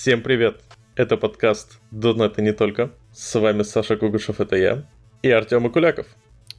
Всем 0.00 0.22
привет! 0.22 0.60
Это 0.94 1.16
подкаст 1.16 1.80
«Донат 1.90 2.38
и 2.38 2.42
не 2.42 2.52
только». 2.52 2.92
С 3.12 3.36
вами 3.36 3.64
Саша 3.64 3.96
Кугушев, 3.96 4.40
это 4.40 4.54
я, 4.54 4.84
и 5.22 5.28
Артем 5.28 5.66
Акуляков. 5.66 6.06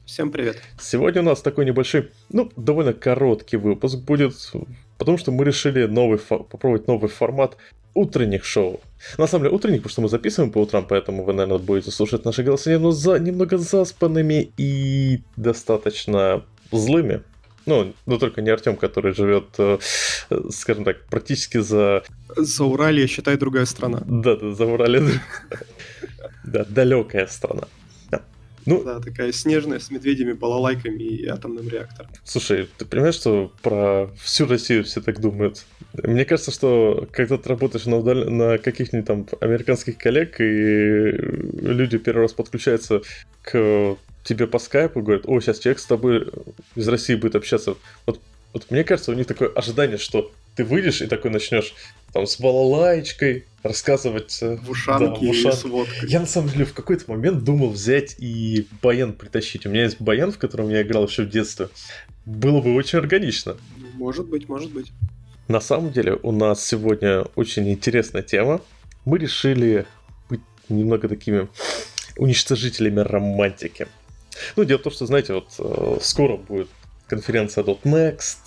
Всем 0.04 0.30
привет. 0.30 0.58
Сегодня 0.78 1.22
у 1.22 1.24
нас 1.24 1.40
такой 1.40 1.64
небольшой, 1.64 2.10
ну, 2.28 2.52
довольно 2.56 2.92
короткий 2.92 3.56
выпуск 3.56 3.96
будет, 4.00 4.34
потому 4.98 5.16
что 5.16 5.32
мы 5.32 5.46
решили 5.46 5.86
новый 5.86 6.18
попробовать 6.18 6.86
новый 6.86 7.08
формат 7.08 7.56
утренних 7.94 8.44
шоу. 8.44 8.82
На 9.16 9.26
самом 9.26 9.44
деле 9.44 9.56
утренних, 9.56 9.78
потому 9.78 9.90
что 9.90 10.02
мы 10.02 10.08
записываем 10.10 10.52
по 10.52 10.58
утрам, 10.58 10.86
поэтому 10.86 11.24
вы, 11.24 11.32
наверное, 11.32 11.64
будете 11.64 11.90
слушать 11.90 12.26
наши 12.26 12.42
голоса 12.42 12.78
но 12.78 12.90
за, 12.90 13.18
немного 13.18 13.56
заспанными 13.56 14.52
и 14.58 15.22
достаточно 15.36 16.44
злыми. 16.72 17.22
Ну, 17.66 17.94
но 18.06 18.18
только 18.18 18.42
не 18.42 18.50
Артем, 18.50 18.76
который 18.76 19.14
живет, 19.14 19.46
э, 19.58 19.78
скажем 20.50 20.84
так, 20.84 21.04
практически 21.06 21.58
за... 21.58 22.02
За 22.36 22.64
Урале, 22.64 23.06
считай, 23.06 23.36
другая 23.36 23.66
страна. 23.66 24.02
Да, 24.06 24.36
да, 24.36 24.52
за 24.52 24.64
Урале. 24.66 25.02
Да, 26.44 26.64
далекая 26.64 27.26
страна. 27.26 27.64
Ну, 28.66 28.84
да, 28.84 29.00
такая 29.00 29.32
снежная 29.32 29.78
с 29.78 29.90
медведями, 29.90 30.32
балалайками 30.32 31.02
и 31.02 31.26
атомным 31.26 31.68
реактором. 31.68 32.10
Слушай, 32.24 32.68
ты 32.76 32.84
понимаешь, 32.84 33.14
что 33.14 33.52
про 33.62 34.10
всю 34.22 34.46
Россию 34.46 34.84
все 34.84 35.00
так 35.00 35.18
думают? 35.20 35.64
Мне 35.94 36.24
кажется, 36.24 36.50
что 36.50 37.08
когда 37.10 37.38
ты 37.38 37.48
работаешь 37.48 37.86
на, 37.86 37.96
удал... 37.96 38.30
на 38.30 38.58
каких-нибудь 38.58 39.06
там 39.06 39.26
американских 39.40 39.96
коллег, 39.96 40.40
и 40.40 40.44
люди 40.44 41.98
первый 41.98 42.22
раз 42.22 42.32
подключаются 42.32 43.00
к 43.42 43.96
тебе 44.24 44.46
по 44.46 44.58
скайпу, 44.58 45.02
говорят, 45.02 45.24
о, 45.26 45.40
сейчас 45.40 45.58
человек 45.58 45.78
с 45.78 45.86
тобой 45.86 46.28
из 46.74 46.88
России 46.88 47.14
будет 47.14 47.36
общаться. 47.36 47.76
Вот, 48.06 48.20
вот 48.52 48.70
мне 48.70 48.84
кажется, 48.84 49.12
у 49.12 49.14
них 49.14 49.26
такое 49.26 49.48
ожидание, 49.48 49.98
что 49.98 50.30
ты 50.56 50.64
выйдешь 50.64 51.00
и 51.00 51.06
такой 51.06 51.30
начнешь 51.30 51.74
там 52.12 52.26
с 52.26 52.38
балалайчкой 52.40 53.46
рассказывать. 53.62 54.38
Э, 54.42 54.56
в 54.56 54.70
ушанке 54.70 55.20
да, 55.20 55.26
в 55.26 55.30
ушан... 55.30 55.52
с 55.52 55.64
водкой. 55.64 56.08
Я 56.08 56.20
на 56.20 56.26
самом 56.26 56.50
деле 56.50 56.64
в 56.64 56.74
какой-то 56.74 57.10
момент 57.10 57.44
думал 57.44 57.70
взять 57.70 58.16
и 58.18 58.66
баян 58.82 59.12
притащить. 59.12 59.66
У 59.66 59.70
меня 59.70 59.84
есть 59.84 60.00
баян, 60.00 60.32
в 60.32 60.38
котором 60.38 60.68
я 60.70 60.82
играл 60.82 61.06
еще 61.06 61.22
в 61.22 61.30
детстве. 61.30 61.68
Было 62.26 62.60
бы 62.60 62.74
очень 62.74 62.98
органично. 62.98 63.56
Может 63.94 64.28
быть, 64.28 64.48
может 64.48 64.72
быть. 64.72 64.92
На 65.48 65.60
самом 65.60 65.92
деле 65.92 66.18
у 66.22 66.32
нас 66.32 66.64
сегодня 66.64 67.22
очень 67.34 67.70
интересная 67.70 68.22
тема. 68.22 68.60
Мы 69.04 69.18
решили 69.18 69.86
быть 70.28 70.40
немного 70.68 71.08
такими 71.08 71.48
уничтожителями 72.16 73.00
романтики. 73.00 73.88
Ну, 74.56 74.64
дело 74.64 74.78
в 74.78 74.82
том, 74.82 74.92
что, 74.92 75.06
знаете, 75.06 75.34
вот 75.34 75.48
э, 75.58 75.98
скоро 76.02 76.36
будет 76.36 76.68
конференция 77.08 77.64
.next, 77.64 78.38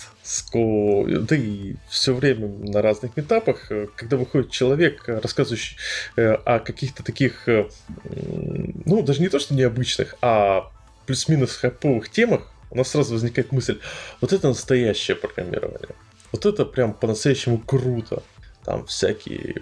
да 1.26 1.36
и 1.36 1.74
все 1.88 2.14
время 2.14 2.48
на 2.48 2.80
разных 2.80 3.18
этапах, 3.18 3.70
э, 3.70 3.88
когда 3.94 4.16
выходит 4.16 4.50
человек, 4.50 5.08
э, 5.08 5.20
рассказывающий 5.20 5.76
о 6.16 6.58
каких-то 6.60 7.02
таких, 7.02 7.46
ну, 7.46 9.02
даже 9.02 9.20
не 9.20 9.28
то, 9.28 9.38
что 9.38 9.54
необычных, 9.54 10.16
а 10.22 10.70
плюс-минус 11.06 11.56
хайповых 11.56 12.08
темах, 12.08 12.50
у 12.70 12.76
нас 12.76 12.88
сразу 12.88 13.12
возникает 13.12 13.52
мысль, 13.52 13.78
вот 14.20 14.32
это 14.32 14.48
настоящее 14.48 15.16
программирование. 15.16 15.94
Вот 16.32 16.46
это 16.46 16.64
прям 16.64 16.94
по-настоящему 16.94 17.58
круто. 17.58 18.22
Там 18.64 18.86
всякие 18.86 19.56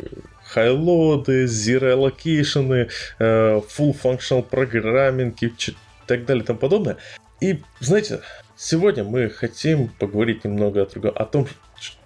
хайлоды, 0.46 1.44
zero 1.44 1.92
allocation, 1.92 2.88
full 3.18 3.96
functional 4.00 4.48
programming 4.48 5.34
и 5.40 5.48
так 6.06 6.24
далее 6.24 6.42
и 6.42 6.46
тому 6.46 6.58
подобное. 6.58 6.96
И, 7.40 7.60
знаете, 7.80 8.20
Сегодня 8.64 9.02
мы 9.02 9.28
хотим 9.28 9.88
поговорить 9.88 10.44
немного 10.44 10.82
о 10.82 10.86
другом, 10.86 11.12
о 11.16 11.24
том, 11.24 11.48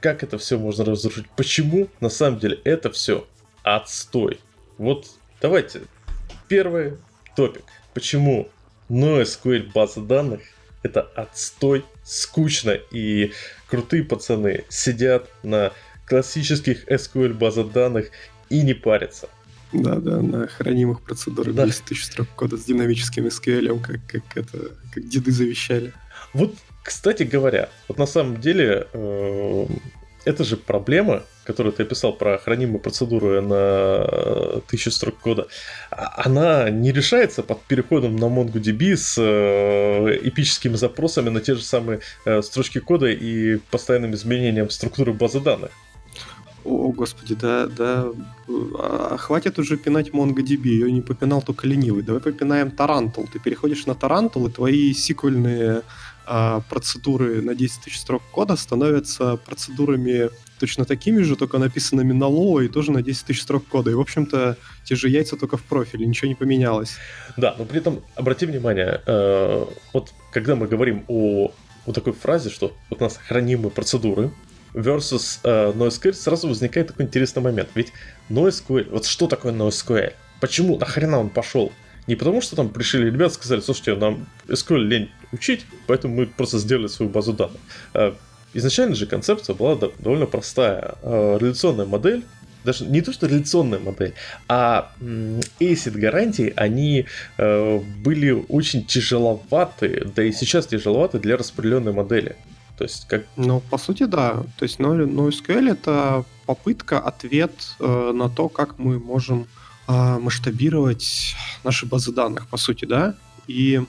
как 0.01 0.23
это 0.23 0.39
все 0.39 0.59
можно 0.59 0.87
разрушить, 0.87 1.29
почему 1.37 1.89
на 2.01 2.09
самом 2.09 2.39
деле 2.39 2.59
это 2.65 2.91
все 2.91 3.27
отстой. 3.63 4.41
Вот 4.79 5.07
давайте, 5.43 5.83
первый 6.49 6.97
топик. 7.37 7.65
Почему 7.93 8.49
NoSQL 8.89 9.71
база 9.75 10.01
данных 10.01 10.41
это 10.83 11.03
отстой, 11.03 11.85
скучно 12.05 12.71
и 12.71 13.33
крутые 13.69 14.03
пацаны 14.03 14.65
сидят 14.71 15.29
на 15.43 15.75
классических 16.07 16.91
SQL 16.91 17.35
базах 17.35 17.71
данных 17.71 18.13
и 18.49 18.63
не 18.63 18.73
парятся. 18.73 19.29
Да, 19.73 19.97
да, 19.97 20.23
на 20.23 20.47
хранимых 20.47 21.03
процедурах 21.03 21.55
да. 21.55 21.67
10 21.67 21.85
тысяч 21.85 22.05
строк 22.05 22.29
кода 22.37 22.57
с 22.57 22.65
динамическим 22.65 23.27
SQL, 23.27 23.81
как, 23.81 24.01
как 24.07 24.37
это, 24.37 24.71
как 24.93 25.09
деды 25.09 25.33
завещали. 25.33 25.93
Вот, 26.33 26.55
кстати 26.83 27.25
говоря, 27.25 27.69
вот 27.89 27.99
на 27.99 28.07
самом 28.07 28.41
деле 28.41 28.87
э, 28.93 29.67
это 30.27 30.45
же 30.45 30.57
проблема, 30.57 31.23
которую 31.45 31.73
ты 31.73 31.85
описал 31.85 32.13
про 32.13 32.37
хранимую 32.37 32.81
процедуру 32.81 33.41
на 33.41 34.61
тысячу 34.67 34.91
строк 34.91 35.19
кода, 35.19 35.47
а, 35.91 36.25
она 36.25 36.69
не 36.69 36.91
решается 36.93 37.45
под 37.45 37.63
переходом 37.63 38.17
на 38.17 38.25
MongoDB 38.25 38.97
с 38.97 39.17
э, 39.19 40.19
эпическими 40.25 40.75
запросами 40.75 41.29
на 41.29 41.41
те 41.41 41.55
же 41.55 41.63
самые 41.63 42.01
э, 42.25 42.43
строчки 42.43 42.81
кода 42.81 43.07
и 43.07 43.59
постоянным 43.71 44.15
изменением 44.15 44.69
структуры 44.69 45.13
базы 45.13 45.41
данных. 45.41 45.71
О, 46.67 46.91
господи, 46.91 47.35
да, 47.35 47.67
да. 47.67 48.09
А, 48.49 49.17
хватит 49.19 49.59
уже 49.59 49.77
пинать 49.77 50.11
MongoDB, 50.11 50.69
ее 50.69 50.91
не 50.91 51.01
попинал 51.01 51.41
только 51.41 51.69
ленивый. 51.69 52.03
Давай 52.03 52.21
попинаем 52.21 52.69
Tarantul. 52.69 53.29
Ты 53.33 53.39
переходишь 53.39 53.87
на 53.87 53.93
Tarantul, 53.93 54.49
и 54.49 54.53
твои 54.53 54.93
сиквельные 54.93 55.83
а, 56.27 56.63
процедуры 56.69 57.41
на 57.41 57.55
10 57.55 57.83
тысяч 57.83 58.01
строк 58.01 58.23
кода 58.33 58.57
становятся 58.57 59.37
процедурами 59.37 60.31
точно 60.59 60.85
такими 60.85 61.23
же, 61.23 61.37
только 61.37 61.59
написанными 61.59 62.13
на 62.13 62.25
Lua 62.25 62.65
и 62.65 62.69
тоже 62.69 62.91
на 62.91 63.03
10 63.03 63.27
тысяч 63.27 63.43
строк 63.43 63.65
кода. 63.69 63.93
И, 63.93 63.95
в 63.95 64.01
общем-то, 64.01 64.57
те 64.85 64.97
же 64.97 65.09
яйца 65.09 65.37
только 65.37 65.57
в 65.57 65.63
профиле, 65.63 66.05
ничего 66.05 66.27
не 66.27 66.35
поменялось. 66.35 66.97
Да, 67.37 67.55
но 67.57 67.65
при 67.65 67.79
этом, 67.79 68.03
обрати 68.17 68.45
внимание, 68.47 69.01
э, 69.07 69.67
вот 69.93 70.13
когда 70.33 70.57
мы 70.57 70.67
говорим 70.67 71.05
о 71.07 71.53
вот 71.85 71.95
такой 71.95 72.13
фразе, 72.13 72.51
что 72.51 72.73
вот 72.91 73.01
у 73.01 73.05
нас 73.05 73.17
хранимые 73.17 73.71
процедуры, 73.71 74.33
versus 74.77 75.41
э, 75.43 75.73
NoSQL, 75.73 76.13
сразу 76.13 76.49
возникает 76.49 76.89
такой 76.89 77.07
интересный 77.07 77.43
момент. 77.43 77.71
Ведь 77.75 77.93
NoSQL, 78.31 78.91
вот 78.91 79.07
что 79.07 79.27
такое 79.27 79.53
NoSQL? 79.53 80.13
Почему, 80.41 80.79
нахрена 80.79 81.19
он 81.19 81.31
пошел? 81.31 81.73
Не 82.07 82.15
потому, 82.15 82.41
что 82.41 82.55
там 82.55 82.69
пришли 82.69 83.05
ребята 83.05 83.35
сказали, 83.35 83.61
слушайте, 83.61 83.97
нам 83.97 84.27
SQL 84.47 84.79
лень 84.79 85.11
учить, 85.33 85.67
поэтому 85.89 86.15
мы 86.15 86.27
просто 86.27 86.59
сделали 86.59 86.87
свою 86.87 87.11
базу 87.11 87.33
данных. 87.33 87.61
Э, 87.95 88.13
изначально 88.55 88.95
же 88.95 89.07
концепция 89.07 89.55
была 89.55 89.77
довольно 89.99 90.27
простая. 90.27 90.95
Э, 91.03 91.39
реляционная 91.41 91.87
модель, 91.87 92.23
даже 92.65 92.85
не 92.85 93.01
то, 93.01 93.13
что 93.13 93.27
реляционная 93.27 93.79
модель, 93.79 94.13
а 94.49 94.93
ACID 95.01 95.99
гарантии, 95.99 96.53
они 96.57 97.07
э, 97.39 97.79
были 98.05 98.31
очень 98.49 98.85
тяжеловаты, 98.85 100.07
да 100.15 100.23
и 100.23 100.33
сейчас 100.33 100.67
тяжеловаты 100.67 101.19
для 101.19 101.37
распределенной 101.37 101.93
модели. 101.93 102.37
То 102.77 102.85
есть 102.85 103.07
как... 103.09 103.25
Ну, 103.37 103.61
по 103.61 103.79
сути, 103.79 104.05
да. 104.05 104.43
То 104.59 104.65
есть 104.65 104.79
NoSQL 104.79 105.71
это 105.71 106.25
попытка, 106.45 107.01
ответ 107.01 107.53
э, 107.81 108.13
на 108.15 108.29
то, 108.29 108.49
как 108.49 108.79
мы 108.79 108.99
можем 108.99 109.47
э, 109.89 110.19
масштабировать 110.19 111.35
наши 111.65 111.87
базы 111.87 112.13
данных, 112.13 112.47
по 112.49 112.57
сути, 112.57 112.85
да. 112.85 113.15
И 113.47 113.83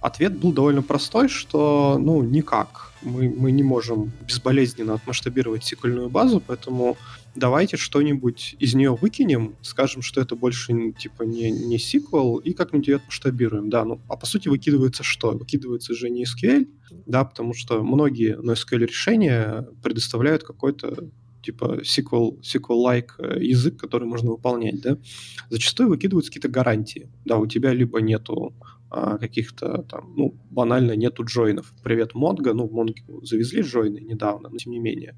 ответ 0.00 0.36
был 0.36 0.52
довольно 0.52 0.82
простой, 0.82 1.28
что, 1.28 1.98
ну, 2.00 2.22
никак. 2.22 2.91
Мы, 3.02 3.28
мы 3.28 3.52
не 3.52 3.62
можем 3.62 4.12
безболезненно 4.26 4.94
отмасштабировать 4.94 5.64
сиквельную 5.64 6.08
базу, 6.08 6.42
поэтому 6.44 6.96
давайте 7.34 7.76
что-нибудь 7.76 8.56
из 8.58 8.74
нее 8.74 8.94
выкинем, 8.94 9.56
скажем, 9.62 10.02
что 10.02 10.20
это 10.20 10.36
больше 10.36 10.92
типа 10.92 11.22
не, 11.22 11.50
не 11.50 11.78
сиквел, 11.78 12.36
и 12.36 12.52
как-нибудь 12.52 12.88
ее 12.88 13.00
масштабируем. 13.04 13.70
Да, 13.70 13.84
ну, 13.84 14.00
а 14.08 14.16
по 14.16 14.26
сути 14.26 14.48
выкидывается 14.48 15.02
что? 15.02 15.32
Выкидывается 15.32 15.94
же 15.94 16.10
не 16.10 16.24
SQL, 16.24 16.68
да, 17.06 17.24
потому 17.24 17.54
что 17.54 17.82
многие 17.82 18.36
NoSQL 18.36 18.78
решения 18.78 19.68
предоставляют 19.82 20.44
какой-то 20.44 21.10
типа 21.42 21.80
SQL, 21.82 22.40
SQL-like 22.40 23.10
э, 23.18 23.42
язык, 23.42 23.76
который 23.76 24.06
можно 24.06 24.30
выполнять, 24.30 24.80
да, 24.80 24.96
зачастую 25.50 25.88
выкидываются 25.88 26.30
какие-то 26.30 26.48
гарантии. 26.48 27.10
Да, 27.24 27.38
у 27.38 27.46
тебя 27.46 27.72
либо 27.72 28.00
нету 28.00 28.54
каких-то 29.20 29.82
там, 29.82 30.14
ну, 30.16 30.34
банально 30.50 30.96
нету 30.96 31.24
джойнов. 31.24 31.72
Привет, 31.82 32.14
Монго, 32.14 32.52
ну, 32.54 32.68
Монго 32.68 32.94
завезли 33.22 33.62
джойны 33.62 33.98
недавно, 33.98 34.48
но 34.48 34.56
тем 34.56 34.72
не 34.72 34.78
менее. 34.78 35.16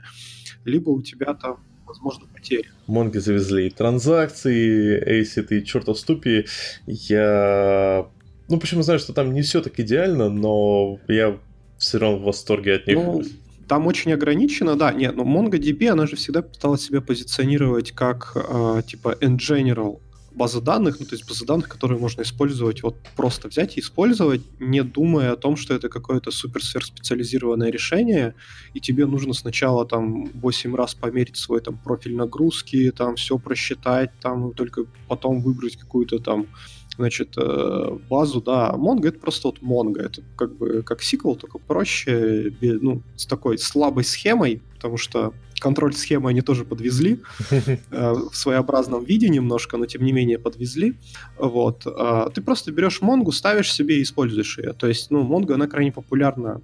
Либо 0.65 0.91
у 0.91 1.03
тебя 1.03 1.35
там 1.35 1.59
возможно, 1.87 2.27
потери. 2.33 2.65
Монги 2.87 3.19
завезли 3.19 3.67
и 3.67 3.71
транзакции, 3.71 5.23
ACID 5.23 5.59
и 5.59 5.65
чертов 5.65 5.99
ступи. 5.99 6.47
Я... 6.87 8.07
Ну, 8.49 8.59
почему 8.59 8.83
знаю, 8.83 8.99
что 8.99 9.13
там 9.13 9.33
не 9.33 9.43
все 9.43 9.61
так 9.61 9.79
идеально, 9.81 10.29
но 10.29 10.99
я 11.09 11.39
все 11.79 11.99
равно 11.99 12.19
в 12.19 12.23
восторге 12.23 12.75
от 12.75 12.87
них. 12.87 12.97
Ну, 12.97 13.23
там 13.69 13.87
очень 13.87 14.13
ограничено, 14.13 14.77
да, 14.77 14.93
нет, 14.93 15.17
но 15.17 15.25
MongoDB, 15.25 15.89
она 15.89 16.07
же 16.07 16.17
всегда 16.17 16.43
пыталась 16.43 16.83
себя 16.83 17.01
позиционировать 17.01 17.93
как, 17.93 18.33
э, 18.35 18.83
типа, 18.87 19.17
in 19.21 19.37
general 19.37 20.01
базы 20.35 20.61
данных, 20.61 20.99
ну, 21.01 21.07
то 21.07 21.15
есть 21.15 21.29
базы 21.29 21.47
данных, 21.47 21.69
которые 21.69 21.99
можно 21.99 22.23
использовать, 22.23 22.83
вот 22.83 22.97
просто 23.17 23.49
взять 23.49 23.77
и 23.77 23.81
использовать, 23.81 24.43
не 24.61 24.83
думая 24.83 25.33
о 25.33 25.37
том, 25.37 25.57
что 25.57 25.75
это 25.75 25.89
какое-то 25.89 26.31
супер-сверхспециализированное 26.31 27.71
решение, 27.71 28.35
и 28.75 28.81
тебе 28.81 29.07
нужно 29.07 29.33
сначала 29.33 29.87
там 29.87 30.31
8 30.35 30.75
раз 30.75 30.95
померить 30.95 31.37
свой 31.37 31.61
там 31.61 31.77
профиль 31.77 32.17
нагрузки, 32.17 32.91
там 32.91 33.17
все 33.17 33.39
просчитать, 33.39 34.11
там 34.21 34.53
только 34.53 34.85
потом 35.09 35.41
выбрать 35.41 35.77
какую-то 35.77 36.19
там 36.19 36.47
значит, 36.97 37.35
э, 37.37 37.99
базу, 38.09 38.41
да, 38.41 38.73
Mongo 38.77 39.09
это 39.09 39.19
просто 39.19 39.49
вот 39.49 39.61
Mongo, 39.61 40.01
это 40.01 40.23
как 40.37 40.57
бы 40.57 40.83
как 40.83 41.03
сиквел, 41.03 41.35
только 41.35 41.59
проще, 41.59 42.53
ну, 42.61 43.03
с 43.17 43.27
такой 43.27 43.59
слабой 43.59 44.05
схемой, 44.05 44.63
потому 44.75 44.97
что 44.97 45.35
контроль 45.61 45.95
схемы 45.95 46.31
они 46.31 46.41
тоже 46.41 46.65
подвезли 46.65 47.21
э, 47.51 48.13
в 48.13 48.35
своеобразном 48.35 49.05
виде 49.05 49.29
немножко, 49.29 49.77
но 49.77 49.87
тем 49.87 50.05
не 50.05 50.13
менее 50.13 50.39
подвезли. 50.39 50.95
Вот. 51.39 51.87
Э, 51.87 52.29
ты 52.35 52.43
просто 52.43 52.73
берешь 52.73 53.01
Mongo, 53.01 53.33
ставишь 53.33 53.73
себе 53.73 53.99
и 53.99 54.03
используешь 54.03 54.59
ее. 54.59 54.73
То 54.73 54.87
есть, 54.87 55.11
ну, 55.11 55.23
Mongo, 55.23 55.55
она 55.55 55.67
крайне 55.67 55.93
популярна 55.93 56.61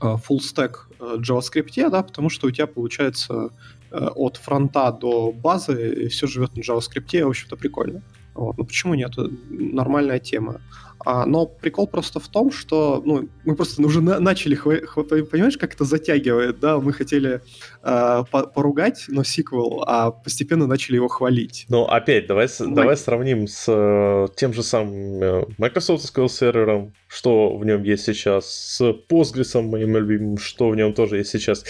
full 0.00 0.38
stack 0.38 0.72
JavaScript, 1.00 1.90
да, 1.90 2.02
потому 2.02 2.28
что 2.30 2.46
у 2.46 2.50
тебя 2.50 2.66
получается 2.68 3.50
от 3.90 4.36
фронта 4.36 4.92
до 4.92 5.32
базы 5.32 6.08
все 6.08 6.26
живет 6.26 6.56
на 6.56 6.60
JavaScript, 6.60 7.24
в 7.24 7.28
общем-то, 7.28 7.56
прикольно. 7.56 8.02
Вот. 8.38 8.56
Ну 8.56 8.64
почему 8.64 8.94
нет? 8.94 9.12
Нормальная 9.50 10.20
тема. 10.20 10.60
А, 11.04 11.26
но 11.26 11.46
прикол 11.46 11.86
просто 11.86 12.18
в 12.18 12.28
том, 12.28 12.50
что 12.50 13.02
ну, 13.04 13.28
мы 13.44 13.54
просто 13.54 13.80
уже 13.82 14.00
на- 14.00 14.18
начали, 14.18 14.56
понимаешь, 14.56 15.56
как 15.56 15.74
это 15.74 15.84
затягивает, 15.84 16.58
да? 16.58 16.78
Мы 16.78 16.92
хотели 16.92 17.40
э, 17.82 18.24
по- 18.30 18.46
поругать, 18.46 19.04
но 19.08 19.22
сиквел, 19.22 19.84
а 19.86 20.10
постепенно 20.10 20.66
начали 20.66 20.96
его 20.96 21.08
хвалить. 21.08 21.66
Ну, 21.68 21.84
опять, 21.84 22.26
давай, 22.26 22.48
мы... 22.60 22.74
давай 22.74 22.96
сравним 22.96 23.46
с 23.46 23.64
э, 23.68 24.28
тем 24.36 24.52
же 24.52 24.62
самым 24.62 25.22
э, 25.22 25.44
Microsoft 25.56 26.04
SQL 26.04 26.28
сервером, 26.28 26.92
что 27.06 27.56
в 27.56 27.64
нем 27.64 27.84
есть 27.84 28.04
сейчас, 28.04 28.46
с 28.46 28.80
Postgres, 29.08 29.60
моим 29.62 29.96
любимым, 29.96 30.38
что 30.38 30.68
в 30.68 30.76
нем 30.76 30.94
тоже 30.94 31.18
есть 31.18 31.30
сейчас. 31.30 31.64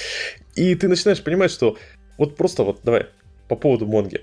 И 0.54 0.74
ты 0.74 0.88
начинаешь 0.88 1.22
понимать, 1.22 1.50
что 1.50 1.76
вот 2.16 2.36
просто 2.36 2.62
вот, 2.62 2.80
давай, 2.82 3.06
по 3.48 3.56
поводу 3.56 3.86
Монги. 3.86 4.22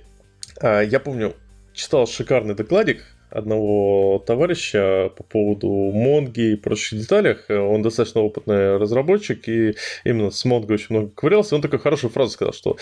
Э, 0.61 0.83
я 0.83 0.99
помню, 0.99 1.35
читал 1.73 2.07
шикарный 2.07 2.55
докладик 2.55 3.03
одного 3.35 4.23
товарища 4.25 5.11
по 5.15 5.23
поводу 5.23 5.67
Монги 5.67 6.53
и 6.53 6.55
прочих 6.55 6.99
деталях. 6.99 7.45
Он 7.49 7.81
достаточно 7.81 8.21
опытный 8.21 8.77
разработчик, 8.77 9.47
и 9.47 9.75
именно 10.03 10.31
с 10.31 10.45
Монго 10.45 10.73
очень 10.73 10.95
много 10.95 11.09
ковырялся. 11.09 11.55
Он 11.55 11.61
такую 11.61 11.79
хорошую 11.79 12.11
фразу 12.11 12.31
сказал, 12.31 12.53
что 12.53 12.77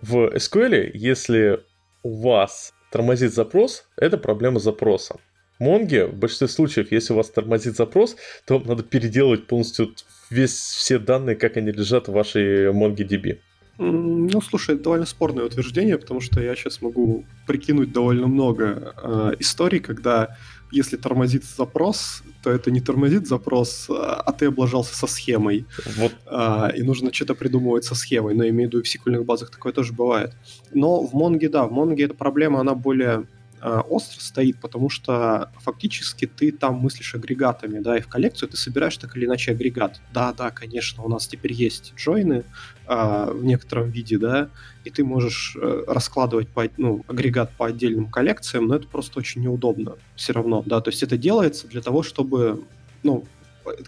в 0.00 0.34
SQL, 0.34 0.90
если 0.94 1.60
у 2.02 2.20
вас 2.22 2.74
тормозит 2.92 3.32
запрос, 3.32 3.88
это 3.96 4.18
проблема 4.18 4.60
запроса. 4.60 5.16
Монге 5.58 6.06
в 6.06 6.14
большинстве 6.14 6.48
случаев, 6.48 6.92
если 6.92 7.12
у 7.12 7.16
вас 7.16 7.30
тормозит 7.30 7.76
запрос, 7.76 8.16
то 8.46 8.58
надо 8.58 8.82
переделывать 8.82 9.46
полностью 9.46 9.94
весь, 10.30 10.52
все 10.52 10.98
данные, 10.98 11.36
как 11.36 11.56
они 11.56 11.70
лежат 11.70 12.08
в 12.08 12.12
вашей 12.12 12.72
MongoDB. 12.72 13.38
Ну, 13.78 14.40
слушай, 14.40 14.74
это 14.74 14.84
довольно 14.84 15.06
спорное 15.06 15.44
утверждение, 15.44 15.98
потому 15.98 16.20
что 16.20 16.40
я 16.40 16.54
сейчас 16.54 16.80
могу 16.80 17.24
прикинуть 17.46 17.92
довольно 17.92 18.28
много 18.28 18.94
э, 19.02 19.32
историй, 19.40 19.80
когда 19.80 20.36
если 20.70 20.96
тормозит 20.96 21.44
запрос, 21.44 22.22
то 22.42 22.50
это 22.50 22.70
не 22.70 22.80
тормозит 22.80 23.26
запрос, 23.28 23.86
а 23.88 24.32
ты 24.32 24.46
облажался 24.46 24.94
со 24.94 25.06
схемой. 25.06 25.66
Вот. 25.96 26.12
А, 26.26 26.68
и 26.74 26.82
нужно 26.82 27.12
что-то 27.12 27.34
придумывать 27.34 27.84
со 27.84 27.94
схемой. 27.94 28.34
Но 28.34 28.48
имею 28.48 28.68
в 28.68 28.72
виду, 28.72 28.82
в 28.82 28.88
сиквельных 28.88 29.24
базах 29.24 29.50
такое 29.50 29.72
тоже 29.72 29.92
бывает. 29.92 30.32
Но 30.72 31.00
в 31.00 31.14
Монге, 31.14 31.48
да, 31.48 31.64
в 31.64 31.72
Монге 31.72 32.04
эта 32.04 32.14
проблема, 32.14 32.60
она 32.60 32.74
более 32.74 33.24
Э, 33.66 33.80
остро 33.88 34.20
стоит, 34.20 34.58
потому 34.60 34.90
что 34.90 35.50
фактически 35.56 36.26
ты 36.26 36.52
там 36.52 36.74
мыслишь 36.74 37.14
агрегатами, 37.14 37.78
да, 37.78 37.96
и 37.96 38.02
в 38.02 38.08
коллекцию 38.08 38.50
ты 38.50 38.58
собираешь 38.58 38.98
так 38.98 39.16
или 39.16 39.24
иначе 39.24 39.52
агрегат. 39.52 40.02
Да, 40.12 40.34
да, 40.34 40.50
конечно, 40.50 41.02
у 41.02 41.08
нас 41.08 41.26
теперь 41.26 41.54
есть 41.54 41.94
джойны 41.96 42.44
а, 42.86 43.30
в 43.30 43.44
некотором 43.44 43.90
виде, 43.90 44.18
да, 44.18 44.48
и 44.84 44.90
ты 44.90 45.04
можешь 45.04 45.56
а, 45.60 45.84
раскладывать 45.86 46.48
по, 46.48 46.68
ну, 46.76 47.04
агрегат 47.08 47.50
по 47.52 47.66
отдельным 47.66 48.10
коллекциям, 48.10 48.66
но 48.66 48.76
это 48.76 48.86
просто 48.88 49.18
очень 49.18 49.42
неудобно 49.42 49.96
все 50.16 50.32
равно, 50.32 50.62
да, 50.66 50.80
то 50.80 50.90
есть 50.90 51.02
это 51.02 51.16
делается 51.16 51.66
для 51.68 51.80
того, 51.80 52.02
чтобы, 52.02 52.64
ну, 53.02 53.24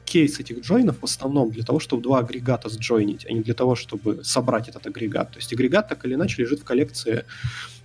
кейс 0.05 0.41
этих 0.41 0.61
джойнов 0.61 1.01
в 1.01 1.05
основном 1.05 1.51
для 1.51 1.63
того, 1.63 1.81
чтобы 1.81 2.03
два 2.03 2.21
агрегата 2.21 2.69
сджойнить, 2.69 3.27
а 3.29 3.33
не 3.33 3.43
для 3.43 3.55
того, 3.55 3.75
чтобы 3.75 4.25
собрать 4.25 4.69
этот 4.69 4.87
агрегат. 4.87 5.33
То 5.33 5.39
есть 5.39 5.53
агрегат 5.53 5.89
так 5.89 6.05
или 6.07 6.15
иначе 6.15 6.41
лежит 6.41 6.61
в 6.61 6.65
коллекции 6.65 7.27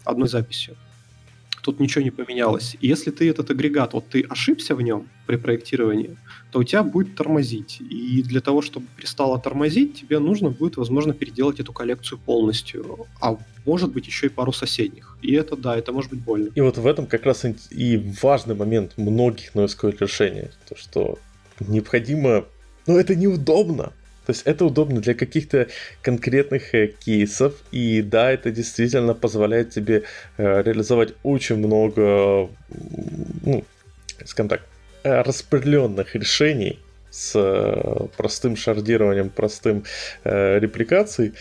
одной 0.06 0.30
записью 0.30 0.78
тут 1.62 1.80
ничего 1.80 2.04
не 2.04 2.12
поменялось. 2.12 2.76
И 2.82 2.88
если 2.88 3.12
ты 3.12 3.30
этот 3.30 3.50
агрегат, 3.50 3.94
вот 3.94 4.08
ты 4.10 4.22
ошибся 4.22 4.76
в 4.76 4.82
нем 4.82 5.08
при 5.28 5.38
проектировании, 5.38 6.18
то 6.52 6.60
у 6.60 6.64
тебя 6.64 6.84
будет 6.84 7.16
тормозить. 7.16 7.82
И 7.82 8.24
для 8.24 8.42
того, 8.42 8.62
чтобы 8.62 8.88
перестало 8.96 9.40
тормозить, 9.40 10.02
тебе 10.02 10.20
нужно 10.20 10.50
будет, 10.50 10.78
возможно, 10.78 11.14
переделать 11.14 11.60
эту 11.60 11.74
коллекцию 11.74 12.20
полностью. 12.20 13.08
А 13.22 13.38
может 13.66 13.92
быть 13.92 14.08
еще 14.08 14.28
и 14.28 14.30
пару 14.30 14.52
соседних. 14.52 15.18
И 15.22 15.34
это, 15.34 15.56
да, 15.56 15.78
это 15.78 15.92
может 15.92 16.10
быть 16.12 16.22
больно. 16.22 16.50
И 16.56 16.62
вот 16.62 16.78
в 16.78 16.86
этом 16.88 17.06
как 17.06 17.26
раз 17.26 17.46
и 17.70 18.14
важный 18.22 18.56
момент 18.56 18.98
многих 18.98 19.56
NoSQL 19.56 19.98
решений. 20.00 20.50
То, 20.68 20.76
что 20.76 21.20
необходимо... 21.60 22.46
Но 22.88 23.00
это 23.00 23.16
неудобно. 23.16 23.94
То 24.32 24.34
есть 24.34 24.48
это 24.48 24.64
удобно 24.64 25.02
для 25.02 25.14
каких-то 25.14 25.68
конкретных 26.02 26.74
э, 26.74 26.88
кейсов, 26.88 27.54
и 27.74 28.02
да, 28.02 28.32
это 28.32 28.50
действительно 28.50 29.14
позволяет 29.14 29.72
тебе 29.72 30.04
э, 30.38 30.62
реализовать 30.64 31.16
очень 31.24 31.58
много, 31.58 32.50
ну, 33.44 33.66
скажем 34.24 34.48
так, 34.48 34.62
э, 35.04 35.22
распределенных 35.22 36.16
решений 36.16 36.80
с 37.10 38.08
простым 38.16 38.56
шардированием, 38.56 39.30
простым 39.30 39.84
э, 40.24 40.60
репликацией. 40.60 41.34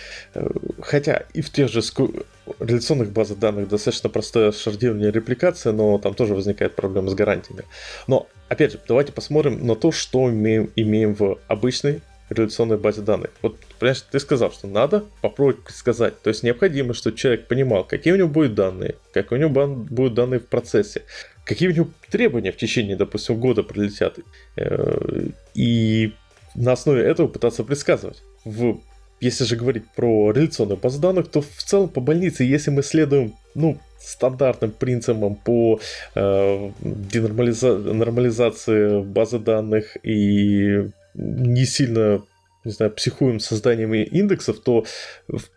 Хотя 0.80 1.22
и 1.32 1.42
в 1.42 1.50
тех 1.50 1.68
же 1.70 1.82
ску- 1.82 2.26
реляционных 2.58 3.12
базах 3.12 3.38
данных 3.38 3.68
достаточно 3.68 4.08
простое 4.08 4.50
шардирование 4.50 5.12
репликация, 5.12 5.72
но 5.72 5.96
там 5.98 6.14
тоже 6.14 6.34
возникает 6.34 6.74
проблема 6.74 7.08
с 7.08 7.14
гарантиями. 7.14 7.62
Но, 8.08 8.26
опять 8.48 8.72
же, 8.72 8.80
давайте 8.88 9.12
посмотрим 9.12 9.64
на 9.64 9.76
то, 9.76 9.92
что 9.92 10.28
имеем, 10.28 10.72
имеем 10.74 11.14
в 11.14 11.38
обычной 11.46 12.00
реляционной 12.30 12.78
базе 12.78 13.02
данных. 13.02 13.30
Вот, 13.42 13.56
понимаешь, 13.78 14.02
ты 14.02 14.18
сказал, 14.20 14.52
что 14.52 14.66
надо 14.66 15.04
попробовать 15.20 15.62
предсказать. 15.62 16.20
То 16.22 16.28
есть 16.28 16.42
необходимо, 16.42 16.94
чтобы 16.94 17.16
человек 17.16 17.48
понимал, 17.48 17.84
какие 17.84 18.12
у 18.12 18.16
него 18.16 18.28
будут 18.28 18.54
данные, 18.54 18.94
как 19.12 19.32
у 19.32 19.36
него 19.36 19.66
будут 19.66 20.14
данные 20.14 20.40
в 20.40 20.46
процессе, 20.46 21.02
какие 21.44 21.68
у 21.68 21.72
него 21.72 21.88
требования 22.10 22.52
в 22.52 22.56
течение, 22.56 22.96
допустим, 22.96 23.38
года 23.38 23.62
прилетят. 23.62 24.18
Э, 24.56 25.28
и 25.54 26.14
на 26.54 26.72
основе 26.72 27.02
этого 27.02 27.28
пытаться 27.28 27.64
предсказывать. 27.64 28.22
В, 28.44 28.80
если 29.20 29.44
же 29.44 29.56
говорить 29.56 29.84
про 29.94 30.32
реляционную 30.32 30.78
базу 30.78 31.00
данных, 31.00 31.28
то 31.28 31.42
в 31.42 31.62
целом 31.62 31.88
по 31.88 32.00
больнице, 32.00 32.44
если 32.44 32.70
мы 32.70 32.82
следуем 32.82 33.34
ну, 33.54 33.78
стандартным 34.00 34.70
принципам 34.70 35.34
по 35.34 35.80
э, 36.14 36.70
денормализации 36.80 39.02
базы 39.02 39.38
данных 39.38 39.96
и 40.02 40.88
не 41.14 41.64
сильно 41.64 42.22
не 42.64 42.72
знаю, 42.72 42.92
психуем 42.92 43.40
созданием 43.40 43.94
индексов, 43.94 44.60
то 44.60 44.84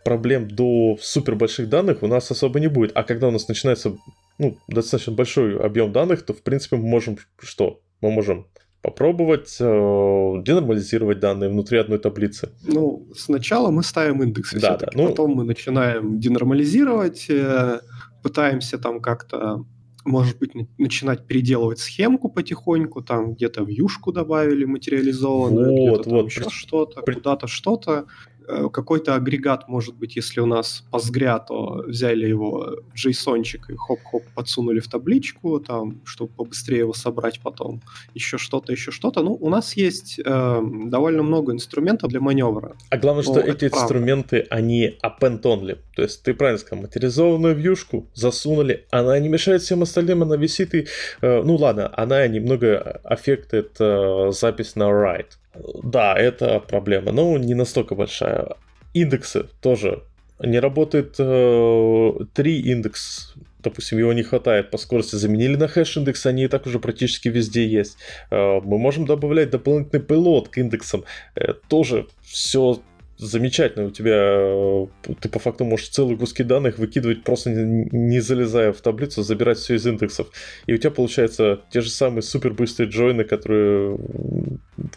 проблем 0.04 0.48
до 0.48 0.96
супер 1.00 1.34
больших 1.34 1.68
данных 1.68 2.02
у 2.02 2.06
нас 2.06 2.30
особо 2.30 2.60
не 2.60 2.68
будет. 2.68 2.92
А 2.94 3.02
когда 3.02 3.28
у 3.28 3.30
нас 3.30 3.46
начинается 3.48 3.96
ну, 4.38 4.56
достаточно 4.68 5.12
большой 5.12 5.58
объем 5.58 5.92
данных, 5.92 6.24
то 6.24 6.32
в 6.32 6.42
принципе 6.42 6.76
мы 6.76 6.86
можем 6.86 7.18
что? 7.38 7.80
Мы 8.00 8.10
можем 8.10 8.46
попробовать 8.80 9.56
э, 9.60 9.64
денормализировать 9.64 11.18
данные 11.18 11.48
внутри 11.48 11.78
одной 11.78 11.98
таблицы. 11.98 12.50
Ну, 12.62 13.08
сначала 13.16 13.70
мы 13.70 13.82
ставим 13.82 14.22
индексы, 14.22 14.60
да, 14.60 14.76
да, 14.76 14.88
ну... 14.92 15.08
потом 15.08 15.32
мы 15.32 15.44
начинаем 15.44 16.20
денормализировать, 16.20 17.30
э, 17.30 17.80
пытаемся 18.22 18.76
там 18.76 19.00
как-то 19.00 19.64
может 20.04 20.38
быть, 20.38 20.52
начинать 20.78 21.26
переделывать 21.26 21.78
схемку 21.78 22.28
потихоньку, 22.28 23.02
там 23.02 23.34
где-то 23.34 23.64
в 23.64 23.68
юшку 23.68 24.12
добавили 24.12 24.64
материализованную, 24.64 25.90
вот, 25.90 26.00
где-то 26.00 26.10
вот. 26.10 26.26
еще 26.26 26.50
что-то, 26.50 27.02
При... 27.02 27.14
куда-то 27.14 27.46
что-то. 27.46 28.06
Э, 28.46 28.68
какой-то 28.72 29.14
агрегат, 29.14 29.68
может 29.68 29.94
быть, 29.94 30.16
если 30.16 30.40
у 30.40 30.46
нас 30.46 30.84
Postgre, 30.92 31.40
то 31.46 31.84
взяли 31.86 32.26
его 32.26 32.76
json 32.94 33.42
и 33.42 33.76
хоп-хоп 33.76 34.22
подсунули 34.34 34.80
в 34.80 34.88
табличку, 34.88 35.60
там, 35.60 36.00
чтобы 36.04 36.32
побыстрее 36.32 36.80
его 36.80 36.92
собрать 36.92 37.40
потом. 37.40 37.80
Еще 38.14 38.38
что-то, 38.38 38.72
еще 38.72 38.90
что-то. 38.90 39.22
Ну, 39.22 39.34
у 39.40 39.48
нас 39.48 39.76
есть 39.76 40.20
э, 40.24 40.62
довольно 40.86 41.22
много 41.22 41.52
инструментов 41.52 42.10
для 42.10 42.20
маневра. 42.20 42.76
А 42.90 42.96
главное, 42.96 43.22
что 43.22 43.40
эти 43.40 43.68
правда. 43.68 43.84
инструменты, 43.84 44.46
они 44.50 44.98
append 45.02 45.42
only. 45.42 45.78
То 45.96 46.02
есть 46.02 46.22
ты 46.22 46.34
правильно 46.34 46.58
сказал, 46.58 46.82
материализованную 46.82 47.54
вьюшку 47.54 48.10
засунули, 48.14 48.86
она 48.90 49.18
не 49.18 49.28
мешает 49.28 49.62
всем 49.62 49.82
остальным, 49.82 50.22
она 50.22 50.36
висит 50.36 50.74
и... 50.74 50.86
Э, 51.22 51.42
ну 51.42 51.56
ладно, 51.56 51.90
она 51.96 52.26
немного 52.28 53.00
аффектит 53.04 53.76
э, 53.80 54.30
запись 54.32 54.76
на 54.76 54.84
write 54.84 55.38
да, 55.82 56.14
это 56.14 56.60
проблема, 56.60 57.12
но 57.12 57.38
не 57.38 57.54
настолько 57.54 57.94
большая. 57.94 58.56
Индексы 58.92 59.46
тоже. 59.60 60.02
Не 60.40 60.58
работает 60.58 61.14
э, 61.18 62.12
три 62.34 62.60
индекс 62.60 63.34
допустим, 63.64 63.98
его 63.98 64.12
не 64.12 64.22
хватает 64.22 64.70
по 64.70 64.78
скорости, 64.78 65.16
заменили 65.16 65.56
на 65.56 65.68
хэш-индекс, 65.68 66.26
они 66.26 66.44
и 66.44 66.48
так 66.48 66.66
уже 66.66 66.78
практически 66.78 67.28
везде 67.28 67.66
есть. 67.66 67.96
Э, 68.30 68.60
мы 68.60 68.78
можем 68.78 69.06
добавлять 69.06 69.50
дополнительный 69.50 70.02
пилот 70.02 70.48
к 70.50 70.58
индексам. 70.58 71.04
Э, 71.34 71.54
тоже 71.68 72.06
все 72.22 72.80
замечательно. 73.16 73.86
У 73.86 73.90
тебя 73.90 74.86
ты 75.20 75.28
по 75.28 75.38
факту 75.38 75.64
можешь 75.64 75.88
целые 75.88 76.16
куски 76.16 76.42
данных 76.42 76.78
выкидывать, 76.78 77.24
просто 77.24 77.50
не 77.50 78.20
залезая 78.20 78.72
в 78.72 78.80
таблицу, 78.80 79.22
забирать 79.22 79.58
все 79.58 79.74
из 79.74 79.86
индексов. 79.86 80.28
И 80.66 80.74
у 80.74 80.76
тебя 80.76 80.90
получается 80.90 81.60
те 81.70 81.80
же 81.80 81.90
самые 81.90 82.22
супер 82.22 82.52
быстрые 82.52 82.90
джойны, 82.90 83.24
которые 83.24 83.98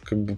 как 0.04 0.20
бы... 0.20 0.38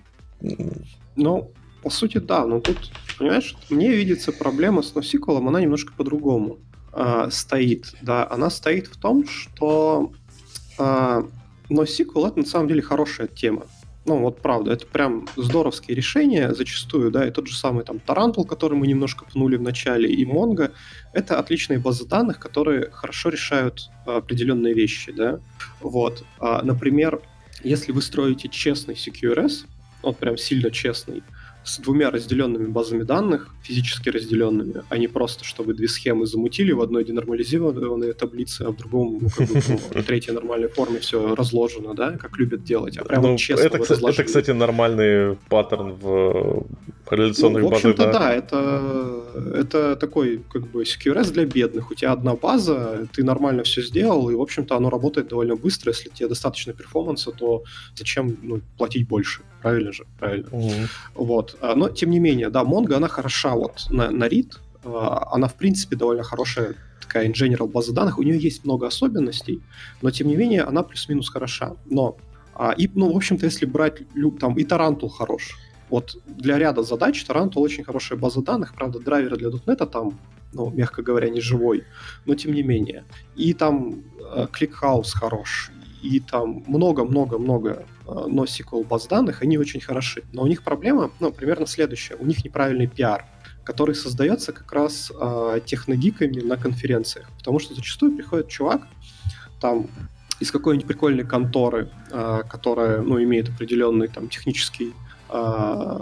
Ну, 1.16 1.52
по 1.84 1.90
сути, 1.90 2.18
да, 2.18 2.46
но 2.46 2.60
тут, 2.60 2.92
понимаешь, 3.18 3.56
мне 3.70 3.92
видится 3.92 4.32
проблема 4.32 4.82
с 4.82 4.94
NoSQL, 4.94 5.38
она 5.38 5.62
немножко 5.62 5.94
по-другому 5.94 6.60
э, 6.94 7.28
стоит. 7.32 7.96
Да, 8.02 8.28
она 8.30 8.50
стоит 8.50 8.88
в 8.88 8.98
том, 8.98 9.28
что 9.28 10.12
э, 10.78 11.22
NoSQL 11.70 12.28
это 12.28 12.40
на 12.40 12.46
самом 12.46 12.68
деле 12.68 12.82
хорошая 12.82 13.28
тема. 13.28 13.66
Ну, 14.06 14.18
вот 14.20 14.42
правда, 14.42 14.72
это 14.72 14.88
прям 14.88 15.28
здоровские 15.36 15.96
решения 15.96 16.54
зачастую, 16.54 17.12
да, 17.12 17.28
и 17.28 17.32
тот 17.32 17.48
же 17.48 17.56
самый 17.56 17.84
там 17.84 17.98
Tarantul, 17.98 18.46
который 18.46 18.78
мы 18.78 18.88
немножко 18.88 19.26
пнули 19.26 19.56
в 19.58 19.62
начале, 19.62 20.10
и 20.10 20.26
Mongo, 20.26 20.72
это 21.14 21.38
отличные 21.38 21.80
базы 21.80 22.08
данных, 22.08 22.40
которые 22.40 22.90
хорошо 22.92 23.30
решают 23.30 23.90
определенные 24.06 24.74
вещи, 24.74 25.12
да. 25.12 25.40
Вот, 25.80 26.24
а, 26.40 26.64
например, 26.64 27.22
если 27.64 27.92
вы 27.92 28.02
строите 28.02 28.48
честный 28.48 28.96
CQRS, 28.96 29.66
вот 30.02 30.18
прям 30.18 30.38
сильно 30.38 30.72
честный, 30.72 31.24
с 31.64 31.78
двумя 31.78 32.10
разделенными 32.10 32.68
базами 32.68 33.04
данных, 33.04 33.50
физически 33.62 34.10
разделенными, 34.10 34.84
а 34.90 34.98
не 34.98 35.08
просто, 35.08 35.44
чтобы 35.44 35.74
две 35.74 35.88
схемы 35.88 36.26
замутили 36.26 36.72
в 36.72 36.82
одной 36.82 37.04
денормализированной 37.04 38.14
таблице, 38.14 38.64
а 38.64 38.72
в 38.72 38.78
другом, 38.78 39.20
ну, 39.22 39.30
как 39.30 39.48
бы, 39.48 39.62
ну, 39.68 39.78
в 39.78 40.04
третьей 40.04 40.34
нормальной 40.34 40.70
форме 40.70 41.00
все 41.00 41.36
разложено, 41.36 41.94
да, 41.94 42.18
как 42.18 42.38
любят 42.38 42.64
делать, 42.64 42.98
а 42.98 43.04
прям 43.04 43.22
ну, 43.22 43.38
честно 43.38 43.66
это, 43.66 43.78
это, 43.78 44.24
кстати, 44.24 44.52
нормальный 44.52 45.36
паттерн 45.50 45.94
в 45.94 46.66
реляционных 47.16 47.64
ну, 47.64 47.70
в 47.70 47.74
общем-то, 47.74 48.06
базах. 48.06 48.22
да, 48.22 48.34
это, 48.34 49.24
это 49.54 49.96
такой, 49.96 50.44
как 50.52 50.68
бы, 50.68 50.84
CQRS 50.84 51.32
для 51.32 51.46
бедных. 51.46 51.92
У 51.92 51.94
тебя 51.96 52.12
одна 52.12 52.36
база, 52.36 53.08
ты 53.14 53.24
нормально 53.24 53.64
все 53.64 53.82
сделал, 53.82 54.30
и, 54.30 54.36
в 54.36 54.42
общем-то, 54.42 54.76
оно 54.76 54.90
работает 54.90 55.28
довольно 55.28 55.56
быстро. 55.56 55.92
Если 55.92 56.10
тебе 56.10 56.30
достаточно 56.30 56.74
перформанса, 56.74 57.32
то 57.32 57.64
зачем 57.96 58.38
ну, 58.42 58.62
платить 58.78 59.08
больше? 59.08 59.42
Правильно 59.62 59.92
же? 59.92 60.06
Правильно. 60.20 60.48
Угу. 60.52 60.74
Вот. 61.16 61.58
А, 61.62 61.76
но, 61.76 61.90
тем 61.90 62.12
не 62.12 62.20
менее, 62.20 62.50
да, 62.50 62.64
Mongo, 62.64 62.94
она 62.94 63.08
хороша 63.08 63.56
вот 63.56 63.88
на, 63.90 64.12
на 64.12 64.28
read, 64.28 64.54
а, 64.84 65.30
она, 65.32 65.48
в 65.48 65.56
принципе, 65.56 65.96
довольно 65.96 66.24
хорошая 66.24 66.76
такая 67.02 67.30
general 67.30 67.68
база 67.68 67.94
данных. 67.94 68.20
У 68.20 68.24
нее 68.24 68.38
есть 68.38 68.66
много 68.66 68.88
особенностей, 68.88 69.62
но, 70.02 70.12
тем 70.12 70.28
не 70.28 70.36
менее, 70.36 70.64
она 70.64 70.84
плюс-минус 70.84 71.30
хороша. 71.30 71.76
Но, 71.86 72.18
а, 72.54 72.72
и, 72.72 72.90
ну, 72.94 73.12
в 73.12 73.16
общем-то, 73.16 73.46
если 73.46 73.66
брать, 73.66 74.02
там, 74.40 74.58
и 74.58 74.64
Tarantool 74.64 75.10
хорош. 75.10 75.58
Вот 75.90 76.18
для 76.26 76.58
ряда 76.58 76.84
задач 76.84 77.24
Tarantool 77.24 77.64
очень 77.64 77.84
хорошая 77.84 78.20
база 78.20 78.42
данных. 78.42 78.74
Правда, 78.76 79.00
драйверы 79.00 79.38
для 79.38 79.50
.NET 79.50 79.86
там, 79.88 80.20
ну, 80.54 80.70
мягко 80.70 81.02
говоря, 81.02 81.30
не 81.30 81.42
живой, 81.42 81.84
но 82.26 82.36
тем 82.36 82.54
не 82.54 82.64
менее. 82.64 83.04
И 83.36 83.54
там 83.54 84.04
э, 84.36 84.48
ClickHouse 84.52 85.12
хорош, 85.14 85.72
и 86.02 86.20
там 86.20 86.64
много-много-много 86.68 87.86
э, 88.08 88.12
NoSQL 88.12 88.86
баз 88.86 89.08
данных, 89.08 89.42
они 89.42 89.58
очень 89.58 89.82
хороши. 89.82 90.24
Но 90.32 90.44
у 90.44 90.48
них 90.48 90.64
проблема, 90.64 91.12
ну, 91.20 91.32
примерно 91.32 91.68
следующая. 91.68 92.16
У 92.16 92.26
них 92.26 92.46
неправильный 92.46 92.88
пиар, 92.88 93.26
который 93.64 93.96
создается 93.96 94.54
как 94.54 94.72
раз 94.72 95.12
э, 95.20 95.60
техногиками 95.66 96.40
на 96.42 96.58
конференциях. 96.58 97.30
Потому 97.38 97.60
что 97.60 97.76
зачастую 97.76 98.16
приходит 98.16 98.48
чувак, 98.48 98.88
там, 99.60 99.88
из 100.40 100.52
какой-нибудь 100.52 100.88
прикольной 100.88 101.26
конторы, 101.26 101.90
э, 102.12 102.44
которая, 102.50 103.02
ну, 103.02 103.22
имеет 103.22 103.50
определенный 103.50 104.08
там 104.08 104.30
технический 104.30 104.94
э, 105.30 106.00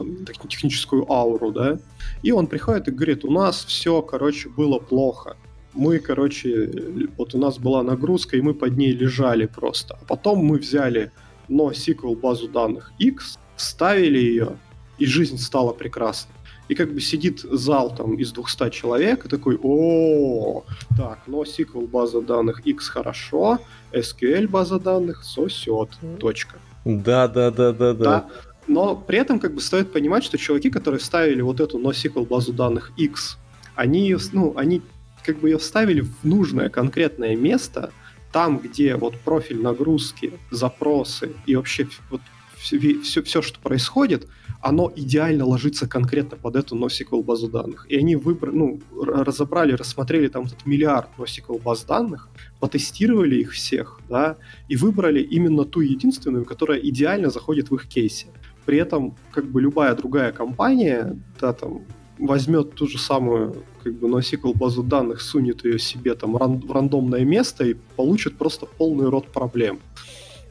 техническую 0.50 1.12
ауру, 1.12 1.52
да, 1.52 1.80
и 2.24 2.32
он 2.32 2.48
приходит 2.48 2.88
и 2.88 2.92
говорит, 2.92 3.26
у 3.26 3.32
нас 3.32 3.66
все, 3.66 4.02
короче, 4.02 4.50
было 4.50 4.80
плохо, 4.80 5.36
мы, 5.78 6.00
короче, 6.00 6.72
вот 7.18 7.36
у 7.36 7.38
нас 7.38 7.60
была 7.60 7.84
нагрузка, 7.84 8.36
и 8.36 8.42
мы 8.42 8.54
под 8.54 8.78
ней 8.78 8.92
лежали 8.92 9.46
просто. 9.46 9.98
А 10.02 10.06
потом 10.06 10.40
мы 10.40 10.58
взяли 10.58 11.12
NoSQL 11.50 12.16
базу 12.16 12.48
данных 12.48 12.92
X, 12.98 13.38
вставили 13.56 14.18
ее, 14.18 14.58
и 14.98 15.06
жизнь 15.06 15.38
стала 15.38 15.74
прекрасной. 15.74 16.34
И 16.68 16.76
как 16.76 16.94
бы 16.94 17.00
сидит 17.00 17.40
зал 17.40 17.96
там 17.96 18.16
из 18.16 18.32
200 18.32 18.72
человек 18.72 19.26
и 19.26 19.30
такой, 19.30 19.58
о, 19.62 20.64
так, 20.98 21.20
NoSQL 21.28 21.88
база 21.88 22.22
данных 22.22 22.62
X 22.66 22.90
хорошо, 22.90 23.60
SQL 23.94 24.48
база 24.48 24.80
данных 24.80 25.24
сосет, 25.24 25.90
точка. 26.20 26.58
Да, 26.84 27.28
да, 27.28 27.52
да, 27.52 27.72
да, 27.72 27.94
да. 27.94 28.28
Но 28.68 28.96
при 28.96 29.18
этом 29.18 29.40
как 29.40 29.54
бы 29.54 29.62
стоит 29.62 29.92
понимать, 29.92 30.24
что 30.24 30.38
чуваки, 30.38 30.70
которые 30.70 31.00
ставили 31.00 31.42
вот 31.42 31.60
эту 31.60 31.80
NoSQL 31.80 32.28
базу 32.28 32.54
данных 32.54 32.92
X, 32.98 33.38
они, 33.76 34.16
ну, 34.34 34.54
они 34.58 34.82
как 35.24 35.40
бы 35.40 35.50
ее 35.50 35.58
вставили 35.58 36.02
в 36.02 36.24
нужное 36.24 36.70
конкретное 36.70 37.36
место, 37.36 37.92
там, 38.32 38.58
где 38.60 38.96
вот 38.96 39.18
профиль 39.20 39.62
нагрузки, 39.62 40.34
запросы 40.52 41.32
и 41.46 41.56
вообще 41.56 41.88
вот 42.10 42.22
все, 42.58 43.00
все, 43.02 43.22
все, 43.22 43.42
что 43.42 43.60
происходит, 43.60 44.28
оно 44.62 44.92
идеально 44.96 45.46
ложится 45.46 45.88
конкретно 45.88 46.38
под 46.38 46.56
эту 46.56 46.76
NoSQL 46.76 47.24
базу 47.24 47.48
данных. 47.48 47.86
И 47.90 47.96
они 47.96 48.16
выбрали, 48.16 48.56
ну, 48.56 48.80
разобрали, 49.02 49.74
рассмотрели 49.74 50.28
там 50.28 50.46
этот 50.46 50.66
миллиард 50.66 51.10
NoSQL 51.18 51.62
баз 51.62 51.84
данных, 51.84 52.30
потестировали 52.60 53.36
их 53.36 53.52
всех, 53.52 54.02
да, 54.10 54.38
и 54.68 54.76
выбрали 54.76 55.22
именно 55.22 55.64
ту 55.64 55.82
единственную, 55.82 56.46
которая 56.46 56.80
идеально 56.80 57.30
заходит 57.30 57.70
в 57.70 57.76
их 57.76 57.88
кейсе. 57.88 58.28
При 58.68 58.78
этом, 58.78 59.16
как 59.32 59.46
бы 59.46 59.62
любая 59.62 59.96
другая 59.96 60.34
компания, 60.34 61.18
да, 61.40 61.54
там, 61.54 61.86
возьмет 62.20 62.76
ту 62.76 62.86
же 62.86 63.00
самую 63.00 63.64
как 63.82 63.94
бы 63.94 64.10
NoSQL 64.10 64.58
базу 64.58 64.84
данных, 64.84 65.22
сунет 65.22 65.64
ее 65.64 65.80
себе 65.80 66.16
там 66.16 66.34
в 66.34 66.72
рандомное 66.72 67.24
место 67.24 67.64
и 67.64 67.76
получит 67.96 68.38
просто 68.38 68.66
полный 68.66 69.08
рот 69.10 69.32
проблем. 69.32 69.80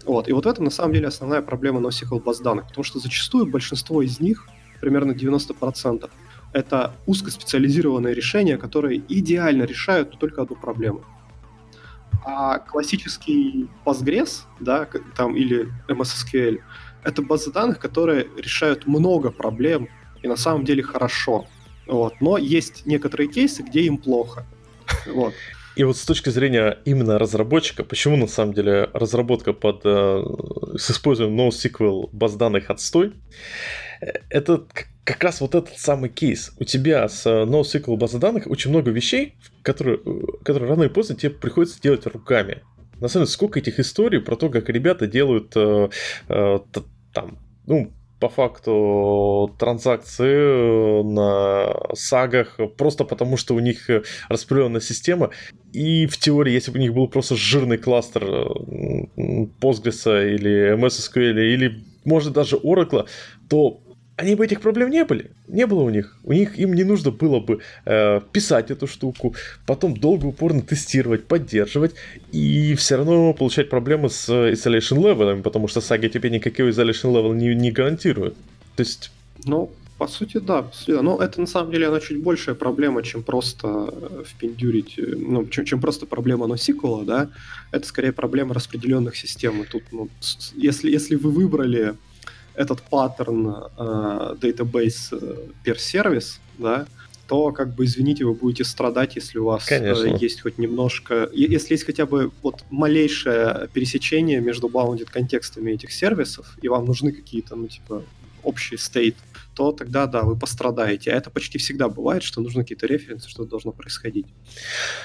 Вот. 0.06 0.28
И 0.28 0.32
вот 0.32 0.46
это 0.46 0.62
на 0.62 0.70
самом 0.70 0.94
деле 0.94 1.08
основная 1.08 1.42
проблема 1.42 1.80
NoSQL 1.80 2.22
баз 2.22 2.40
данных, 2.40 2.68
потому 2.68 2.84
что 2.84 2.98
зачастую 2.98 3.44
большинство 3.44 4.00
из 4.00 4.18
них, 4.18 4.48
примерно 4.80 5.12
90%, 5.12 6.08
это 6.54 6.94
узкоспециализированные 7.04 8.14
решения, 8.14 8.56
которые 8.56 9.02
идеально 9.08 9.64
решают 9.64 10.18
только 10.18 10.40
одну 10.40 10.56
проблему. 10.56 11.02
А 12.24 12.60
классический 12.60 13.68
Postgres, 13.84 14.44
да, 14.58 14.88
там, 15.14 15.36
или 15.36 15.68
MS 15.88 16.56
это 17.06 17.22
базы 17.22 17.52
данных, 17.52 17.78
которые 17.78 18.26
решают 18.36 18.86
много 18.86 19.30
проблем 19.30 19.88
и 20.22 20.28
на 20.28 20.36
самом 20.36 20.64
деле 20.64 20.82
хорошо. 20.82 21.46
Вот. 21.86 22.14
Но 22.20 22.36
есть 22.36 22.84
некоторые 22.84 23.28
кейсы, 23.28 23.62
где 23.62 23.82
им 23.82 23.96
плохо. 23.96 24.44
Вот. 25.06 25.32
И 25.76 25.84
вот 25.84 25.96
с 25.96 26.04
точки 26.04 26.30
зрения 26.30 26.78
именно 26.84 27.18
разработчика, 27.18 27.84
почему 27.84 28.16
на 28.16 28.26
самом 28.26 28.54
деле 28.54 28.88
разработка 28.94 29.52
под, 29.52 29.82
э, 29.84 30.24
с 30.78 30.90
использованием 30.90 31.48
NoSQL 31.48 32.08
баз 32.12 32.34
данных 32.34 32.70
отстой, 32.70 33.12
это 34.30 34.64
как 35.04 35.22
раз 35.22 35.40
вот 35.40 35.54
этот 35.54 35.78
самый 35.78 36.08
кейс. 36.08 36.52
У 36.58 36.64
тебя 36.64 37.08
с 37.08 37.26
э, 37.26 37.44
NoSQL 37.44 37.96
базой 37.96 38.20
данных 38.20 38.46
очень 38.46 38.70
много 38.70 38.90
вещей, 38.90 39.36
которые, 39.62 40.00
э, 40.04 40.20
которые 40.42 40.70
рано 40.70 40.84
или 40.84 40.90
поздно 40.90 41.14
тебе 41.14 41.30
приходится 41.30 41.80
делать 41.80 42.06
руками. 42.06 42.62
На 43.00 43.08
самом 43.08 43.26
деле, 43.26 43.34
сколько 43.34 43.58
этих 43.58 43.78
историй 43.78 44.20
про 44.20 44.36
то, 44.36 44.48
как 44.48 44.68
ребята 44.70 45.06
делают 45.06 45.52
э, 45.54 45.90
э, 46.28 46.58
там, 47.16 47.38
ну, 47.66 47.92
по 48.20 48.28
факту 48.28 49.54
транзакции 49.58 51.02
на 51.02 51.74
сагах 51.94 52.58
просто 52.76 53.04
потому, 53.04 53.38
что 53.38 53.54
у 53.54 53.60
них 53.60 53.88
распределенная 54.28 54.80
система. 54.80 55.30
И 55.72 56.06
в 56.06 56.18
теории, 56.18 56.52
если 56.52 56.70
бы 56.70 56.78
у 56.78 56.82
них 56.82 56.94
был 56.94 57.08
просто 57.08 57.36
жирный 57.36 57.78
кластер 57.78 58.22
Postgres 59.60 60.34
или 60.34 60.74
MS 60.74 61.10
SQL 61.10 61.40
или 61.40 61.84
может 62.04 62.34
даже 62.34 62.56
Oracle, 62.56 63.06
то 63.48 63.80
они 64.16 64.34
бы 64.34 64.44
этих 64.44 64.60
проблем 64.60 64.90
не 64.90 65.04
были. 65.04 65.30
Не 65.46 65.66
было 65.66 65.82
у 65.82 65.90
них. 65.90 66.16
У 66.24 66.32
них 66.32 66.58
им 66.58 66.72
не 66.72 66.84
нужно 66.84 67.10
было 67.10 67.38
бы 67.38 67.60
э, 67.84 68.20
писать 68.32 68.70
эту 68.70 68.86
штуку, 68.86 69.34
потом 69.66 69.94
долго 69.94 70.26
упорно 70.26 70.62
тестировать, 70.62 71.26
поддерживать, 71.26 71.94
и 72.32 72.74
все 72.74 72.96
равно 72.96 73.34
получать 73.34 73.68
проблемы 73.68 74.08
с 74.08 74.28
isolation 74.28 74.98
level, 74.98 75.42
потому 75.42 75.68
что 75.68 75.80
сага 75.80 76.08
тебе 76.08 76.30
никакой 76.30 76.70
isolation 76.70 77.12
level 77.12 77.34
не, 77.34 77.54
не 77.54 77.70
гарантирует. 77.70 78.34
То 78.76 78.82
есть... 78.82 79.10
Ну, 79.44 79.70
по 79.98 80.08
сути, 80.08 80.38
да. 80.38 80.70
Но 80.86 81.22
это 81.22 81.40
на 81.40 81.46
самом 81.46 81.70
деле 81.70 81.88
она 81.88 82.00
чуть 82.00 82.22
большая 82.22 82.54
проблема, 82.54 83.02
чем 83.02 83.22
просто 83.22 83.92
э, 83.92 84.24
впендюрить, 84.26 84.98
э, 84.98 85.14
ну, 85.14 85.46
чем, 85.46 85.66
чем 85.66 85.80
просто 85.80 86.06
проблема 86.06 86.46
NoSQL, 86.46 87.04
да. 87.04 87.28
Это 87.70 87.86
скорее 87.86 88.12
проблема 88.12 88.54
распределенных 88.54 89.16
систем. 89.16 89.62
И 89.62 89.66
тут, 89.66 89.82
ну, 89.92 90.08
если, 90.54 90.90
если 90.90 91.16
вы 91.16 91.30
выбрали 91.30 91.94
этот 92.56 92.82
паттерн 92.82 93.48
э, 93.76 94.34
database 94.40 95.52
per 95.64 95.76
service, 95.76 96.38
да, 96.58 96.86
то, 97.26 97.52
как 97.52 97.74
бы, 97.74 97.84
извините, 97.84 98.24
вы 98.24 98.34
будете 98.34 98.64
страдать, 98.64 99.16
если 99.16 99.38
у 99.38 99.44
вас 99.44 99.66
э, 99.70 99.78
Конечно. 99.78 100.06
есть 100.06 100.40
хоть 100.40 100.58
немножко... 100.58 101.28
Если 101.32 101.74
есть 101.74 101.84
хотя 101.84 102.06
бы 102.06 102.30
вот 102.42 102.64
малейшее 102.70 103.68
пересечение 103.72 104.40
между 104.40 104.68
bounded 104.68 105.08
контекстами 105.10 105.72
этих 105.72 105.92
сервисов, 105.92 106.56
и 106.62 106.68
вам 106.68 106.84
нужны 106.86 107.12
какие-то, 107.12 107.56
ну, 107.56 107.68
типа, 107.68 108.02
общий 108.42 108.76
стейт, 108.76 109.16
то 109.56 109.72
тогда, 109.72 110.06
да, 110.06 110.22
вы 110.22 110.36
пострадаете. 110.36 111.10
А 111.10 111.16
это 111.16 111.30
почти 111.30 111.58
всегда 111.58 111.88
бывает, 111.88 112.22
что 112.22 112.42
нужны 112.42 112.62
какие-то 112.62 112.86
референсы, 112.86 113.28
что 113.30 113.46
должно 113.46 113.72
происходить. 113.72 114.26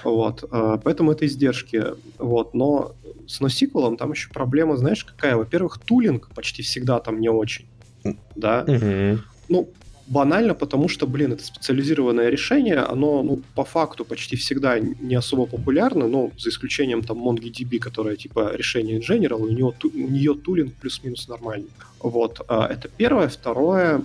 Вот. 0.03 0.43
Э, 0.51 0.77
поэтому 0.83 1.13
это 1.13 1.25
издержки. 1.25 1.83
Вот. 2.17 2.53
Но 2.53 2.93
с 3.27 3.39
NoSQL 3.41 3.95
там 3.97 4.11
еще 4.11 4.29
проблема, 4.29 4.75
знаешь, 4.75 5.05
какая? 5.05 5.37
Во-первых, 5.37 5.79
тулинг 5.79 6.29
почти 6.35 6.63
всегда 6.63 6.99
там 6.99 7.21
не 7.21 7.29
очень. 7.29 7.65
Да? 8.35 8.65
Угу. 8.67 9.21
Ну, 9.47 9.69
банально, 10.07 10.53
потому 10.53 10.89
что, 10.89 11.07
блин, 11.07 11.31
это 11.31 11.45
специализированное 11.45 12.29
решение, 12.29 12.79
оно, 12.79 13.23
ну, 13.23 13.41
по 13.55 13.63
факту 13.63 14.03
почти 14.03 14.35
всегда 14.35 14.79
не 14.79 15.15
особо 15.15 15.45
популярно, 15.45 16.07
ну, 16.07 16.31
за 16.37 16.49
исключением 16.49 17.03
там 17.03 17.25
MongoDB, 17.25 17.79
которая 17.79 18.17
типа 18.17 18.51
решение 18.53 18.99
General, 18.99 19.41
у 19.41 19.47
нее, 19.47 19.73
у 19.83 20.09
нее 20.11 20.33
тулинг 20.33 20.73
плюс-минус 20.73 21.29
нормальный. 21.29 21.69
Вот, 21.99 22.41
а, 22.49 22.67
это 22.67 22.89
первое. 22.89 23.29
Второе, 23.29 24.01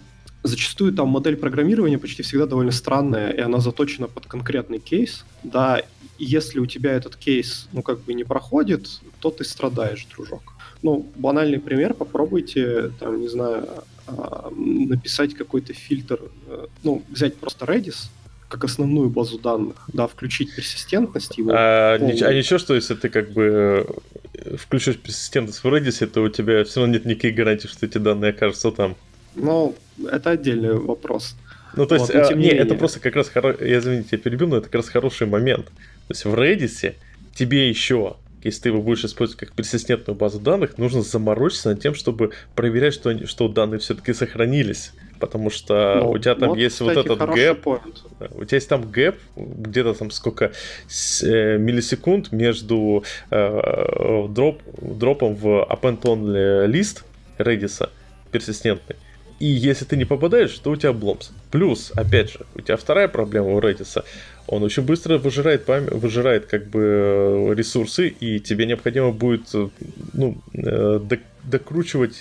зачастую 0.46 0.92
там 0.92 1.08
модель 1.08 1.36
программирования 1.36 1.98
почти 1.98 2.22
всегда 2.22 2.46
довольно 2.46 2.72
странная, 2.72 3.30
и 3.30 3.40
она 3.40 3.58
заточена 3.58 4.08
под 4.08 4.26
конкретный 4.26 4.78
кейс, 4.78 5.24
да, 5.42 5.82
и 6.18 6.24
если 6.24 6.58
у 6.58 6.66
тебя 6.66 6.92
этот 6.92 7.16
кейс, 7.16 7.68
ну, 7.72 7.82
как 7.82 8.00
бы 8.00 8.14
не 8.14 8.24
проходит, 8.24 8.88
то 9.20 9.30
ты 9.30 9.44
страдаешь, 9.44 10.06
дружок. 10.14 10.54
Ну, 10.82 11.06
банальный 11.16 11.58
пример, 11.58 11.94
попробуйте, 11.94 12.92
там, 13.00 13.20
не 13.20 13.28
знаю, 13.28 13.68
а, 14.06 14.50
написать 14.54 15.34
какой-то 15.34 15.72
фильтр, 15.72 16.20
э, 16.48 16.66
ну, 16.84 17.02
взять 17.08 17.36
просто 17.36 17.64
Redis, 17.64 18.08
как 18.48 18.64
основную 18.64 19.10
базу 19.10 19.38
данных, 19.38 19.76
да, 19.92 20.06
включить 20.06 20.54
персистентность 20.54 21.36
его. 21.38 21.50
А, 21.52 21.94
а 21.94 21.98
ничего, 21.98 22.58
что 22.58 22.74
если 22.74 22.94
ты 22.94 23.08
как 23.08 23.32
бы 23.32 23.86
э, 24.34 24.56
включишь 24.56 24.96
персистентность 24.98 25.64
в 25.64 25.66
Redis, 25.66 26.06
то 26.06 26.22
у 26.22 26.28
тебя 26.28 26.64
все 26.64 26.80
равно 26.80 26.94
нет 26.94 27.04
никаких 27.04 27.34
гарантий, 27.34 27.68
что 27.68 27.86
эти 27.86 27.98
данные 27.98 28.30
окажутся 28.30 28.70
там. 28.70 28.96
Ну, 29.36 29.74
это 30.10 30.30
отдельный 30.30 30.74
вопрос. 30.74 31.36
Ну, 31.74 31.86
то 31.86 31.94
есть, 31.94 32.12
вот, 32.12 32.30
а, 32.30 32.34
не, 32.34 32.48
это 32.48 32.74
просто 32.74 33.00
как 33.00 33.14
раз, 33.16 33.28
хоро... 33.28 33.54
я 33.60 33.78
извините, 33.78 34.08
я 34.12 34.18
перебил, 34.18 34.48
но 34.48 34.56
это 34.56 34.66
как 34.66 34.76
раз 34.76 34.88
хороший 34.88 35.26
момент. 35.26 35.66
То 35.66 36.12
есть 36.12 36.24
в 36.24 36.34
Redis 36.34 36.94
тебе 37.34 37.68
еще 37.68 38.16
если 38.46 38.62
ты 38.62 38.68
его 38.68 38.80
будешь 38.80 39.04
использовать 39.04 39.40
как 39.40 39.52
персистентную 39.52 40.16
базу 40.16 40.38
данных, 40.38 40.78
нужно 40.78 41.02
заморочиться 41.02 41.70
над 41.70 41.80
тем, 41.80 41.94
чтобы 41.94 42.30
проверять, 42.54 42.94
что, 42.94 43.10
они, 43.10 43.26
что 43.26 43.48
данные 43.48 43.80
все-таки 43.80 44.12
сохранились. 44.12 44.92
Потому 45.18 45.50
что 45.50 45.96
ну, 46.02 46.10
у 46.10 46.18
тебя 46.18 46.34
там 46.34 46.50
вот, 46.50 46.58
есть 46.58 46.76
кстати, 46.76 46.94
вот 46.94 47.06
этот 47.06 47.30
gap. 47.30 47.66
У 47.66 48.44
тебя 48.44 48.56
есть 48.56 48.68
там 48.68 48.88
gap, 48.88 49.16
где-то 49.34 49.94
там 49.94 50.10
сколько 50.10 50.52
с, 50.86 51.22
э, 51.24 51.58
миллисекунд 51.58 52.32
между 52.32 53.02
э, 53.30 54.26
дроп, 54.28 54.62
дропом 54.80 55.34
в 55.34 55.66
append 55.68 56.02
only 56.02 56.66
list 56.66 57.04
Redis 57.38 57.88
персистентный. 58.30 58.96
И 59.38 59.46
если 59.46 59.84
ты 59.84 59.96
не 59.96 60.04
попадаешь, 60.04 60.58
то 60.58 60.70
у 60.70 60.76
тебя 60.76 60.92
бломс. 60.92 61.30
Плюс, 61.50 61.92
опять 61.94 62.32
же, 62.32 62.40
у 62.54 62.60
тебя 62.60 62.76
вторая 62.76 63.08
проблема 63.08 63.48
у 63.54 63.60
Redis 63.60 64.02
он 64.48 64.62
очень 64.62 64.84
быстро 64.84 65.18
выжирает, 65.18 65.64
память, 65.64 65.90
выжирает 65.90 66.46
как 66.46 66.68
бы 66.68 66.80
э, 66.80 67.54
ресурсы, 67.54 68.08
и 68.08 68.38
тебе 68.38 68.66
необходимо 68.66 69.10
будет 69.10 69.52
э, 69.54 69.68
ну, 70.12 70.38
э, 70.54 71.00
докручивать, 71.42 72.20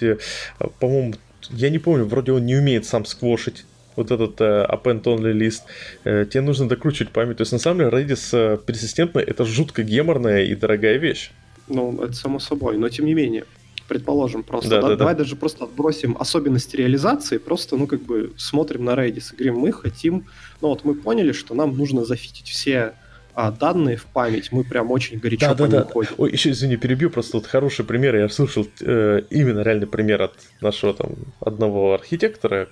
по-моему, 0.79 1.13
я 1.51 1.69
не 1.69 1.79
помню, 1.79 2.05
вроде 2.05 2.31
он 2.31 2.45
не 2.45 2.55
умеет 2.55 2.85
сам 2.85 3.05
сквошить 3.05 3.65
вот 3.95 4.11
этот 4.11 4.41
uh, 4.41 4.69
append 4.69 5.03
only 5.03 5.31
лист, 5.31 5.63
uh, 6.03 6.25
тебе 6.25 6.41
нужно 6.41 6.67
докручивать 6.67 7.11
память. 7.11 7.37
То 7.37 7.41
есть, 7.41 7.53
на 7.53 7.59
самом 7.59 7.79
деле, 7.79 8.03
Redis 8.03 8.33
uh, 8.33 8.61
персистентно 8.63 9.19
это 9.19 9.45
жутко 9.45 9.83
геморная 9.83 10.43
и 10.43 10.53
дорогая 10.53 10.97
вещь. 10.97 11.31
Ну, 11.67 12.03
это 12.03 12.13
само 12.13 12.39
собой, 12.39 12.77
но 12.77 12.89
тем 12.89 13.05
не 13.05 13.13
менее 13.13 13.45
предположим, 13.87 14.43
просто, 14.43 14.69
да, 14.69 14.81
да, 14.81 14.87
да, 14.89 14.95
давай 14.95 15.13
да. 15.13 15.19
даже 15.19 15.35
просто 15.35 15.65
отбросим 15.65 16.17
особенности 16.19 16.75
реализации, 16.75 17.37
просто, 17.37 17.77
ну, 17.77 17.87
как 17.87 18.01
бы 18.01 18.33
смотрим 18.37 18.85
на 18.85 18.91
Redis 18.91 19.33
и 19.33 19.35
говорим, 19.35 19.59
мы 19.59 19.71
хотим, 19.71 20.25
ну, 20.61 20.69
вот 20.69 20.83
мы 20.83 20.95
поняли, 20.95 21.31
что 21.31 21.53
нам 21.55 21.77
нужно 21.77 22.05
зафитить 22.05 22.47
все 22.47 22.93
а, 23.33 23.51
данные 23.51 23.97
в 23.97 24.05
память, 24.05 24.51
мы 24.51 24.63
прям 24.63 24.91
очень 24.91 25.19
горячо 25.19 25.47
да, 25.47 25.55
по 25.55 25.67
да, 25.67 25.83
да. 25.83 25.91
ходим. 25.91 26.11
Ой, 26.17 26.31
еще, 26.31 26.51
извини, 26.51 26.77
перебью, 26.77 27.09
просто 27.09 27.37
вот 27.37 27.47
хороший 27.47 27.83
пример, 27.83 28.15
я 28.15 28.29
слушал 28.29 28.65
э, 28.81 29.21
именно 29.29 29.59
реальный 29.59 29.87
пример 29.87 30.21
от 30.21 30.33
нашего 30.61 30.93
там 30.93 31.11
одного 31.41 31.93
архитектора, 31.93 32.69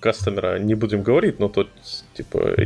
кастомера 0.00 0.58
не 0.58 0.74
будем 0.74 1.02
говорить, 1.02 1.38
но 1.38 1.48
тот, 1.48 1.68
типа, 2.14 2.56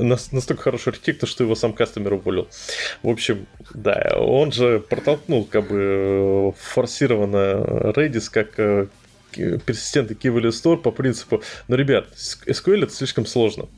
настолько 0.00 0.62
хороший 0.62 0.90
архитектор, 0.90 1.28
что 1.28 1.44
его 1.44 1.54
сам 1.54 1.72
кастомер 1.72 2.14
уволил. 2.14 2.48
В 3.02 3.08
общем, 3.08 3.46
да, 3.72 4.12
он 4.16 4.52
же 4.52 4.80
протолкнул, 4.80 5.44
как 5.44 5.68
бы, 5.68 6.54
форсированно 6.58 7.92
Redis 7.94 8.28
как 8.30 8.58
э, 8.58 8.86
персистентный 9.34 10.16
key 10.16 10.32
store 10.48 10.78
по 10.78 10.90
принципу, 10.90 11.42
ну, 11.68 11.76
ребят, 11.76 12.08
SQL 12.14 12.84
это 12.84 12.92
слишком 12.92 13.26
сложно. 13.26 13.68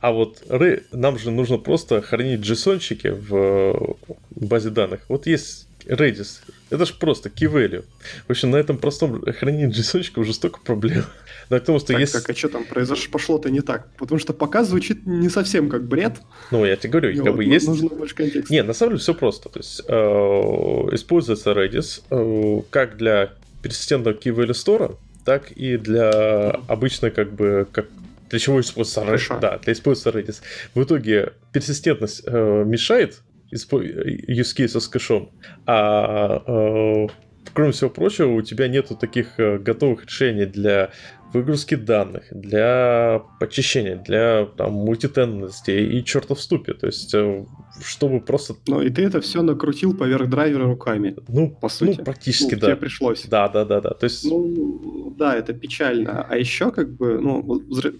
А 0.00 0.10
вот 0.10 0.42
нам 0.90 1.16
же 1.16 1.30
нужно 1.30 1.58
просто 1.58 2.02
хранить 2.02 2.40
JSON-чики 2.40 3.12
в 3.12 3.96
базе 4.34 4.70
данных. 4.70 5.02
Вот 5.08 5.28
есть 5.28 5.68
Redis. 5.86 6.40
Это 6.70 6.86
же 6.86 6.94
просто 6.94 7.28
key 7.28 7.52
value. 7.52 7.84
В 8.26 8.30
общем, 8.30 8.50
на 8.50 8.56
этом 8.56 8.78
простом 8.78 9.22
хранении 9.22 9.68
JSON 9.68 10.20
уже 10.20 10.32
столько 10.32 10.60
проблем. 10.60 11.04
Да, 11.50 11.58
потому 11.58 11.80
что 11.80 11.88
так, 11.88 12.00
есть... 12.00 12.12
Так, 12.14 12.30
а 12.30 12.34
что 12.34 12.48
там 12.48 12.64
произошло? 12.64 13.10
Пошло-то 13.10 13.50
не 13.50 13.60
так. 13.60 13.94
Потому 13.98 14.18
что 14.18 14.32
пока 14.32 14.64
звучит 14.64 15.06
не 15.06 15.28
совсем 15.28 15.68
как 15.68 15.84
бред. 15.84 16.14
Ну, 16.50 16.64
я 16.64 16.76
тебе 16.76 16.90
говорю, 16.90 17.10
и 17.10 17.16
как 17.16 17.26
вот, 17.26 17.36
бы 17.36 17.44
есть... 17.44 17.66
Нужно 17.66 17.90
больше 17.90 18.14
контекста. 18.14 18.54
Не, 18.54 18.62
на 18.62 18.72
самом 18.72 18.92
деле 18.92 19.00
все 19.00 19.12
просто. 19.12 19.50
То 19.50 19.58
есть, 19.58 19.82
э, 19.86 19.92
используется 19.92 21.50
Redis 21.50 22.02
э, 22.10 22.62
как 22.70 22.96
для 22.96 23.32
персистентного 23.60 24.14
key 24.14 24.34
value 24.34 24.52
store, 24.52 24.96
так 25.26 25.52
и 25.52 25.76
для 25.76 26.50
обычной, 26.68 27.10
как 27.10 27.32
бы, 27.32 27.66
как 27.70 27.86
для 28.30 28.38
чего 28.38 28.60
используется 28.60 29.02
Redis? 29.02 29.40
Да, 29.40 29.58
для 29.58 29.74
используется 29.74 30.18
Redis. 30.18 30.40
В 30.74 30.82
итоге 30.82 31.34
персистентность 31.52 32.22
э, 32.24 32.64
мешает 32.64 33.20
use 33.52 34.54
case 34.56 34.80
с 34.80 34.88
кэшом, 34.88 35.30
а 35.66 36.42
э, 36.46 37.06
кроме 37.52 37.72
всего 37.72 37.90
прочего, 37.90 38.32
у 38.32 38.42
тебя 38.42 38.68
нету 38.68 38.96
таких 38.96 39.38
э, 39.38 39.58
готовых 39.58 40.04
решений 40.06 40.46
для 40.46 40.90
выгрузки 41.32 41.74
данных, 41.74 42.24
для 42.30 43.22
почищения, 43.40 43.96
для 43.96 44.46
там, 44.56 44.72
мультитенности 44.72 45.70
и 45.70 46.04
чертов 46.04 46.40
ступе. 46.40 46.74
То 46.74 46.86
есть, 46.86 47.14
э, 47.14 47.44
чтобы 47.84 48.20
просто... 48.20 48.54
Ну, 48.66 48.80
и 48.80 48.90
ты 48.90 49.04
это 49.04 49.20
все 49.20 49.42
накрутил 49.42 49.96
поверх 49.96 50.28
драйвера 50.28 50.64
руками. 50.64 51.16
Ну, 51.28 51.50
по 51.50 51.68
сути. 51.68 51.98
Ну, 51.98 52.04
практически, 52.04 52.54
ну, 52.54 52.60
да. 52.60 52.66
Тебе 52.68 52.76
пришлось. 52.76 53.24
Да, 53.26 53.48
да, 53.48 53.64
да, 53.64 53.80
да. 53.80 53.90
То 53.90 54.04
есть... 54.04 54.24
Ну, 54.24 55.14
да, 55.16 55.34
это 55.34 55.52
печально. 55.52 56.26
А 56.28 56.36
еще, 56.36 56.70
как 56.70 56.94
бы, 56.94 57.18
ну, 57.18 57.42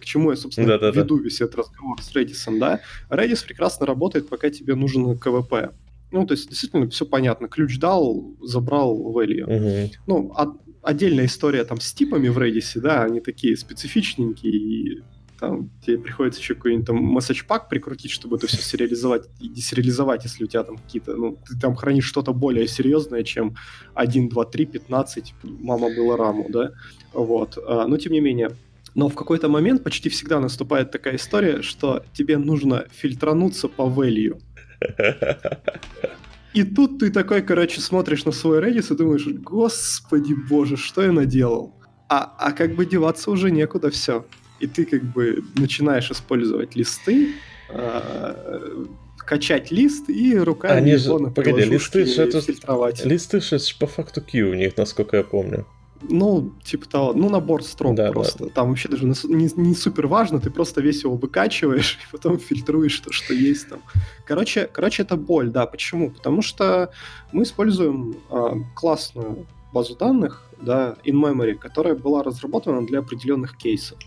к 0.01 0.05
чему 0.05 0.31
я, 0.31 0.37
собственно, 0.37 0.69
да, 0.69 0.79
да, 0.79 0.91
веду 0.91 1.19
да. 1.19 1.25
весь 1.25 1.41
этот 1.41 1.57
разговор 1.57 2.01
с 2.03 2.15
Redis, 2.15 2.59
да? 2.59 2.81
Redis 3.11 3.45
прекрасно 3.47 3.87
работает, 3.87 4.29
пока 4.29 4.51
тебе 4.51 4.75
нужен 4.75 5.19
КВП. 5.19 5.73
Ну, 6.11 6.27
то 6.27 6.35
есть, 6.35 6.49
действительно, 6.51 6.89
все 6.91 7.07
понятно. 7.07 7.49
Ключ 7.49 7.79
дал, 7.79 8.37
забрал 8.43 9.13
value. 9.17 9.45
Угу. 9.45 9.93
Ну, 10.07 10.33
а 10.37 10.55
отдельная 10.83 11.27
история 11.27 11.65
там 11.65 11.81
с 11.81 11.93
типами 11.93 12.29
в 12.29 12.39
Redis, 12.39 12.79
да, 12.81 13.05
они 13.05 13.21
такие 13.21 13.57
специфичненькие, 13.57 14.53
и 14.53 15.03
там 15.39 15.71
тебе 15.85 15.99
приходится 15.99 16.41
еще 16.41 16.55
какой-нибудь 16.55 16.87
там 16.87 17.17
message 17.17 17.47
pack 17.49 17.63
прикрутить, 17.69 18.11
чтобы 18.11 18.37
это 18.37 18.47
все 18.47 18.59
сериализовать 18.59 19.29
и 19.41 19.49
десериализовать, 19.49 20.25
если 20.25 20.45
у 20.45 20.47
тебя 20.47 20.63
там 20.63 20.77
какие-то, 20.77 21.17
ну, 21.17 21.39
ты 21.49 21.59
там 21.59 21.75
хранишь 21.75 22.05
что-то 22.05 22.33
более 22.33 22.69
серьезное, 22.69 23.23
чем 23.25 23.57
1, 23.95 24.29
2, 24.29 24.45
3, 24.45 24.67
15, 24.67 25.35
мама 25.43 25.89
была 25.95 26.17
раму, 26.17 26.47
да, 26.49 26.73
вот, 27.13 27.59
а, 27.67 27.87
но 27.87 27.97
тем 27.97 28.13
не 28.13 28.21
менее, 28.21 28.51
но 28.95 29.09
в 29.09 29.15
какой-то 29.15 29.49
момент 29.49 29.83
почти 29.83 30.09
всегда 30.11 30.39
наступает 30.39 30.91
такая 30.91 31.17
история, 31.17 31.63
что 31.63 32.05
тебе 32.13 32.39
нужно 32.39 32.87
фильтрануться 32.93 33.69
по 33.69 33.83
value. 33.83 34.41
И 36.55 36.65
тут 36.65 36.99
ты 36.99 37.11
такой, 37.11 37.43
короче, 37.43 37.81
смотришь 37.81 38.25
на 38.25 38.33
свой 38.33 38.61
Redis 38.61 38.93
и 38.93 38.97
думаешь, 38.97 39.27
господи 39.27 40.35
боже, 40.35 40.77
что 40.77 41.03
я 41.03 41.13
наделал? 41.13 41.75
А, 42.09 42.35
а 42.39 42.53
как 42.53 42.75
бы 42.75 42.85
деваться 42.85 43.31
уже 43.31 43.51
некуда 43.51 43.91
все. 43.91 44.27
И 44.61 44.67
ты 44.67 44.85
как 44.85 45.03
бы 45.03 45.43
начинаешь 45.57 46.11
использовать 46.11 46.77
листы, 46.77 47.31
э, 47.71 48.85
качать 49.17 49.71
лист 49.71 50.11
и 50.11 50.37
руками 50.37 50.77
Они 50.77 50.97
же, 50.97 51.11
погоди, 51.35 51.63
листы 51.63 52.05
же 52.05 52.23
это, 52.23 52.41
фильтровать. 52.41 53.05
Листы 53.05 53.41
же 53.41 53.59
по 53.81 53.87
факту 53.87 54.21
Q 54.21 54.51
у 54.51 54.55
них, 54.55 54.77
насколько 54.77 55.17
я 55.17 55.25
помню. 55.25 55.67
Ну, 56.09 56.53
типа 56.65 56.89
того, 56.89 57.13
ну, 57.13 57.29
набор 57.29 57.63
строк 57.63 57.95
да, 57.95 58.11
просто. 58.11 58.45
Да. 58.45 58.51
Там 58.51 58.69
вообще 58.69 58.89
даже 58.89 59.05
не, 59.05 59.49
не 59.57 59.75
супер 59.75 60.07
важно, 60.07 60.41
ты 60.41 60.51
просто 60.51 60.81
весь 60.81 61.05
его 61.05 61.17
выкачиваешь 61.17 61.99
и 62.09 62.13
потом 62.13 62.39
фильтруешь 62.39 62.99
то, 63.01 63.13
что 63.13 63.35
есть 63.35 63.69
там. 63.69 63.81
Короче, 64.27 64.69
короче, 64.73 65.03
это 65.03 65.17
боль, 65.17 65.51
да. 65.51 65.67
Почему? 65.67 66.11
Потому 66.11 66.43
что 66.43 66.91
мы 67.33 67.45
используем 67.45 68.17
э, 68.31 68.55
классную 68.75 69.47
базу 69.73 69.97
данных, 69.97 70.43
да, 70.61 70.97
in-memory, 71.05 71.55
которая 71.55 71.95
была 71.95 72.23
разработана 72.23 72.87
для 72.87 72.99
определенных 72.99 73.57
кейсов. 73.57 73.99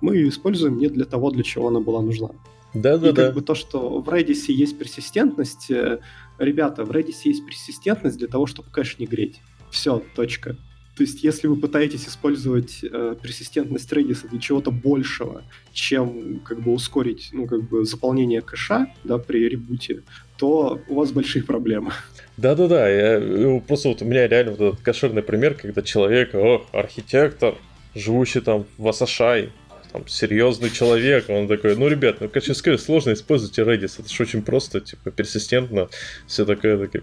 мы 0.00 0.16
ее 0.16 0.28
используем 0.28 0.78
не 0.78 0.88
для 0.88 1.04
того, 1.04 1.30
для 1.30 1.42
чего 1.42 1.68
она 1.68 1.80
была 1.80 2.02
нужна. 2.02 2.28
Да, 2.74 2.98
да, 2.98 3.08
и 3.08 3.12
да. 3.12 3.26
как 3.26 3.34
бы 3.34 3.42
то, 3.42 3.54
что 3.54 4.00
в 4.00 4.08
Redis 4.08 4.46
есть 4.48 4.76
персистентность, 4.78 5.70
э, 5.70 6.00
ребята, 6.38 6.84
в 6.84 6.90
Redis 6.90 7.20
есть 7.24 7.46
персистентность 7.46 8.18
для 8.18 8.28
того, 8.28 8.46
чтобы 8.46 8.68
кэш 8.70 8.98
не 8.98 9.06
греть. 9.06 9.40
Все, 9.70 10.02
точка. 10.14 10.56
То 10.96 11.02
есть, 11.02 11.24
если 11.24 11.48
вы 11.48 11.56
пытаетесь 11.56 12.06
использовать 12.06 12.84
э, 12.84 13.16
персистентность 13.20 13.92
Redis 13.92 14.28
для 14.28 14.38
чего-то 14.38 14.70
большего, 14.70 15.42
чем 15.72 16.40
как 16.40 16.60
бы 16.60 16.72
ускорить, 16.72 17.30
ну, 17.32 17.46
как 17.46 17.68
бы 17.68 17.84
заполнение 17.84 18.40
кэша, 18.42 18.86
да, 19.02 19.18
при 19.18 19.48
ребуте, 19.48 20.02
то 20.36 20.80
у 20.88 20.94
вас 20.94 21.10
большие 21.10 21.42
проблемы. 21.42 21.92
Да-да-да, 22.36 22.88
я, 22.88 23.18
э, 23.18 23.60
просто 23.66 23.88
вот 23.88 24.02
у 24.02 24.04
меня 24.04 24.28
реально 24.28 24.52
вот 24.52 24.60
этот 24.60 24.80
кошерный 24.82 25.22
пример, 25.22 25.54
когда 25.54 25.82
человек, 25.82 26.32
о, 26.34 26.64
архитектор, 26.72 27.56
живущий 27.96 28.40
там 28.40 28.64
в 28.78 28.86
Асашай, 28.86 29.50
там, 29.92 30.06
серьезный 30.06 30.70
человек, 30.70 31.28
он 31.28 31.48
такой, 31.48 31.76
ну, 31.76 31.88
ребят, 31.88 32.16
ну, 32.20 32.28
короче, 32.28 32.54
скажи, 32.54 32.78
сложно 32.78 33.12
используйте 33.12 33.62
Redis, 33.62 33.94
это 33.98 34.08
же 34.08 34.22
очень 34.22 34.42
просто, 34.42 34.80
типа, 34.80 35.10
персистентно, 35.10 35.88
все 36.26 36.44
такое, 36.44 36.78
такое, 36.78 37.02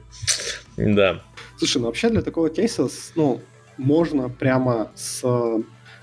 да. 0.78 1.22
Слушай, 1.58 1.78
ну, 1.78 1.88
вообще 1.88 2.10
для 2.10 2.22
такого 2.22 2.50
кейса, 2.50 2.88
ну, 3.16 3.42
можно 3.78 4.30
прямо 4.30 4.92
с, 4.96 5.24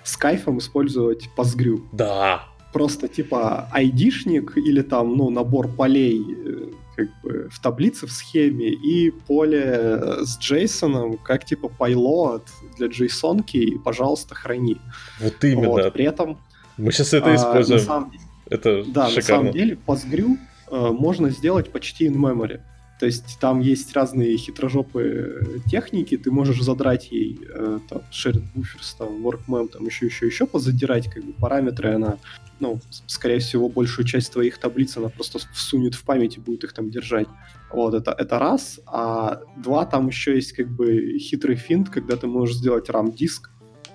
с 0.03 0.17
кайфом 0.17 0.59
использовать 0.59 1.29
PostgreSQL. 1.37 1.81
Да. 1.93 2.45
Просто 2.73 3.09
типа 3.09 3.69
айдишник 3.73 4.57
или 4.57 4.83
там, 4.83 5.17
ну, 5.17 5.31
набор 5.31 5.69
полей 5.69 6.23
э, 6.23 6.71
как 6.97 7.09
бы 7.23 7.49
в 7.51 7.61
таблице 7.61 8.07
в 8.07 8.13
схеме 8.13 8.69
и 8.69 9.11
поле 9.11 10.23
с 10.23 10.39
JSON, 10.39 11.19
как 11.23 11.45
типа 11.45 11.71
payload 11.79 12.43
для 12.77 12.89
JSON, 12.89 13.45
и, 13.53 13.79
пожалуйста, 13.79 14.35
храни. 14.35 14.79
Вот 15.21 15.45
именно. 15.45 15.69
Вот, 15.69 15.93
при 15.93 16.05
этом... 16.05 16.39
Мы 16.77 16.93
сейчас 16.93 17.15
это 17.15 17.33
а, 17.33 17.37
используем. 17.37 17.81
Самом... 17.81 18.13
Это 18.51 18.85
да, 18.85 19.09
шикарно. 19.09 19.15
на 19.15 19.23
самом 19.23 19.53
деле 19.53 19.79
PostgreSQL 19.87 20.37
э, 20.71 20.89
можно 20.93 21.31
сделать 21.31 21.71
почти 21.71 22.09
in 22.09 22.15
memory. 22.15 22.61
То 22.99 23.07
есть 23.07 23.39
там 23.41 23.61
есть 23.61 23.95
разные 23.95 24.37
хитрожопые 24.37 25.61
техники, 25.71 26.17
ты 26.17 26.31
можешь 26.31 26.61
задрать 26.61 27.13
ей 27.13 27.39
э, 27.49 27.79
там, 27.89 28.03
shared 28.11 28.43
buffers, 28.55 28.97
там, 28.99 29.25
workmem, 29.25 29.69
там 29.69 29.87
еще, 29.87 30.07
еще, 30.07 30.27
еще 30.27 30.47
позадирать 30.47 31.09
как 31.09 31.25
бы 31.25 31.33
параметры, 31.33 31.95
она, 31.95 32.19
ну, 32.59 32.81
скорее 33.07 33.39
всего, 33.39 33.69
большую 33.69 34.05
часть 34.05 34.33
твоих 34.33 34.59
таблиц 34.59 34.97
она 34.97 35.11
просто 35.11 35.39
всунет 35.55 35.95
в 35.95 36.03
память 36.03 36.39
и 36.39 36.41
будет 36.41 36.65
их 36.65 36.73
там 36.73 36.91
держать. 36.91 37.29
Вот, 37.71 37.95
это, 37.95 38.11
это 38.11 38.39
раз. 38.39 38.81
А 38.87 39.43
два, 39.57 39.87
там 39.87 40.09
еще 40.09 40.35
есть 40.35 40.53
как 40.53 40.69
бы 40.69 41.19
хитрый 41.19 41.57
финт, 41.57 41.91
когда 41.91 42.17
ты 42.17 42.27
можешь 42.27 42.57
сделать 42.57 42.89
RAM-диск, 42.89 43.51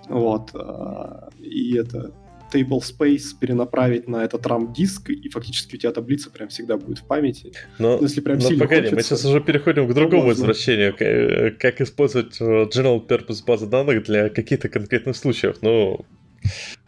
вот, 0.08 0.52
э, 0.54 1.30
и 1.40 1.76
это 1.76 2.14
table 2.54 2.80
space 2.80 3.38
перенаправить 3.40 4.08
на 4.08 4.24
этот 4.24 4.46
RAM-диск, 4.46 5.10
и 5.10 5.30
фактически 5.30 5.76
у 5.76 5.80
тебя 5.80 5.92
таблица 5.92 6.30
прям 6.30 6.50
всегда 6.50 6.78
будет 6.78 7.00
в 7.00 7.08
памяти. 7.08 7.54
Но, 7.80 7.98
если 8.00 8.22
прям 8.22 8.38
но 8.38 8.48
сильно 8.48 8.66
погоди, 8.66 8.90
хочется, 8.90 8.96
мы 8.96 9.02
сейчас 9.04 9.26
уже 9.26 9.42
переходим 9.42 9.88
к 9.88 9.94
другому 9.94 10.28
возвращению, 10.28 10.96
э, 11.00 11.52
как 11.52 11.82
использовать 11.82 12.40
э, 12.40 12.44
general 12.44 13.06
purpose 13.08 13.44
базы 13.46 13.68
данных 13.68 14.04
для 14.04 14.30
каких-то 14.30 14.70
конкретных 14.70 15.16
случаев. 15.16 15.58
Ну, 15.62 16.06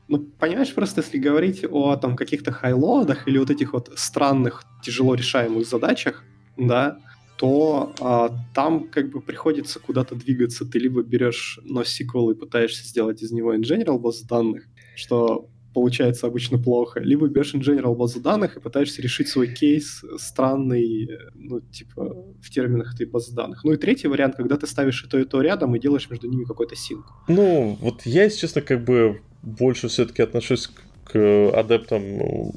ну, 0.07 0.19
понимаешь, 0.19 0.73
просто 0.73 1.01
если 1.01 1.17
говорить 1.17 1.65
о 1.69 1.95
там 1.95 2.15
каких-то 2.15 2.51
хайлоадах 2.51 3.27
или 3.27 3.39
вот 3.39 3.49
этих 3.49 3.73
вот 3.73 3.91
странных, 3.95 4.63
тяжело 4.83 5.15
решаемых 5.15 5.67
задачах, 5.67 6.23
да, 6.57 6.99
то 7.37 7.93
а, 7.99 8.29
там 8.53 8.87
как 8.87 9.09
бы 9.09 9.21
приходится 9.21 9.79
куда-то 9.79 10.15
двигаться. 10.15 10.65
Ты 10.65 10.79
либо 10.79 11.01
берешь 11.03 11.59
NoSQL 11.63 12.31
и 12.31 12.35
пытаешься 12.35 12.87
сделать 12.87 13.21
из 13.21 13.31
него 13.31 13.53
in 13.53 13.61
general 13.61 13.99
базу 13.99 14.25
данных, 14.25 14.65
что 14.95 15.49
получается 15.75 16.27
обычно 16.27 16.57
плохо. 16.57 17.01
Либо 17.01 17.27
берешь 17.27 17.53
general 17.53 17.95
базу 17.95 18.21
данных 18.21 18.55
и 18.55 18.61
пытаешься 18.61 19.01
решить 19.01 19.27
свой 19.27 19.53
кейс 19.53 20.03
странный, 20.17 21.09
ну, 21.33 21.59
типа, 21.59 22.15
в 22.41 22.49
терминах 22.49 22.95
этой 22.95 23.05
базы 23.05 23.35
данных. 23.35 23.65
Ну 23.65 23.73
и 23.73 23.77
третий 23.77 24.07
вариант, 24.07 24.35
когда 24.35 24.55
ты 24.55 24.67
ставишь 24.67 25.03
и 25.03 25.07
то, 25.07 25.19
и 25.19 25.25
то 25.25 25.41
рядом 25.41 25.75
и 25.75 25.79
делаешь 25.79 26.09
между 26.09 26.29
ними 26.29 26.45
какой-то 26.45 26.77
синк. 26.77 27.05
Ну, 27.27 27.77
вот 27.81 28.05
я, 28.05 28.23
если 28.23 28.39
честно, 28.39 28.61
как 28.61 28.85
бы 28.85 29.19
больше 29.43 29.89
все-таки 29.89 30.21
отношусь 30.21 30.69
к 31.03 31.51
адептам 31.53 32.53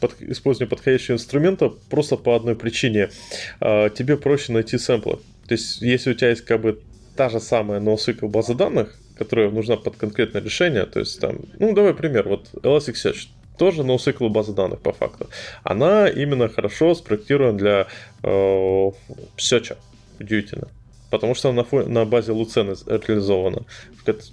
под, 0.00 0.22
использования 0.22 0.70
подходящего 0.70 1.16
инструмента 1.16 1.72
просто 1.90 2.16
по 2.16 2.34
одной 2.34 2.56
причине. 2.56 3.10
А, 3.60 3.90
тебе 3.90 4.16
проще 4.16 4.52
найти 4.52 4.78
сэмплы. 4.78 5.18
То 5.46 5.52
есть, 5.54 5.82
если 5.82 6.12
у 6.12 6.14
тебя 6.14 6.30
есть 6.30 6.44
как 6.46 6.62
бы 6.62 6.80
та 7.16 7.28
же 7.28 7.38
самая 7.38 7.80
NoSQL 7.80 8.28
база 8.28 8.54
данных, 8.54 8.98
которая 9.16 9.50
нужна 9.50 9.76
под 9.76 9.96
конкретное 9.96 10.42
решение. 10.42 10.86
То 10.86 11.00
есть 11.00 11.20
там, 11.20 11.38
ну 11.58 11.74
давай 11.74 11.94
пример, 11.94 12.28
вот 12.28 12.48
Elasticsearch 12.54 13.28
тоже 13.58 13.82
NoSQL 13.82 14.28
база 14.28 14.52
данных 14.52 14.80
по 14.80 14.92
факту. 14.92 15.28
Она 15.62 16.08
именно 16.08 16.48
хорошо 16.48 16.94
спроектирована 16.94 17.56
для 17.56 17.86
э, 18.22 18.90
search, 19.36 19.76
удивительно. 20.18 20.68
Потому 21.10 21.34
что 21.36 21.50
она 21.50 21.64
на, 21.70 22.04
базе 22.04 22.32
Lucene 22.32 22.76
реализована. 23.06 23.62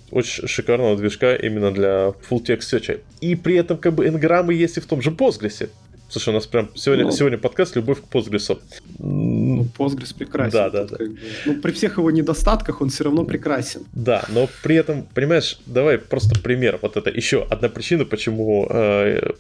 Очень 0.10 0.48
шикарного 0.48 0.98
движка 0.98 1.36
именно 1.36 1.72
для 1.72 2.14
full 2.28 2.44
text 2.44 2.62
search. 2.72 3.02
И 3.20 3.36
при 3.36 3.56
этом 3.56 3.78
как 3.78 3.94
бы 3.94 4.08
энграммы 4.08 4.56
есть 4.56 4.78
и 4.78 4.80
в 4.80 4.88
том 4.88 5.02
же 5.02 5.12
Postgres. 5.12 5.70
Слушай, 6.12 6.32
у 6.32 6.34
нас 6.34 6.46
прям 6.46 6.70
сегодня, 6.76 7.06
ну, 7.06 7.12
сегодня 7.12 7.38
подкаст 7.38 7.78
«Любовь 7.78 8.02
к 8.02 8.14
Postgres». 8.14 8.60
Ну, 9.00 9.66
Postgres 9.78 10.14
прекрасен. 10.14 10.52
Да, 10.52 10.70
да, 10.70 10.84
да. 10.84 10.98
Как 10.98 11.10
бы, 11.10 11.18
ну, 11.46 11.62
при 11.62 11.72
всех 11.72 12.00
его 12.00 12.12
недостатках 12.12 12.82
он 12.82 12.90
все 12.90 13.06
равно 13.06 13.24
прекрасен. 13.24 13.86
Да, 13.94 14.26
но 14.28 14.50
при 14.62 14.76
этом, 14.76 15.04
понимаешь, 15.04 15.62
давай 15.66 15.98
просто 16.00 16.38
пример. 16.38 16.80
Вот 16.82 16.98
это 16.98 17.10
еще 17.10 17.48
одна 17.50 17.70
причина, 17.70 18.04
почему... 18.04 18.68
Э, 18.70 19.36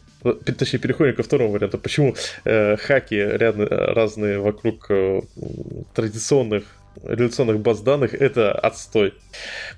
точнее, 0.45 0.79
переходим 0.79 1.13
ко 1.13 1.23
второму 1.23 1.51
варианту. 1.51 1.77
Почему 1.77 2.15
э, 2.45 2.77
хаки 2.77 3.15
рядно, 3.15 3.65
разные 3.65 4.39
вокруг 4.39 4.85
э, 4.87 5.23
традиционных 5.93 6.63
реляционных 7.03 7.59
баз 7.59 7.81
данных— 7.81 8.13
это 8.19 8.53
отстой. 8.53 9.13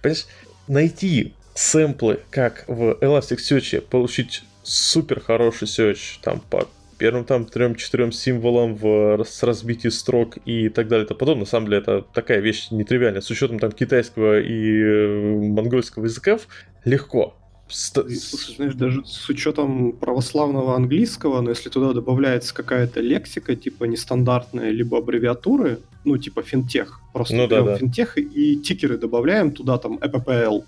Понимаешь, 0.04 0.28
найти 0.68 1.34
сэмплы, 1.56 2.20
как 2.30 2.66
в 2.68 3.00
Elasticsearch 3.02 3.82
получить 3.82 4.44
супер 4.62 5.22
хороший 5.22 5.68
search 5.68 6.20
там 6.22 6.40
по 6.40 6.68
первым 7.04 7.26
там 7.26 7.44
трем-четырем 7.44 8.14
символам 8.14 8.76
в, 8.76 9.26
с 9.26 9.44
разбитием 9.44 9.92
строк 9.92 10.38
и 10.46 10.70
так 10.70 10.88
далее 10.88 11.04
и 11.04 11.08
тому 11.10 11.18
подобное. 11.18 11.42
На 11.42 11.50
самом 11.50 11.66
деле 11.66 11.80
это 11.80 12.02
такая 12.02 12.40
вещь 12.40 12.70
нетривиальная. 12.72 13.20
С 13.20 13.30
учетом 13.30 13.60
там 13.60 13.74
китайского 13.74 14.40
и 14.40 14.82
э, 14.82 15.38
монгольского 15.50 16.06
языков 16.06 16.48
легко. 16.86 17.36
Слушай, 17.68 18.56
знаешь, 18.56 18.76
даже 18.76 19.04
с 19.06 19.28
учетом 19.28 19.92
православного 19.92 20.78
английского, 20.78 21.42
но 21.42 21.50
если 21.50 21.68
туда 21.68 21.92
добавляется 21.92 22.56
какая-то 22.56 23.02
лексика, 23.02 23.54
типа 23.58 23.84
нестандартная, 23.84 24.70
либо 24.70 25.00
аббревиатуры, 25.00 25.80
ну, 26.06 26.18
типа 26.18 26.42
финтех, 26.42 27.02
просто 27.12 27.36
ну, 27.36 27.48
да, 27.50 27.64
да. 27.64 27.76
финтех 27.76 28.18
и 28.18 28.56
тикеры 28.62 28.98
добавляем 28.98 29.52
туда, 29.52 29.78
там, 29.78 29.98
EPPL, 29.98 30.64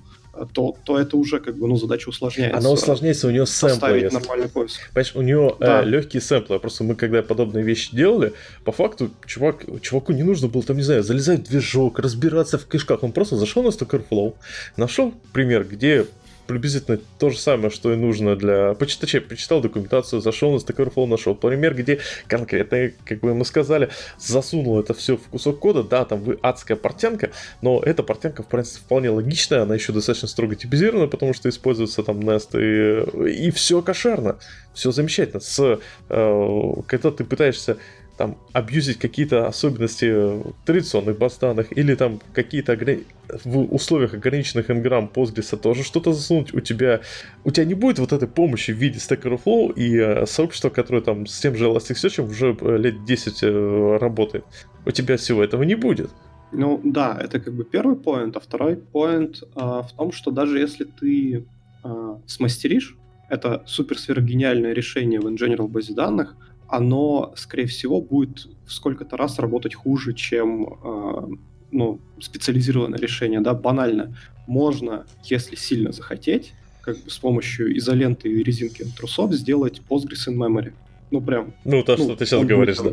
то, 0.53 0.75
то 0.83 0.99
это 0.99 1.17
уже 1.17 1.39
как 1.39 1.57
бы, 1.57 1.67
ну, 1.67 1.77
задача 1.77 2.09
усложняется. 2.09 2.57
Она 2.57 2.71
усложняется, 2.71 3.27
у 3.27 3.31
нее 3.31 3.45
сэмплы. 3.45 3.99
Если... 3.99 4.17
нормальный 4.17 4.49
поиск. 4.49 4.79
Понимаешь, 4.93 5.15
у 5.15 5.21
нее 5.21 5.55
да. 5.59 5.81
э, 5.81 5.85
легкие 5.85 6.21
сэмплы. 6.21 6.59
Просто 6.59 6.83
мы, 6.83 6.95
когда 6.95 7.21
подобные 7.21 7.63
вещи 7.63 7.95
делали, 7.95 8.33
по 8.63 8.71
факту 8.71 9.11
чувак, 9.25 9.65
чуваку 9.81 10.13
не 10.13 10.23
нужно 10.23 10.47
было, 10.47 10.63
там, 10.63 10.77
не 10.77 10.83
знаю, 10.83 11.03
залезать 11.03 11.41
в 11.41 11.49
движок, 11.49 11.99
разбираться 11.99 12.57
в 12.57 12.67
кэшках. 12.67 13.03
Он 13.03 13.11
просто 13.11 13.37
зашел 13.37 13.63
на 13.63 13.69
Stack 13.69 13.89
Overflow, 13.89 14.33
нашел 14.77 15.13
пример, 15.31 15.63
где 15.63 16.05
приблизительно 16.45 16.99
то 17.19 17.29
же 17.29 17.37
самое, 17.37 17.69
что 17.69 17.91
и 17.93 17.95
нужно 17.95 18.35
для... 18.35 18.73
Почитачей 18.73 19.21
почитал 19.21 19.61
документацию, 19.61 20.21
зашел 20.21 20.51
на 20.51 20.57
Stack 20.57 20.77
Overflow, 20.77 21.07
нашел 21.07 21.35
пример, 21.35 21.75
где 21.75 21.99
конкретно, 22.27 22.91
как 23.05 23.19
бы 23.19 23.33
мы 23.33 23.45
сказали, 23.45 23.89
засунул 24.17 24.79
это 24.79 24.93
все 24.93 25.17
в 25.17 25.23
кусок 25.23 25.59
кода. 25.59 25.83
Да, 25.83 26.05
там 26.05 26.21
вы 26.21 26.37
адская 26.41 26.77
портянка, 26.77 27.31
но 27.61 27.81
эта 27.83 28.03
портянка, 28.03 28.43
в 28.43 28.47
принципе, 28.47 28.79
вполне 28.79 29.09
логичная, 29.09 29.63
она 29.63 29.75
еще 29.75 29.91
достаточно 29.91 30.27
строго 30.27 30.55
типизирована, 30.55 31.07
потому 31.07 31.33
что 31.33 31.49
используется 31.49 32.03
там 32.03 32.19
Nest, 32.19 32.59
и, 32.59 33.47
и 33.47 33.51
все 33.51 33.81
кошерно, 33.81 34.37
все 34.73 34.91
замечательно. 34.91 35.39
С, 35.39 35.79
э, 36.09 36.73
когда 36.87 37.11
ты 37.11 37.23
пытаешься 37.23 37.77
там 38.17 38.37
абьюзить 38.53 38.97
какие-то 38.97 39.47
особенности 39.47 40.41
традиционных 40.65 41.17
баз 41.17 41.37
данных 41.37 41.77
или 41.77 41.95
там 41.95 42.19
какие-то 42.33 42.73
ограни... 42.73 43.03
в 43.43 43.73
условиях 43.73 44.13
ограниченных 44.13 44.71
инграмм 44.71 45.11
Postgres 45.13 45.57
тоже 45.57 45.83
что-то 45.83 46.13
засунуть, 46.13 46.53
у 46.53 46.59
тебя 46.59 47.01
у 47.43 47.51
тебя 47.51 47.65
не 47.65 47.73
будет 47.73 47.99
вот 47.99 48.13
этой 48.13 48.27
помощи 48.27 48.71
в 48.71 48.77
виде 48.77 48.99
Stack 48.99 49.23
Overflow 49.23 49.73
и 49.73 49.97
э, 49.97 50.25
сообщества, 50.25 50.69
которое 50.69 51.01
там 51.01 51.25
с 51.27 51.39
тем 51.39 51.55
же 51.55 51.65
Elasticsearch 51.65 52.21
уже 52.21 52.57
э, 52.59 52.77
лет 52.77 53.03
10 53.05 53.43
э, 53.43 53.97
работает. 53.99 54.45
У 54.85 54.91
тебя 54.91 55.17
всего 55.17 55.43
этого 55.43 55.63
не 55.63 55.75
будет. 55.75 56.09
Ну 56.51 56.79
да, 56.83 57.17
это 57.21 57.39
как 57.39 57.53
бы 57.53 57.65
первый 57.65 57.95
поинт, 57.97 58.37
а 58.37 58.39
второй 58.39 58.77
поинт 58.77 59.43
э, 59.43 59.59
в 59.59 59.89
том, 59.97 60.11
что 60.11 60.31
даже 60.31 60.59
если 60.59 60.85
ты 60.85 61.45
э, 61.83 62.15
смастеришь 62.27 62.95
это 63.29 63.63
супер 63.65 63.97
сверхгениальное 63.97 64.73
решение 64.73 65.19
в 65.19 65.27
in-general 65.27 65.67
базе 65.67 65.93
данных, 65.93 66.35
оно, 66.67 67.33
скорее 67.35 67.67
всего, 67.67 68.01
будет 68.01 68.47
в 68.65 68.71
сколько-то 68.71 69.17
раз 69.17 69.39
работать 69.39 69.75
хуже, 69.75 70.13
чем 70.13 70.65
э, 70.83 71.27
ну, 71.71 71.99
специализированное 72.19 72.99
решение. 72.99 73.41
Да? 73.41 73.53
Банально. 73.53 74.15
Можно, 74.47 75.05
если 75.23 75.55
сильно 75.55 75.91
захотеть, 75.91 76.53
как 76.81 76.97
бы 76.97 77.09
с 77.09 77.17
помощью 77.17 77.75
изоленты 77.77 78.29
и 78.29 78.43
резинки 78.43 78.85
трусов 78.95 79.33
сделать 79.33 79.81
Postgres 79.89 80.27
in 80.27 80.35
memory. 80.35 80.73
Ну, 81.11 81.21
прям. 81.21 81.53
Ну, 81.63 81.83
то, 81.83 81.95
ну, 81.97 82.03
что 82.03 82.15
ты 82.15 82.25
сейчас 82.25 82.45
говоришь, 82.45 82.77
да. 82.77 82.91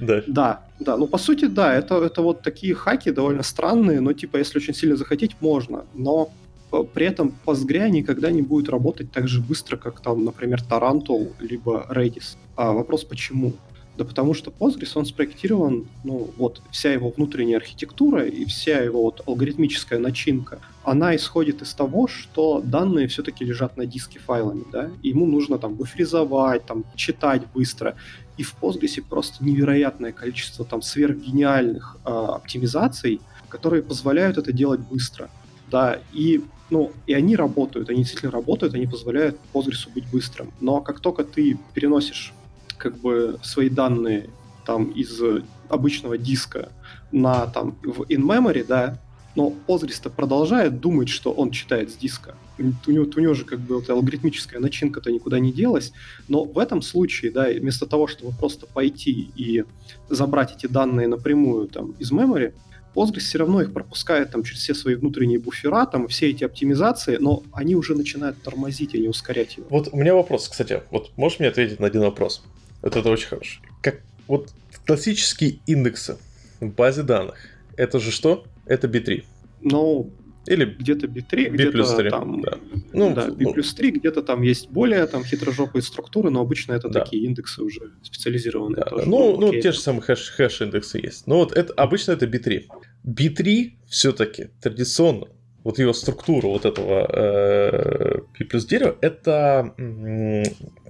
да. 0.00 0.22
Да, 0.26 0.66
да. 0.78 0.96
Ну, 0.96 1.06
по 1.06 1.18
сути, 1.18 1.46
да, 1.46 1.74
это, 1.74 2.02
это 2.02 2.22
вот 2.22 2.42
такие 2.42 2.74
хаки 2.74 3.10
довольно 3.10 3.42
странные, 3.42 4.00
но, 4.00 4.12
типа, 4.12 4.38
если 4.38 4.58
очень 4.58 4.74
сильно 4.74 4.96
захотеть, 4.96 5.36
можно. 5.40 5.84
Но 5.94 6.30
при 6.70 7.06
этом 7.06 7.34
Postgre 7.44 7.88
никогда 7.90 8.30
не 8.30 8.42
будет 8.42 8.68
работать 8.68 9.10
так 9.12 9.28
же 9.28 9.40
быстро, 9.40 9.76
как 9.76 10.00
там, 10.00 10.24
например, 10.24 10.60
Tarantul 10.68 11.32
либо 11.40 11.86
Redis. 11.90 12.36
А 12.56 12.72
вопрос 12.72 13.04
почему? 13.04 13.54
Да 14.00 14.04
потому 14.04 14.32
что 14.32 14.50
Postgres, 14.50 14.92
он 14.94 15.04
спроектирован, 15.04 15.86
ну, 16.04 16.30
вот 16.38 16.62
вся 16.70 16.92
его 16.92 17.10
внутренняя 17.10 17.58
архитектура 17.58 18.24
и 18.24 18.46
вся 18.46 18.78
его 18.78 19.02
вот 19.02 19.20
алгоритмическая 19.26 19.98
начинка, 19.98 20.60
она 20.84 21.14
исходит 21.16 21.60
из 21.60 21.74
того, 21.74 22.06
что 22.06 22.62
данные 22.64 23.08
все-таки 23.08 23.44
лежат 23.44 23.76
на 23.76 23.84
диске 23.84 24.18
файлами, 24.18 24.64
да, 24.72 24.90
ему 25.02 25.26
нужно 25.26 25.58
там 25.58 25.74
буферизовать, 25.74 26.64
там, 26.64 26.84
читать 26.94 27.42
быстро. 27.52 27.94
И 28.38 28.42
в 28.42 28.56
Postgres 28.58 29.04
просто 29.06 29.44
невероятное 29.44 30.12
количество 30.12 30.64
там 30.64 30.80
сверхгениальных 30.80 31.98
э, 32.06 32.08
оптимизаций, 32.08 33.20
которые 33.50 33.82
позволяют 33.82 34.38
это 34.38 34.50
делать 34.50 34.80
быстро. 34.80 35.28
Да, 35.70 35.98
и 36.12 36.42
ну, 36.70 36.92
и 37.06 37.14
они 37.14 37.34
работают, 37.34 37.90
они 37.90 37.98
действительно 37.98 38.30
работают, 38.32 38.74
они 38.74 38.86
позволяют 38.86 39.36
Postgres 39.52 39.92
быть 39.92 40.08
быстрым. 40.10 40.52
Но 40.60 40.80
как 40.80 41.00
только 41.00 41.24
ты 41.24 41.58
переносишь 41.74 42.32
как 42.78 42.96
бы 42.96 43.38
свои 43.42 43.68
данные 43.68 44.30
там 44.64 44.90
из 44.90 45.20
обычного 45.68 46.16
диска 46.16 46.70
на 47.12 47.46
там 47.46 47.76
в 47.82 48.02
in-memory, 48.02 48.64
да, 48.66 49.00
но 49.36 49.52
Postgres-то 49.66 50.10
продолжает 50.10 50.80
думать, 50.80 51.08
что 51.08 51.32
он 51.32 51.50
читает 51.50 51.90
с 51.90 51.96
диска. 51.96 52.34
У 52.58 52.90
него, 52.90 53.06
у 53.16 53.20
него 53.20 53.34
же 53.34 53.44
как 53.44 53.60
бы 53.60 53.76
вот 53.76 53.88
алгоритмическая 53.88 54.60
начинка-то 54.60 55.10
никуда 55.10 55.38
не 55.38 55.52
делась. 55.52 55.92
Но 56.28 56.44
в 56.44 56.58
этом 56.58 56.82
случае, 56.82 57.30
да, 57.30 57.48
вместо 57.48 57.86
того, 57.86 58.06
чтобы 58.06 58.36
просто 58.36 58.66
пойти 58.66 59.30
и 59.34 59.64
забрать 60.08 60.56
эти 60.56 60.66
данные 60.66 61.08
напрямую 61.08 61.68
там 61.68 61.92
из 61.92 62.12
memory, 62.12 62.52
Postgres 62.94 63.20
все 63.20 63.38
равно 63.38 63.62
их 63.62 63.72
пропускает 63.72 64.30
там 64.30 64.42
через 64.42 64.60
все 64.60 64.74
свои 64.74 64.94
внутренние 64.94 65.38
буфера, 65.38 65.86
там 65.86 66.08
все 66.08 66.30
эти 66.30 66.44
оптимизации, 66.44 67.16
но 67.16 67.42
они 67.52 67.76
уже 67.76 67.94
начинают 67.94 68.42
тормозить, 68.42 68.94
а 68.94 68.98
не 68.98 69.08
ускорять 69.08 69.56
его. 69.56 69.66
Вот 69.70 69.88
у 69.92 69.96
меня 69.96 70.14
вопрос, 70.14 70.48
кстати. 70.48 70.82
Вот 70.90 71.10
можешь 71.16 71.38
мне 71.38 71.48
ответить 71.48 71.80
на 71.80 71.86
один 71.86 72.02
вопрос? 72.02 72.42
Вот 72.82 72.96
это 72.96 73.08
очень 73.08 73.28
хорошо. 73.28 73.60
Как 73.82 74.00
вот 74.26 74.50
классические 74.86 75.58
индексы 75.66 76.16
в 76.60 76.68
базе 76.68 77.02
данных. 77.02 77.36
Это 77.76 78.00
же 78.00 78.10
что? 78.10 78.44
Это 78.66 78.88
B3. 78.88 79.24
Ну, 79.62 80.10
или 80.46 80.64
где-то 80.64 81.06
B3, 81.06 81.30
B 81.30 81.48
где-то 81.50 81.96
3, 81.96 82.10
там, 82.10 82.40
да. 82.40 82.58
Ну, 82.92 83.14
да, 83.14 83.26
B 83.28 83.44
ну, 83.44 83.52
плюс 83.52 83.74
3, 83.74 83.90
где-то 83.92 84.22
там 84.22 84.42
есть 84.42 84.70
более 84.70 85.06
там 85.06 85.24
хитрожопые 85.24 85.82
структуры, 85.82 86.30
но 86.30 86.40
обычно 86.40 86.72
это 86.72 86.88
да. 86.88 87.00
такие 87.00 87.24
индексы 87.24 87.62
уже 87.62 87.92
специализированные. 88.02 88.82
Да, 88.84 88.90
тоже. 88.90 89.08
Ну, 89.08 89.38
ну, 89.38 89.52
те 89.52 89.72
же 89.72 89.78
самые 89.78 90.02
хэш, 90.02 90.30
хэш 90.30 90.62
индексы 90.62 90.98
есть. 90.98 91.26
Но 91.26 91.36
вот 91.36 91.52
это 91.52 91.72
обычно 91.74 92.12
это 92.12 92.26
B3. 92.26 92.66
B3 93.04 93.72
все-таки 93.88 94.48
традиционно 94.60 95.28
вот 95.62 95.78
его 95.78 95.92
структура 95.92 96.46
вот 96.46 96.64
этого 96.64 97.06
э, 97.12 98.18
B 98.36 98.44
плюс 98.44 98.64
дерева, 98.64 98.96
это 99.00 99.74
э, 99.76 100.44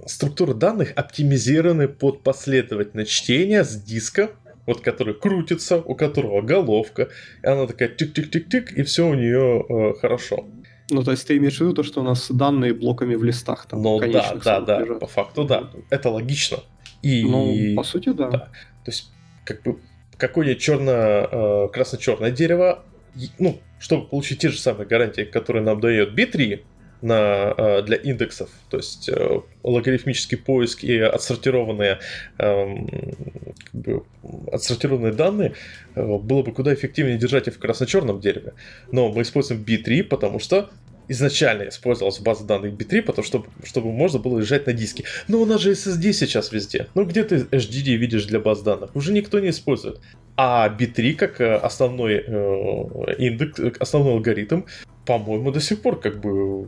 структура 0.05 0.53
данных 0.53 0.93
оптимизированы 0.95 1.87
под 1.87 2.23
последовательное 2.23 3.05
чтение 3.05 3.63
с 3.63 3.75
диска, 3.75 4.31
вот 4.65 4.81
который 4.81 5.13
крутится, 5.13 5.77
у 5.77 5.95
которого 5.95 6.41
головка, 6.41 7.09
и 7.43 7.47
она 7.47 7.67
такая 7.67 7.89
тик-тик-тик-тик, 7.89 8.71
и 8.73 8.83
все 8.83 9.07
у 9.07 9.13
нее 9.13 9.65
э, 9.67 9.99
хорошо. 9.99 10.47
Ну, 10.89 11.03
то 11.03 11.11
есть 11.11 11.25
ты 11.25 11.37
имеешь 11.37 11.57
в 11.57 11.61
виду 11.61 11.73
то, 11.73 11.83
что 11.83 12.01
у 12.01 12.03
нас 12.03 12.29
данные 12.29 12.73
блоками 12.73 13.15
в 13.15 13.23
листах 13.23 13.65
там 13.65 13.81
Ну 13.81 13.99
да, 13.99 14.35
да, 14.43 14.59
да, 14.59 14.81
лежат. 14.81 14.99
по 14.99 15.07
факту 15.07 15.45
да. 15.45 15.69
Это 15.89 16.09
логично. 16.09 16.57
И... 17.01 17.23
Ну, 17.23 17.75
по 17.75 17.83
сути, 17.83 18.09
да. 18.09 18.29
да. 18.29 18.37
То 18.83 18.91
есть, 18.91 19.09
как 19.45 19.63
бы, 19.63 19.79
какое-нибудь 20.17 20.61
черно, 20.61 20.91
э, 20.91 21.69
красно-черное 21.71 22.31
дерево, 22.31 22.83
ну, 23.39 23.59
чтобы 23.79 24.07
получить 24.07 24.39
те 24.39 24.49
же 24.49 24.59
самые 24.59 24.85
гарантии, 24.85 25.21
которые 25.21 25.63
нам 25.63 25.79
дает 25.79 26.17
B3 26.17 26.61
на, 27.01 27.53
э, 27.57 27.81
для 27.83 27.97
индексов, 27.97 28.49
то 28.69 28.77
есть 28.77 29.09
э, 29.09 29.41
логарифмический 29.63 30.37
поиск 30.37 30.83
и 30.83 30.97
отсортированные, 30.99 31.99
эм, 32.37 32.87
как 33.71 33.73
бы, 33.73 34.03
отсортированные 34.51 35.13
данные, 35.13 35.53
э, 35.95 36.17
было 36.17 36.43
бы 36.43 36.51
куда 36.51 36.73
эффективнее 36.73 37.17
держать 37.17 37.47
их 37.47 37.55
в 37.55 37.59
красно-черном 37.59 38.19
дереве. 38.19 38.53
Но 38.91 39.09
мы 39.11 39.23
используем 39.23 39.63
B3, 39.63 40.03
потому 40.03 40.39
что 40.39 40.69
изначально 41.07 41.67
использовалась 41.69 42.19
база 42.19 42.45
данных 42.45 42.73
B3, 42.73 43.01
потому 43.01 43.25
что, 43.25 43.45
чтобы 43.63 43.91
можно 43.91 44.19
было 44.19 44.39
лежать 44.39 44.67
на 44.67 44.73
диске. 44.73 45.03
Но 45.27 45.41
у 45.41 45.45
нас 45.45 45.61
же 45.61 45.71
SSD 45.71 46.13
сейчас 46.13 46.51
везде. 46.51 46.87
Ну 46.93 47.05
где 47.05 47.23
ты 47.23 47.37
HDD 47.37 47.95
видишь 47.95 48.25
для 48.25 48.39
баз 48.39 48.61
данных? 48.61 48.95
Уже 48.95 49.11
никто 49.11 49.39
не 49.39 49.49
использует. 49.49 49.99
А 50.37 50.69
B3 50.69 51.13
как 51.15 51.41
основной 51.41 52.23
э, 52.25 53.15
индекс, 53.17 53.59
основной 53.79 54.13
алгоритм, 54.13 54.61
по-моему, 55.05 55.51
до 55.51 55.59
сих 55.59 55.81
пор 55.81 55.99
как 55.99 56.19
бы 56.19 56.67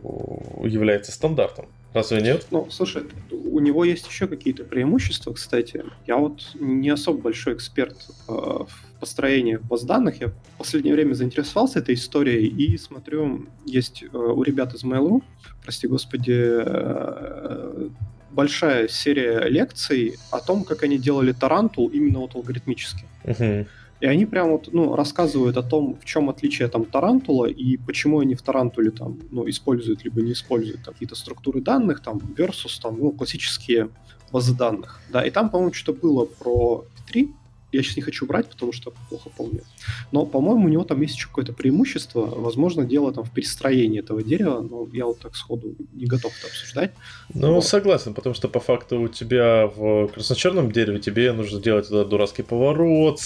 является 0.64 1.12
стандартом. 1.12 1.68
Разве 1.94 2.22
нет? 2.22 2.48
Ну, 2.50 2.68
слушай, 2.72 3.04
у 3.32 3.60
него 3.60 3.86
есть 3.86 4.08
еще 4.08 4.28
какие-то 4.28 4.64
преимущества, 4.64 5.32
кстати. 5.32 5.84
Я 6.08 6.18
вот 6.18 6.42
не 6.56 6.90
особо 6.90 7.22
большой 7.22 7.54
эксперт 7.54 7.96
э, 8.28 8.32
в 8.32 9.00
построении 9.00 9.58
баз 9.58 9.84
данных. 9.84 10.20
Я 10.20 10.30
в 10.30 10.34
последнее 10.58 10.96
время 10.96 11.14
заинтересовался 11.14 11.80
этой 11.80 11.94
историей 11.94 12.48
и 12.48 12.78
смотрю, 12.78 13.46
есть 13.66 14.04
э, 14.04 14.18
у 14.18 14.42
ребят 14.42 14.74
из 14.74 14.84
Mail.ru, 14.84 15.22
прости 15.62 15.88
господи, 15.88 16.34
э, 16.36 17.90
большая 18.32 18.88
серия 18.88 19.48
лекций 19.48 20.16
о 20.32 20.40
том, 20.40 20.64
как 20.64 20.82
они 20.82 20.98
делали 20.98 21.32
Tarantool 21.32 21.90
именно 21.90 22.20
вот 22.20 22.34
алгоритмически. 22.34 23.06
Uh-huh. 23.24 23.68
И 24.04 24.06
они 24.06 24.26
прям 24.26 24.52
вот, 24.52 24.68
ну, 24.74 24.98
рассказывают 24.98 25.56
о 25.56 25.64
том, 25.64 25.98
в 25.98 26.04
чем 26.04 26.30
отличие 26.30 26.68
там 26.68 26.84
тарантула 26.84 27.46
и 27.46 27.78
почему 27.78 28.20
они 28.20 28.36
в 28.36 28.42
тарантуле 28.42 28.92
там, 28.92 29.18
ну, 29.32 29.50
используют 29.50 30.04
либо 30.04 30.22
не 30.22 30.34
используют 30.34 30.82
какие-то 30.84 31.16
структуры 31.16 31.62
данных, 31.62 32.02
там, 32.02 32.18
versus 32.18 32.82
там, 32.82 33.00
ну, 33.00 33.14
классические 33.14 33.88
базы 34.30 34.58
данных. 34.58 35.00
Да, 35.10 35.26
и 35.26 35.30
там, 35.32 35.50
по-моему, 35.50 35.72
что-то 35.72 36.02
было 36.02 36.26
про 36.26 36.84
3, 37.08 37.32
я 37.74 37.84
сейчас 37.84 37.96
не 37.96 38.02
хочу 38.02 38.26
брать, 38.26 38.50
потому 38.50 38.72
что 38.72 38.94
плохо 39.10 39.30
помню. 39.36 39.64
Но, 40.12 40.26
по-моему, 40.26 40.66
у 40.66 40.70
него 40.70 40.84
там 40.84 41.02
есть 41.02 41.16
еще 41.16 41.28
какое-то 41.28 41.54
преимущество. 41.54 42.22
Возможно, 42.22 42.86
дело 42.86 43.12
там 43.12 43.24
в 43.24 43.32
перестроении 43.32 44.00
этого 44.00 44.24
дерева, 44.24 44.62
но 44.62 44.88
я 44.94 45.06
вот 45.06 45.20
так 45.20 45.36
сходу 45.36 45.76
не 45.94 46.06
готов 46.06 46.32
это 46.38 46.48
обсуждать. 46.48 46.92
Ну, 47.34 47.56
вот. 47.56 47.66
согласен, 47.66 48.14
потому 48.14 48.36
что 48.36 48.48
по 48.48 48.60
факту 48.60 49.02
у 49.02 49.08
тебя 49.08 49.68
в 49.68 50.08
красно-черном 50.10 50.72
дереве 50.72 51.00
тебе 51.00 51.32
нужно 51.34 51.60
делать 51.60 51.88
этот 51.88 52.10
дурацкий 52.10 52.44
поворот, 52.44 53.20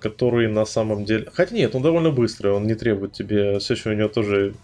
который 0.00 0.48
на 0.48 0.64
самом 0.64 1.04
деле... 1.04 1.28
Хотя 1.32 1.54
нет, 1.54 1.74
он 1.74 1.82
довольно 1.82 2.10
быстрый, 2.10 2.52
он 2.52 2.66
не 2.66 2.74
требует 2.74 3.12
тебе... 3.12 3.58
Все 3.58 3.74
еще 3.74 3.90
у 3.90 3.94
него 3.94 4.08
тоже... 4.08 4.54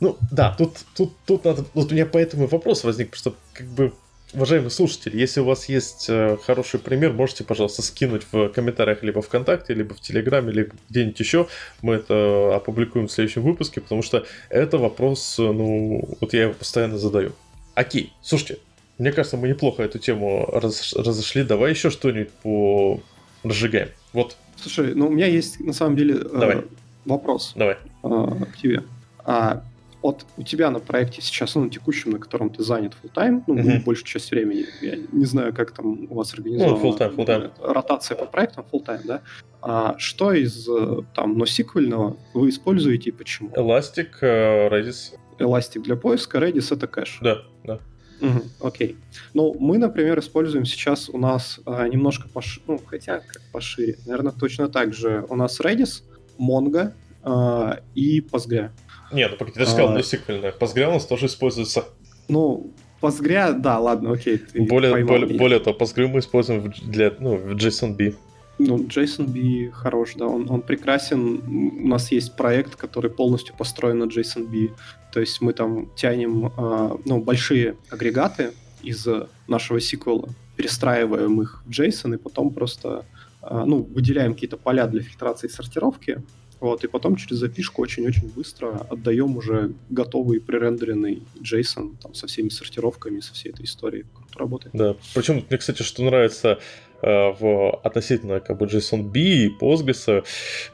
Ну, 0.00 0.16
да, 0.30 0.54
тут, 0.56 0.72
тут, 0.94 1.12
тут 1.26 1.44
надо... 1.44 1.64
Вот 1.74 1.90
у 1.90 1.94
меня 1.94 2.06
поэтому 2.06 2.46
вопрос 2.46 2.84
возник, 2.84 3.16
что 3.16 3.34
как 3.52 3.66
бы 3.66 3.92
Уважаемые 4.36 4.68
слушатели, 4.68 5.16
если 5.16 5.40
у 5.40 5.44
вас 5.44 5.66
есть 5.70 6.10
э, 6.10 6.36
хороший 6.44 6.78
пример, 6.78 7.14
можете, 7.14 7.42
пожалуйста, 7.42 7.80
скинуть 7.80 8.26
в 8.30 8.50
комментариях 8.50 9.02
либо 9.02 9.22
ВКонтакте, 9.22 9.72
либо 9.72 9.94
в 9.94 10.00
Телеграме, 10.02 10.52
либо 10.52 10.74
где-нибудь 10.90 11.18
еще. 11.18 11.48
Мы 11.80 11.94
это 11.94 12.54
опубликуем 12.54 13.08
в 13.08 13.12
следующем 13.12 13.40
выпуске, 13.40 13.80
потому 13.80 14.02
что 14.02 14.26
это 14.50 14.76
вопрос, 14.76 15.38
э, 15.38 15.42
ну, 15.42 16.04
вот 16.20 16.34
я 16.34 16.42
его 16.42 16.52
постоянно 16.52 16.98
задаю. 16.98 17.32
Окей, 17.74 18.12
слушайте, 18.20 18.58
мне 18.98 19.10
кажется, 19.10 19.38
мы 19.38 19.48
неплохо 19.48 19.82
эту 19.82 19.98
тему 19.98 20.46
раз, 20.52 20.92
разошли. 20.92 21.42
Давай 21.42 21.70
еще 21.70 21.88
что-нибудь 21.88 22.30
по 22.42 23.00
разжигаем. 23.42 23.88
Вот. 24.12 24.36
Слушай, 24.56 24.94
ну 24.94 25.06
у 25.06 25.10
меня 25.10 25.28
есть 25.28 25.60
на 25.60 25.72
самом 25.72 25.96
деле 25.96 26.14
Давай. 26.14 26.58
Э, 26.58 26.62
вопрос 27.06 27.52
Давай. 27.54 27.78
Э, 28.02 28.44
к 28.52 28.58
тебе. 28.60 28.82
А, 29.24 29.62
вот 30.06 30.24
у 30.36 30.42
тебя 30.44 30.70
на 30.70 30.78
проекте 30.78 31.20
сейчас, 31.20 31.56
ну, 31.56 31.64
на 31.64 31.70
текущем, 31.70 32.12
на 32.12 32.18
котором 32.20 32.50
ты 32.50 32.62
занят 32.62 32.92
full 33.02 33.12
time, 33.12 33.42
ну, 33.48 33.56
mm-hmm. 33.56 33.84
большую 33.84 34.06
часть 34.06 34.30
времени, 34.30 34.64
я 34.80 34.96
не 35.10 35.24
знаю, 35.24 35.52
как 35.52 35.72
там 35.72 36.06
у 36.08 36.14
вас 36.14 36.32
организована 36.32 36.78
ну, 36.78 36.92
full-time, 36.92 37.16
full-time. 37.16 37.50
ротация 37.60 38.16
по 38.16 38.26
проектам 38.26 38.64
full-time, 38.72 39.00
да? 39.04 39.22
А 39.60 39.98
что 39.98 40.32
из 40.32 40.68
э, 40.68 41.02
там 41.12 41.42
NoSQL 41.42 42.16
вы 42.34 42.48
используете 42.48 43.10
и 43.10 43.12
почему? 43.12 43.50
Elastic, 43.50 44.10
uh, 44.22 44.70
Redis. 44.70 45.18
Elastic 45.40 45.82
для 45.82 45.96
поиска, 45.96 46.38
Redis 46.38 46.72
это 46.72 46.86
кэш. 46.86 47.18
Да, 47.20 47.42
да. 47.64 47.80
Угу, 48.20 48.42
окей. 48.60 48.96
Ну, 49.34 49.56
мы, 49.58 49.78
например, 49.78 50.20
используем 50.20 50.64
сейчас 50.64 51.08
у 51.10 51.18
нас 51.18 51.60
а, 51.66 51.88
немножко 51.88 52.28
пошире, 52.28 52.64
ну, 52.68 52.80
хотя 52.86 53.18
как 53.18 53.42
пошире, 53.52 53.98
наверное, 54.06 54.32
точно 54.32 54.68
так 54.68 54.94
же. 54.94 55.26
У 55.28 55.34
нас 55.34 55.60
Redis, 55.60 56.02
Mongo 56.38 56.92
а, 57.22 57.80
и 57.94 58.20
Postgre. 58.20 58.70
Не, 59.16 59.28
ну 59.28 59.36
погоди, 59.36 59.58
ты 59.58 59.64
же 59.64 59.70
сказал 59.70 59.96
а... 59.96 59.98
NoSQL. 59.98 60.58
Postgre 60.58 60.88
у 60.88 60.92
нас 60.92 61.06
тоже 61.06 61.26
используется. 61.26 61.84
Ну, 62.28 62.70
Postgre, 63.00 63.54
да, 63.54 63.78
ладно, 63.78 64.12
окей. 64.12 64.42
более, 64.54 65.04
более, 65.04 65.38
более 65.38 65.58
того, 65.58 65.76
Postgre 65.78 66.06
мы 66.06 66.18
используем 66.18 66.70
для, 66.82 67.14
ну, 67.18 67.36
в 67.36 67.54
JSONB. 67.54 68.14
Ну, 68.58 68.76
JSONB 68.76 69.70
хорош, 69.70 70.14
да, 70.16 70.26
он, 70.26 70.50
он 70.50 70.60
прекрасен. 70.60 71.40
У 71.82 71.88
нас 71.88 72.12
есть 72.12 72.36
проект, 72.36 72.76
который 72.76 73.10
полностью 73.10 73.54
построен 73.56 73.98
на 73.98 74.04
JSONB. 74.04 74.70
То 75.12 75.20
есть 75.20 75.40
мы 75.40 75.54
там 75.54 75.90
тянем 75.96 76.52
э, 76.54 76.96
ну, 77.06 77.20
большие 77.22 77.76
агрегаты 77.90 78.52
из 78.82 79.06
нашего 79.48 79.80
сиквела, 79.80 80.28
перестраиваем 80.56 81.40
их 81.40 81.62
в 81.64 81.70
JSON 81.70 82.14
и 82.14 82.18
потом 82.18 82.50
просто 82.50 83.06
э, 83.42 83.64
ну, 83.66 83.82
выделяем 83.82 84.34
какие-то 84.34 84.58
поля 84.58 84.86
для 84.86 85.00
фильтрации 85.00 85.46
и 85.46 85.50
сортировки, 85.50 86.22
вот, 86.60 86.84
и 86.84 86.88
потом 86.88 87.16
через 87.16 87.36
запишку 87.36 87.82
очень-очень 87.82 88.28
быстро 88.28 88.86
отдаем 88.90 89.36
уже 89.36 89.72
готовый 89.90 90.40
пререндеренный 90.40 91.22
JSON 91.40 91.96
там, 92.02 92.14
со 92.14 92.26
всеми 92.26 92.48
сортировками, 92.48 93.20
со 93.20 93.34
всей 93.34 93.50
этой 93.50 93.66
историей. 93.66 94.04
Круто 94.14 94.38
работает. 94.38 94.74
Да, 94.74 94.96
причем 95.14 95.44
мне, 95.48 95.58
кстати, 95.58 95.82
что 95.82 96.02
нравится 96.02 96.58
э, 97.02 97.08
в 97.08 97.78
относительно 97.82 98.40
как 98.40 98.58
бы 98.58 98.66
JSON-B 98.66 99.20
и 99.20 99.50
Postgres, 99.60 100.24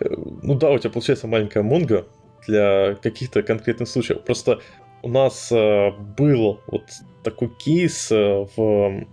э, 0.00 0.08
ну 0.42 0.54
да, 0.54 0.70
у 0.70 0.78
тебя 0.78 0.90
получается 0.90 1.26
маленькая 1.26 1.64
Mongo 1.64 2.06
для 2.46 2.94
каких-то 2.94 3.42
конкретных 3.42 3.88
случаев. 3.88 4.22
Просто 4.22 4.60
у 5.02 5.08
нас 5.08 5.50
э, 5.50 5.90
был 6.16 6.60
вот 6.68 6.84
такой 7.24 7.50
кейс 7.58 8.10
в 8.10 9.06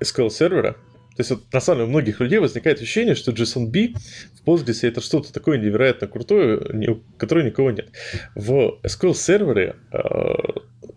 SQL 0.00 0.30
сервера, 0.30 0.76
то 1.16 1.20
есть 1.20 1.30
вот, 1.30 1.52
на 1.52 1.60
самом 1.60 1.78
деле 1.78 1.88
у 1.88 1.90
многих 1.90 2.20
людей 2.20 2.38
возникает 2.38 2.80
ощущение, 2.80 3.14
что 3.14 3.32
JSON-B 3.32 3.94
в 4.34 4.48
Postgres 4.48 4.86
это 4.86 5.00
что-то 5.00 5.32
такое 5.32 5.58
невероятно 5.58 6.06
крутое, 6.06 6.98
которое 7.18 7.44
никого 7.44 7.70
нет. 7.70 7.90
В 8.34 8.78
SQL 8.82 9.14
сервере 9.14 9.76
э, 9.92 9.98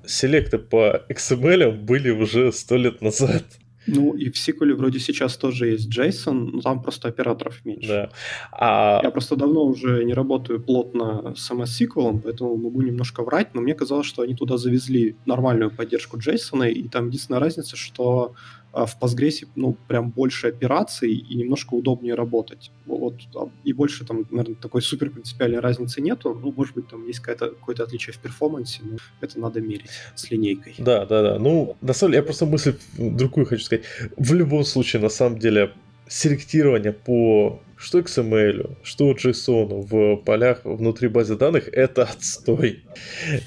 селекты 0.05 0.57
по 0.57 1.03
XML 1.09 1.71
были 1.71 2.11
уже 2.11 2.51
сто 2.51 2.77
лет 2.77 3.01
назад. 3.01 3.43
Ну, 3.87 4.13
и 4.15 4.29
в 4.31 4.35
SQL 4.35 4.73
вроде 4.73 4.99
сейчас 4.99 5.37
тоже 5.37 5.67
есть 5.67 5.95
JSON, 5.95 6.49
но 6.53 6.61
там 6.61 6.81
просто 6.81 7.07
операторов 7.07 7.63
меньше. 7.65 7.87
Да. 7.87 8.09
А... 8.51 8.99
Я 9.03 9.11
просто 9.11 9.35
давно 9.35 9.63
уже 9.63 10.03
не 10.03 10.13
работаю 10.13 10.59
плотно 10.59 11.35
с 11.35 11.51
MS 11.51 11.87
SQL, 11.87 12.21
поэтому 12.23 12.57
могу 12.57 12.81
немножко 12.81 13.23
врать, 13.23 13.53
но 13.53 13.61
мне 13.61 13.75
казалось, 13.75 14.07
что 14.07 14.23
они 14.23 14.35
туда 14.35 14.57
завезли 14.57 15.15
нормальную 15.25 15.69
поддержку 15.69 16.17
JSON, 16.17 16.67
и 16.67 16.87
там 16.87 17.07
единственная 17.07 17.39
разница, 17.39 17.75
что 17.75 18.33
в 18.75 18.97
Postgres, 18.99 19.47
ну, 19.55 19.77
прям 19.87 20.09
больше 20.09 20.47
операций 20.47 21.13
и 21.13 21.35
немножко 21.35 21.75
удобнее 21.75 22.15
работать. 22.15 22.71
Вот, 22.85 23.15
а, 23.35 23.49
и 23.63 23.73
больше 23.73 24.05
там, 24.05 24.25
наверное, 24.29 24.55
такой 24.55 24.81
супер 24.81 25.09
принципиальной 25.09 25.59
разницы 25.59 26.01
нету. 26.01 26.37
Ну, 26.43 26.53
может 26.55 26.75
быть, 26.75 26.89
там 26.89 27.07
есть 27.07 27.19
какое-то, 27.19 27.55
какое-то 27.55 27.83
отличие 27.83 28.13
в 28.13 28.19
перформансе, 28.19 28.81
но 28.83 28.97
это 29.21 29.39
надо 29.39 29.61
мерить 29.61 29.89
с 30.15 30.29
линейкой. 30.29 30.75
Да, 30.77 31.05
да, 31.05 31.21
да. 31.21 31.39
Ну, 31.39 31.77
на 31.81 31.93
самом 31.93 32.11
деле, 32.11 32.21
я 32.21 32.23
просто 32.23 32.45
мысль 32.45 32.75
другую 32.97 33.45
хочу 33.45 33.63
сказать. 33.63 33.85
В 34.17 34.33
любом 34.33 34.65
случае, 34.65 35.01
на 35.01 35.09
самом 35.09 35.39
деле, 35.39 35.71
селектирование 36.07 36.91
по 36.91 37.61
что 37.77 37.99
XML, 37.99 38.77
что 38.83 39.11
JSON 39.11 39.81
в 39.81 40.17
полях 40.23 40.61
внутри 40.63 41.07
базы 41.07 41.35
данных, 41.35 41.67
это 41.71 42.03
отстой. 42.03 42.83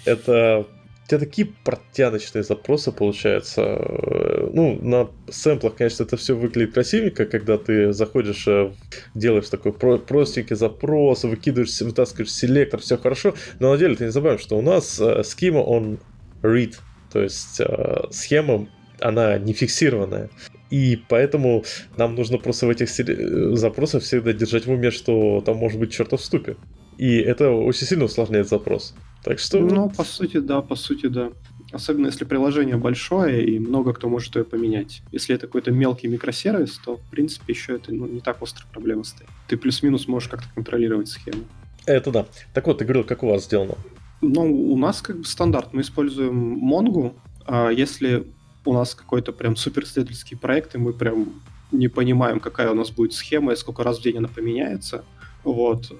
Это 0.04 0.66
тебя 1.08 1.18
такие 1.20 1.48
протяночные 1.64 2.44
запросы 2.44 2.92
получаются. 2.92 3.62
Э, 3.62 4.50
ну, 4.52 4.78
на 4.80 5.08
сэмплах, 5.30 5.74
конечно, 5.74 6.04
это 6.04 6.16
все 6.16 6.36
выглядит 6.36 6.74
красивенько, 6.74 7.24
когда 7.24 7.56
ты 7.56 7.92
заходишь, 7.92 8.46
э, 8.46 8.70
делаешь 9.14 9.48
такой 9.48 9.72
простенький 9.72 10.54
запрос, 10.54 11.24
выкидываешь, 11.24 11.80
вытаскиваешь 11.80 12.30
селектор, 12.30 12.80
все 12.80 12.98
хорошо. 12.98 13.34
Но 13.58 13.72
на 13.72 13.78
деле 13.78 13.96
ты 13.96 14.04
не 14.04 14.10
забываешь, 14.10 14.42
что 14.42 14.58
у 14.58 14.62
нас 14.62 15.00
э, 15.00 15.22
схема, 15.24 15.58
он 15.58 15.98
read, 16.42 16.74
то 17.10 17.22
есть 17.22 17.60
схема, 18.10 18.68
она 19.00 19.38
не 19.38 19.54
фиксированная. 19.54 20.28
И 20.70 21.00
поэтому 21.08 21.64
нам 21.96 22.14
нужно 22.14 22.36
просто 22.36 22.66
в 22.66 22.70
этих 22.70 22.90
запросах 23.56 24.02
всегда 24.02 24.34
держать 24.34 24.66
в 24.66 24.70
уме, 24.70 24.90
что 24.90 25.42
там 25.44 25.56
может 25.56 25.80
быть 25.80 25.92
чертов 25.92 26.22
ступе. 26.22 26.56
И 26.98 27.16
это 27.16 27.50
очень 27.50 27.86
сильно 27.86 28.04
усложняет 28.04 28.48
запрос. 28.48 28.94
Так 29.24 29.38
что... 29.38 29.58
Ну, 29.58 29.90
по 29.90 30.04
сути, 30.04 30.38
да, 30.38 30.60
по 30.62 30.76
сути, 30.76 31.06
да. 31.06 31.30
Особенно 31.72 32.06
если 32.06 32.24
приложение 32.24 32.76
большое 32.76 33.44
и 33.44 33.58
много 33.58 33.92
кто 33.92 34.08
может 34.08 34.36
ее 34.36 34.44
поменять. 34.44 35.02
Если 35.12 35.34
это 35.34 35.46
какой-то 35.46 35.70
мелкий 35.70 36.08
микросервис, 36.08 36.80
то, 36.82 36.96
в 36.96 37.10
принципе, 37.10 37.52
еще 37.52 37.76
это 37.76 37.92
ну, 37.92 38.06
не 38.06 38.20
так 38.20 38.40
остро 38.40 38.64
проблема 38.72 39.04
стоит. 39.04 39.28
Ты 39.48 39.56
плюс-минус 39.56 40.08
можешь 40.08 40.28
как-то 40.28 40.48
контролировать 40.54 41.08
схему. 41.08 41.42
Это 41.84 42.10
да. 42.10 42.26
Так 42.54 42.66
вот, 42.66 42.78
ты 42.78 42.84
говорил, 42.84 43.04
как 43.04 43.22
у 43.22 43.28
вас 43.28 43.44
сделано? 43.44 43.74
Ну, 44.20 44.72
у 44.72 44.76
нас 44.78 45.02
как 45.02 45.18
бы 45.18 45.24
стандарт. 45.24 45.72
Мы 45.72 45.82
используем 45.82 46.56
Mongo. 46.56 47.14
А 47.46 47.70
если 47.70 48.26
у 48.64 48.72
нас 48.72 48.94
какой-то 48.94 49.32
прям 49.32 49.56
суперследовательский 49.56 50.36
проект, 50.36 50.74
и 50.74 50.78
мы 50.78 50.92
прям 50.92 51.28
не 51.70 51.88
понимаем, 51.88 52.40
какая 52.40 52.70
у 52.70 52.74
нас 52.74 52.90
будет 52.90 53.12
схема 53.12 53.52
и 53.52 53.56
сколько 53.56 53.82
раз 53.82 53.98
в 53.98 54.02
день 54.02 54.18
она 54.18 54.28
поменяется, 54.28 55.04
вот. 55.52 55.90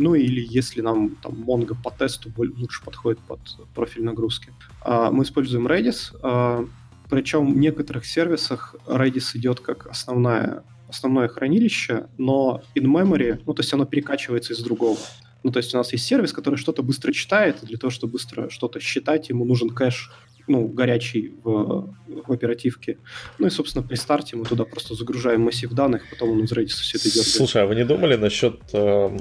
Ну 0.00 0.14
или 0.14 0.46
если 0.48 0.80
нам 0.80 1.16
там 1.16 1.32
Mongo 1.32 1.76
по 1.82 1.90
тесту 1.90 2.32
лучше 2.36 2.84
подходит 2.84 3.18
под 3.20 3.40
профиль 3.74 4.04
нагрузки. 4.04 4.52
А, 4.82 5.10
мы 5.10 5.24
используем 5.24 5.66
Redis, 5.66 6.16
а, 6.22 6.64
причем 7.08 7.52
в 7.52 7.56
некоторых 7.56 8.06
сервисах 8.06 8.74
Redis 8.86 9.36
идет 9.36 9.60
как 9.60 9.86
основная, 9.86 10.64
основное 10.88 11.28
хранилище, 11.28 12.06
но 12.18 12.62
in-memory, 12.74 13.42
ну 13.44 13.54
то 13.54 13.60
есть 13.60 13.72
оно 13.74 13.84
перекачивается 13.84 14.54
из 14.54 14.60
другого. 14.60 14.98
Ну, 15.42 15.50
то 15.50 15.58
есть 15.58 15.74
у 15.74 15.78
нас 15.78 15.92
есть 15.92 16.04
сервис, 16.04 16.32
который 16.32 16.56
что-то 16.56 16.82
быстро 16.82 17.12
читает, 17.12 17.62
и 17.62 17.66
для 17.66 17.78
того, 17.78 17.90
чтобы 17.90 18.12
быстро 18.12 18.50
что-то 18.50 18.78
считать, 18.78 19.30
ему 19.30 19.46
нужен 19.46 19.70
кэш 19.70 20.12
ну, 20.50 20.66
горячий 20.66 21.34
в, 21.44 21.94
в 22.26 22.32
оперативке. 22.32 22.98
Ну 23.38 23.46
и, 23.46 23.50
собственно, 23.50 23.86
при 23.86 23.96
старте 23.96 24.36
мы 24.36 24.44
туда 24.44 24.64
просто 24.64 24.94
загружаем 24.94 25.42
массив 25.42 25.70
данных, 25.70 26.02
потом 26.10 26.30
он 26.30 26.44
из 26.44 26.52
Redis 26.52 26.80
все 26.80 26.98
это 26.98 27.08
идет. 27.08 27.24
Слушай, 27.24 27.62
а 27.62 27.66
вы 27.66 27.76
не 27.76 27.84
думали 27.84 28.16
насчет 28.16 28.60
э, 28.72 29.16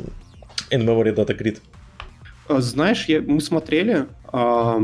in-memory 0.71 1.15
data 1.15 1.37
grid? 1.37 1.59
А, 2.47 2.61
знаешь, 2.61 3.05
я, 3.05 3.21
мы 3.21 3.41
смотрели, 3.41 4.07
а, 4.25 4.79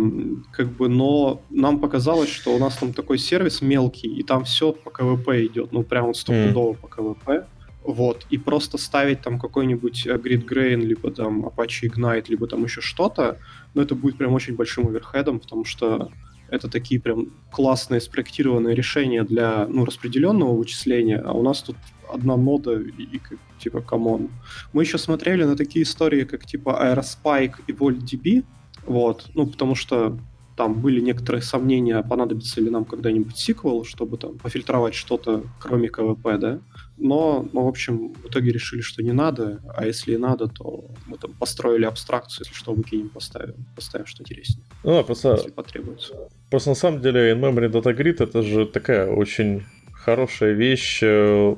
как 0.51 0.67
бы, 0.77 0.88
но 0.88 1.41
нам 1.49 1.79
показалось, 1.79 2.29
что 2.29 2.55
у 2.55 2.60
нас 2.60 2.77
там 2.77 2.93
такой 2.93 3.17
сервис 3.17 3.62
мелкий, 3.62 4.19
и 4.19 4.23
там 4.23 4.43
все 4.43 4.71
по 4.71 4.91
КВП 4.91 5.29
идет, 5.45 5.71
ну 5.71 5.84
прям 5.84 6.05
вот 6.05 6.17
стопудово 6.17 6.73
mm. 6.73 6.77
по 6.77 6.88
КВП. 6.88 7.47
Вот, 7.84 8.25
и 8.31 8.39
просто 8.39 8.79
ставить 8.79 9.21
там 9.21 9.39
какой-нибудь 9.39 10.08
э, 10.08 10.15
GridGain, 10.15 10.82
либо 10.81 11.12
там 11.12 11.45
Apache 11.45 11.88
Ignite, 11.88 12.25
либо 12.29 12.47
там 12.47 12.63
еще 12.63 12.81
что-то, 12.81 13.38
ну 13.75 13.81
это 13.81 13.93
будет 13.93 14.17
прям 14.17 14.34
очень 14.34 14.55
большим 14.55 14.88
overhead 14.88 15.25
ом, 15.25 15.39
потому 15.39 15.65
что 15.65 16.12
это 16.49 16.69
такие 16.69 16.99
прям 16.99 17.34
классные 17.51 18.01
спроектированные 18.01 18.75
решения 18.75 19.23
для 19.23 19.65
ну, 19.67 19.86
распределенного 19.86 20.55
вычисления, 20.55 21.17
а 21.17 21.34
у 21.34 21.43
нас 21.43 21.62
тут 21.62 21.77
одна 22.12 22.38
нода 22.38 22.79
и, 22.79 23.03
и 23.03 23.21
типа 23.60 23.81
come 23.82 24.09
on. 24.09 24.30
Мы 24.73 24.84
еще 24.84 24.97
смотрели 24.97 25.43
на 25.43 25.55
такие 25.55 25.84
истории, 25.84 26.23
как 26.23 26.45
типа 26.45 26.69
Aerospike 26.84 27.55
и 27.67 27.71
VoltDB, 27.71 28.43
вот, 28.86 29.29
ну, 29.34 29.47
потому 29.47 29.75
что 29.75 30.19
там 30.56 30.82
были 30.82 31.02
некоторые 31.02 31.41
сомнения, 31.41 32.02
понадобится 32.02 32.62
ли 32.62 32.70
нам 32.70 32.86
когда-нибудь 32.86 33.38
SQL, 33.38 33.84
чтобы 33.84 34.18
там 34.18 34.38
пофильтровать 34.38 34.94
что-то, 34.94 35.44
кроме 35.60 35.89
KVP, 35.89 36.38
да. 36.38 36.60
Но, 36.98 37.46
ну, 37.52 37.65
в 37.65 37.68
общем, 37.68 38.13
в 38.13 38.28
итоге 38.28 38.52
решили, 38.52 38.82
что 38.82 39.04
не 39.04 39.12
надо, 39.12 39.62
а 39.76 39.86
если 39.86 40.13
и 40.13 40.18
надо, 40.18 40.48
то 40.48 40.86
мы 41.08 41.18
там 41.18 41.34
построили 41.34 41.84
абстракцию, 41.84 42.46
если 42.46 42.58
что, 42.58 42.74
выкинем, 42.74 43.10
поставим, 43.10 43.65
поставим 43.76 44.06
что 44.06 44.24
интереснее. 44.24 44.63
Ну, 44.84 45.04
просто... 45.04 45.34
Если 45.34 45.52
потребуется. 45.52 46.30
Просто 46.50 46.70
на 46.70 46.76
самом 46.76 47.02
деле 47.02 47.34
in-memory 47.34 47.70
data 47.70 47.96
grid 47.96 48.24
это 48.24 48.41
же 48.41 48.65
такая 48.65 49.10
очень 49.12 49.63
хорошая 49.91 50.54
вещь 50.54 51.00
э, 51.04 51.56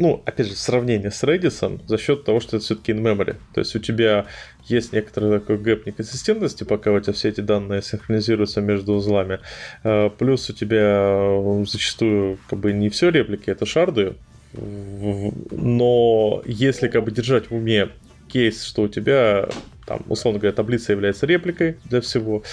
ну, 0.00 0.22
опять 0.24 0.46
же, 0.46 0.54
сравнение 0.54 1.10
с 1.10 1.22
Redis 1.22 1.86
за 1.86 1.98
счет 1.98 2.24
того, 2.24 2.40
что 2.40 2.56
это 2.56 2.64
все-таки 2.64 2.92
in-memory. 2.92 3.36
То 3.52 3.60
есть 3.60 3.76
у 3.76 3.78
тебя 3.78 4.24
есть 4.64 4.94
некоторый 4.94 5.38
такой 5.38 5.58
гэп 5.58 5.84
неконсистентности, 5.84 6.64
пока 6.64 6.90
у 6.90 6.98
тебя 7.00 7.12
все 7.12 7.28
эти 7.28 7.42
данные 7.42 7.82
синхронизируются 7.82 8.62
между 8.62 8.94
узлами. 8.94 9.40
Э, 9.84 10.08
плюс 10.08 10.48
у 10.48 10.54
тебя 10.54 11.38
зачастую 11.66 12.38
как 12.48 12.60
бы 12.60 12.72
не 12.72 12.88
все 12.88 13.10
реплики, 13.10 13.50
это 13.50 13.66
шарды. 13.66 14.14
Но 14.54 16.42
если 16.46 16.88
как 16.88 17.04
бы 17.04 17.10
держать 17.10 17.50
в 17.50 17.54
уме 17.54 17.90
кейс, 18.32 18.62
что 18.64 18.82
у 18.82 18.88
тебя 18.88 19.48
там, 19.90 20.02
условно 20.08 20.38
говоря, 20.38 20.54
таблица 20.54 20.92
является 20.92 21.26
репликой 21.26 21.76
для 21.86 22.00
всего, 22.00 22.44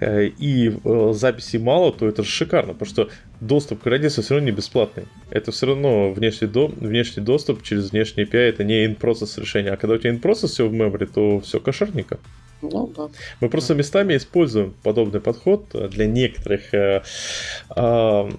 э, 0.00 0.28
и 0.28 0.70
э, 0.82 1.12
записей 1.14 1.58
мало, 1.58 1.92
то 1.92 2.08
это 2.08 2.22
же 2.22 2.30
шикарно, 2.30 2.72
потому 2.72 2.88
что 2.88 3.10
доступ 3.40 3.82
к 3.82 3.86
Redis 3.86 4.22
все 4.22 4.34
равно 4.34 4.46
не 4.46 4.56
бесплатный. 4.56 5.04
Это 5.28 5.52
все 5.52 5.66
равно 5.66 6.10
внешний, 6.10 6.48
до, 6.48 6.68
внешний 6.68 7.22
доступ 7.22 7.62
через 7.62 7.90
внешний 7.90 8.24
API, 8.24 8.38
это 8.38 8.64
не 8.64 8.86
in-process 8.86 9.38
решение. 9.38 9.72
А 9.72 9.76
когда 9.76 9.96
у 9.96 9.98
тебя 9.98 10.14
in-process 10.14 10.46
все 10.46 10.66
в 10.66 10.72
memory, 10.72 11.06
то 11.12 11.40
все 11.40 11.60
кошерненько. 11.60 12.18
Ну, 12.62 12.90
да. 12.96 13.10
Мы 13.42 13.50
просто 13.50 13.74
местами 13.74 14.16
используем 14.16 14.74
подобный 14.82 15.20
подход 15.20 15.66
для 15.90 16.06
некоторых 16.06 16.72
э, 16.72 17.02
э, 17.76 18.30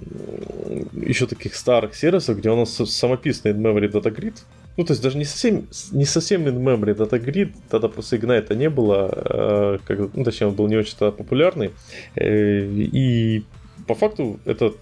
еще 0.93 1.27
таких 1.27 1.55
старых 1.55 1.95
сервисов, 1.95 2.39
где 2.39 2.49
у 2.49 2.55
нас 2.55 2.71
самописный 2.73 3.51
in-memory 3.51 3.91
data 3.91 4.11
grid, 4.11 4.37
ну, 4.77 4.83
то 4.83 4.93
есть 4.93 5.01
даже 5.01 5.17
не 5.17 5.25
совсем, 5.25 5.67
не 5.91 6.05
совсем 6.05 6.47
in-memory 6.47 6.95
Grid, 6.95 7.53
тогда 7.69 7.87
просто 7.87 8.15
Ignite 8.15 8.55
не 8.55 8.69
было, 8.69 9.11
э, 9.11 9.77
как, 9.85 10.15
ну, 10.15 10.23
точнее, 10.23 10.47
он 10.47 10.53
был 10.53 10.67
не 10.67 10.77
очень 10.77 10.95
популярный. 10.97 11.71
Э, 12.15 12.63
и 12.63 13.43
по 13.87 13.95
факту 13.95 14.39
это 14.45 14.73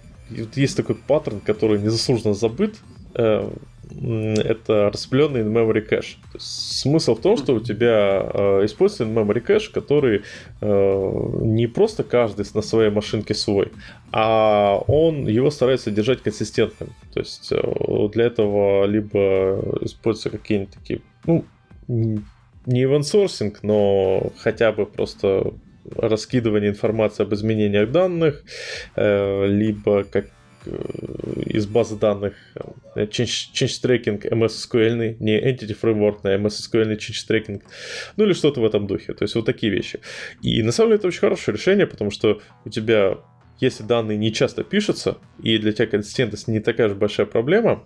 есть 0.54 0.76
такой 0.76 0.96
паттерн, 0.96 1.40
который 1.40 1.80
незаслуженно 1.80 2.34
забыт, 2.34 2.76
э, 3.14 3.48
это 3.90 4.90
распределенный 4.92 5.40
in-memory 5.40 5.80
кэш. 5.82 6.18
смысл 6.38 7.14
в 7.14 7.20
том, 7.20 7.36
что 7.36 7.54
у 7.54 7.60
тебя 7.60 8.28
э, 8.32 8.64
используется 8.64 9.04
in-memory 9.04 9.40
кэш, 9.40 9.70
который 9.70 10.22
э, 10.60 11.30
не 11.40 11.66
просто 11.66 12.02
каждый 12.02 12.46
на 12.52 12.62
своей 12.62 12.90
машинке 12.90 13.34
свой, 13.34 13.72
а 14.12 14.78
он 14.86 15.26
его 15.26 15.50
старается 15.50 15.90
держать 15.90 16.22
консистентным. 16.22 16.90
То 17.12 17.20
есть 17.20 17.52
э, 17.52 18.08
для 18.12 18.24
этого 18.24 18.86
либо 18.86 19.78
используются 19.82 20.30
какие-нибудь 20.30 20.74
такие, 20.74 21.00
ну, 21.26 21.44
не 21.88 22.82
event 22.82 23.56
но 23.62 24.32
хотя 24.38 24.72
бы 24.72 24.86
просто 24.86 25.52
раскидывание 25.94 26.70
информации 26.70 27.22
об 27.22 27.32
изменениях 27.34 27.90
данных, 27.90 28.42
э, 28.96 29.46
либо 29.46 30.04
как 30.04 30.26
из 31.46 31.66
базы 31.66 31.96
данных 31.96 32.34
change, 32.94 33.52
change 33.52 33.80
tracking 33.82 34.30
MS 34.30 34.48
SQL, 34.48 35.16
не 35.20 35.38
Entity 35.38 35.76
Framework, 35.80 36.20
на 36.22 36.34
MS 36.36 36.68
SQL 36.70 36.96
change 36.96 37.26
tracking, 37.28 37.62
ну 38.16 38.24
или 38.24 38.32
что-то 38.32 38.60
в 38.60 38.64
этом 38.64 38.86
духе. 38.86 39.14
То 39.14 39.24
есть 39.24 39.34
вот 39.34 39.46
такие 39.46 39.72
вещи. 39.72 40.00
И 40.42 40.62
на 40.62 40.72
самом 40.72 40.90
деле 40.90 40.98
это 40.98 41.08
очень 41.08 41.20
хорошее 41.20 41.56
решение, 41.56 41.86
потому 41.86 42.10
что 42.10 42.40
у 42.64 42.70
тебя, 42.70 43.18
если 43.60 43.82
данные 43.82 44.18
не 44.18 44.32
часто 44.32 44.64
пишутся, 44.64 45.18
и 45.42 45.58
для 45.58 45.72
тебя 45.72 45.86
консистентность 45.86 46.48
не 46.48 46.60
такая 46.60 46.88
же 46.88 46.94
большая 46.94 47.26
проблема, 47.26 47.84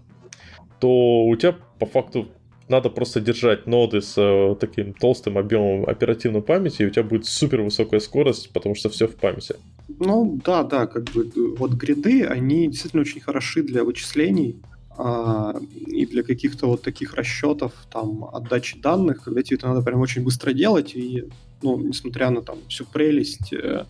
то 0.80 1.24
у 1.24 1.36
тебя 1.36 1.56
по 1.78 1.86
факту 1.86 2.30
надо 2.70 2.88
просто 2.88 3.20
держать 3.20 3.66
ноды 3.66 4.00
с 4.00 4.14
э, 4.16 4.54
таким 4.60 4.94
толстым 4.94 5.36
объемом 5.38 5.88
оперативной 5.88 6.40
памяти, 6.40 6.82
и 6.82 6.86
у 6.86 6.90
тебя 6.90 7.02
будет 7.02 7.26
супер 7.26 7.62
высокая 7.62 7.98
скорость, 7.98 8.52
потому 8.52 8.76
что 8.76 8.88
все 8.88 9.08
в 9.08 9.16
памяти. 9.16 9.56
Ну 9.98 10.38
да, 10.44 10.62
да, 10.62 10.86
как 10.86 11.04
бы 11.10 11.30
вот 11.56 11.72
гриды, 11.72 12.24
они 12.24 12.68
действительно 12.68 13.02
очень 13.02 13.20
хороши 13.20 13.62
для 13.62 13.84
вычислений 13.84 14.60
а, 14.96 15.54
и 15.86 16.06
для 16.06 16.22
каких-то 16.22 16.66
вот 16.66 16.82
таких 16.82 17.14
расчетов, 17.14 17.72
там, 17.90 18.24
отдачи 18.32 18.78
данных, 18.78 19.22
когда 19.24 19.42
тебе 19.42 19.56
это 19.56 19.68
надо 19.68 19.82
прям 19.82 20.00
очень 20.00 20.22
быстро 20.22 20.52
делать, 20.52 20.94
и, 20.94 21.24
ну, 21.62 21.78
несмотря 21.78 22.30
на 22.30 22.42
там 22.42 22.58
всю 22.68 22.84
прелесть 22.84 23.52
э, 23.52 23.86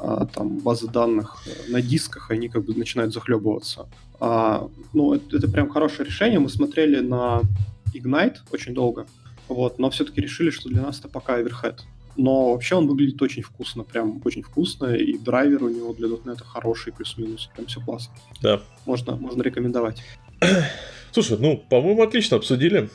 а, 0.00 0.26
там 0.26 0.58
базы 0.58 0.88
данных 0.88 1.44
на 1.68 1.80
дисках, 1.80 2.30
они 2.30 2.48
как 2.48 2.64
бы 2.64 2.74
начинают 2.74 3.12
захлебываться. 3.12 3.86
А, 4.18 4.68
ну, 4.92 5.14
это, 5.14 5.36
это 5.36 5.48
прям 5.48 5.70
хорошее 5.70 6.06
решение. 6.06 6.38
Мы 6.38 6.48
смотрели 6.48 7.00
на 7.00 7.42
Ignite 7.94 8.38
очень 8.52 8.74
долго, 8.74 9.06
вот, 9.48 9.78
но 9.78 9.90
все-таки 9.90 10.20
решили, 10.20 10.50
что 10.50 10.68
для 10.68 10.82
нас 10.82 10.98
это 10.98 11.08
пока 11.08 11.40
Overhead. 11.40 11.78
Но 12.16 12.52
вообще 12.52 12.76
он 12.76 12.86
выглядит 12.86 13.20
очень 13.22 13.42
вкусно, 13.42 13.84
прям 13.84 14.20
очень 14.24 14.42
вкусно, 14.42 14.94
и 14.94 15.18
драйвер 15.18 15.64
у 15.64 15.68
него 15.68 15.92
для 15.92 16.08
.NET 16.08 16.42
хороший, 16.44 16.92
плюс-минус, 16.92 17.50
прям 17.54 17.66
все 17.66 17.80
классно. 17.80 18.14
Да. 18.40 18.60
Можно, 18.86 19.16
можно 19.16 19.42
рекомендовать. 19.42 20.02
Слушай, 21.12 21.38
ну, 21.40 21.62
по-моему, 21.68 22.02
отлично 22.02 22.36
обсудили. 22.36 22.90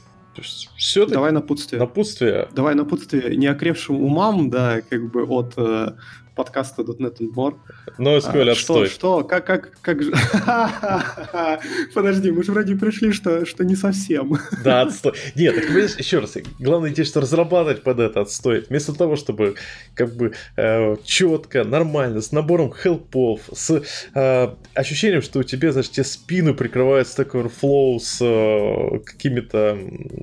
Все 0.77 1.05
Давай 1.05 1.31
напутствие. 1.31 1.79
Напутствие. 1.79 2.47
Давай 2.53 2.75
напутствие 2.75 3.35
неокрепшим 3.35 4.01
умам, 4.01 4.49
да, 4.49 4.81
как 4.81 5.11
бы 5.11 5.23
от 5.23 5.53
э, 5.57 5.93
подкаста 6.39 6.83
.NET 6.83 7.17
and 7.19 7.33
More. 7.33 7.55
Но 7.97 8.15
SQL 8.15 8.51
а, 8.51 8.55
Что, 8.55 8.85
что, 8.85 9.23
как, 9.25 9.45
как, 9.45 9.71
как 9.81 10.01
же... 10.01 10.13
Подожди, 11.93 12.31
мы 12.31 12.43
же 12.45 12.53
вроде 12.53 12.77
пришли, 12.77 13.11
что, 13.11 13.45
что 13.45 13.65
не 13.65 13.75
совсем. 13.75 14.37
Да, 14.63 14.83
отстой. 14.83 15.13
Нет, 15.35 15.55
так 15.55 15.67
понимаешь, 15.67 15.95
еще 15.97 16.19
раз, 16.19 16.37
главное 16.59 16.91
тебе, 16.91 17.03
что 17.03 17.19
разрабатывать 17.19 17.83
под 17.83 17.99
это 17.99 18.21
отстой. 18.21 18.65
Вместо 18.69 18.93
того, 18.93 19.17
чтобы 19.17 19.55
как 19.95 20.15
бы 20.15 20.31
э, 20.55 20.95
четко, 21.03 21.65
нормально, 21.65 22.21
с 22.21 22.31
набором 22.31 22.73
хелпов, 22.73 23.41
с 23.53 23.83
э, 24.15 24.47
ощущением, 24.73 25.21
что 25.21 25.39
у 25.39 25.43
тебя, 25.43 25.73
значит, 25.73 25.91
тебе 25.91 26.05
спину 26.05 26.55
прикрывает 26.55 27.07
Stack 27.07 27.31
Overflow 27.31 27.99
с 27.99 28.17
э, 28.21 28.99
какими-то, 28.99 29.77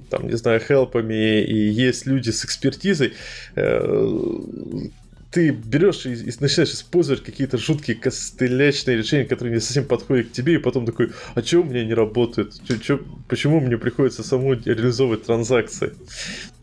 там, 0.09 0.29
не 0.29 0.37
знаю, 0.37 0.61
хелпами, 0.61 1.43
и 1.43 1.69
есть 1.69 2.07
люди 2.07 2.31
с 2.31 2.43
экспертизой, 2.43 3.13
э, 3.55 4.47
ты 5.31 5.51
берешь 5.51 6.07
и, 6.07 6.13
и 6.13 6.33
начинаешь 6.41 6.73
использовать 6.73 7.23
какие-то 7.23 7.59
жуткие 7.59 7.97
костылячные 7.97 8.97
решения, 8.97 9.25
которые 9.25 9.55
не 9.55 9.61
совсем 9.61 9.85
подходят 9.85 10.29
к 10.29 10.33
тебе, 10.33 10.55
и 10.55 10.59
потом 10.59 10.87
такой, 10.87 11.11
а 11.35 11.43
чего 11.43 11.63
у 11.63 11.67
меня 11.67 11.85
не 11.85 11.95
работает? 11.95 12.55
Чё, 12.67 12.77
чё, 12.77 13.01
почему 13.29 13.61
мне 13.61 13.77
приходится 13.77 14.23
самому 14.23 14.55
реализовывать 14.55 15.25
транзакции? 15.25 15.93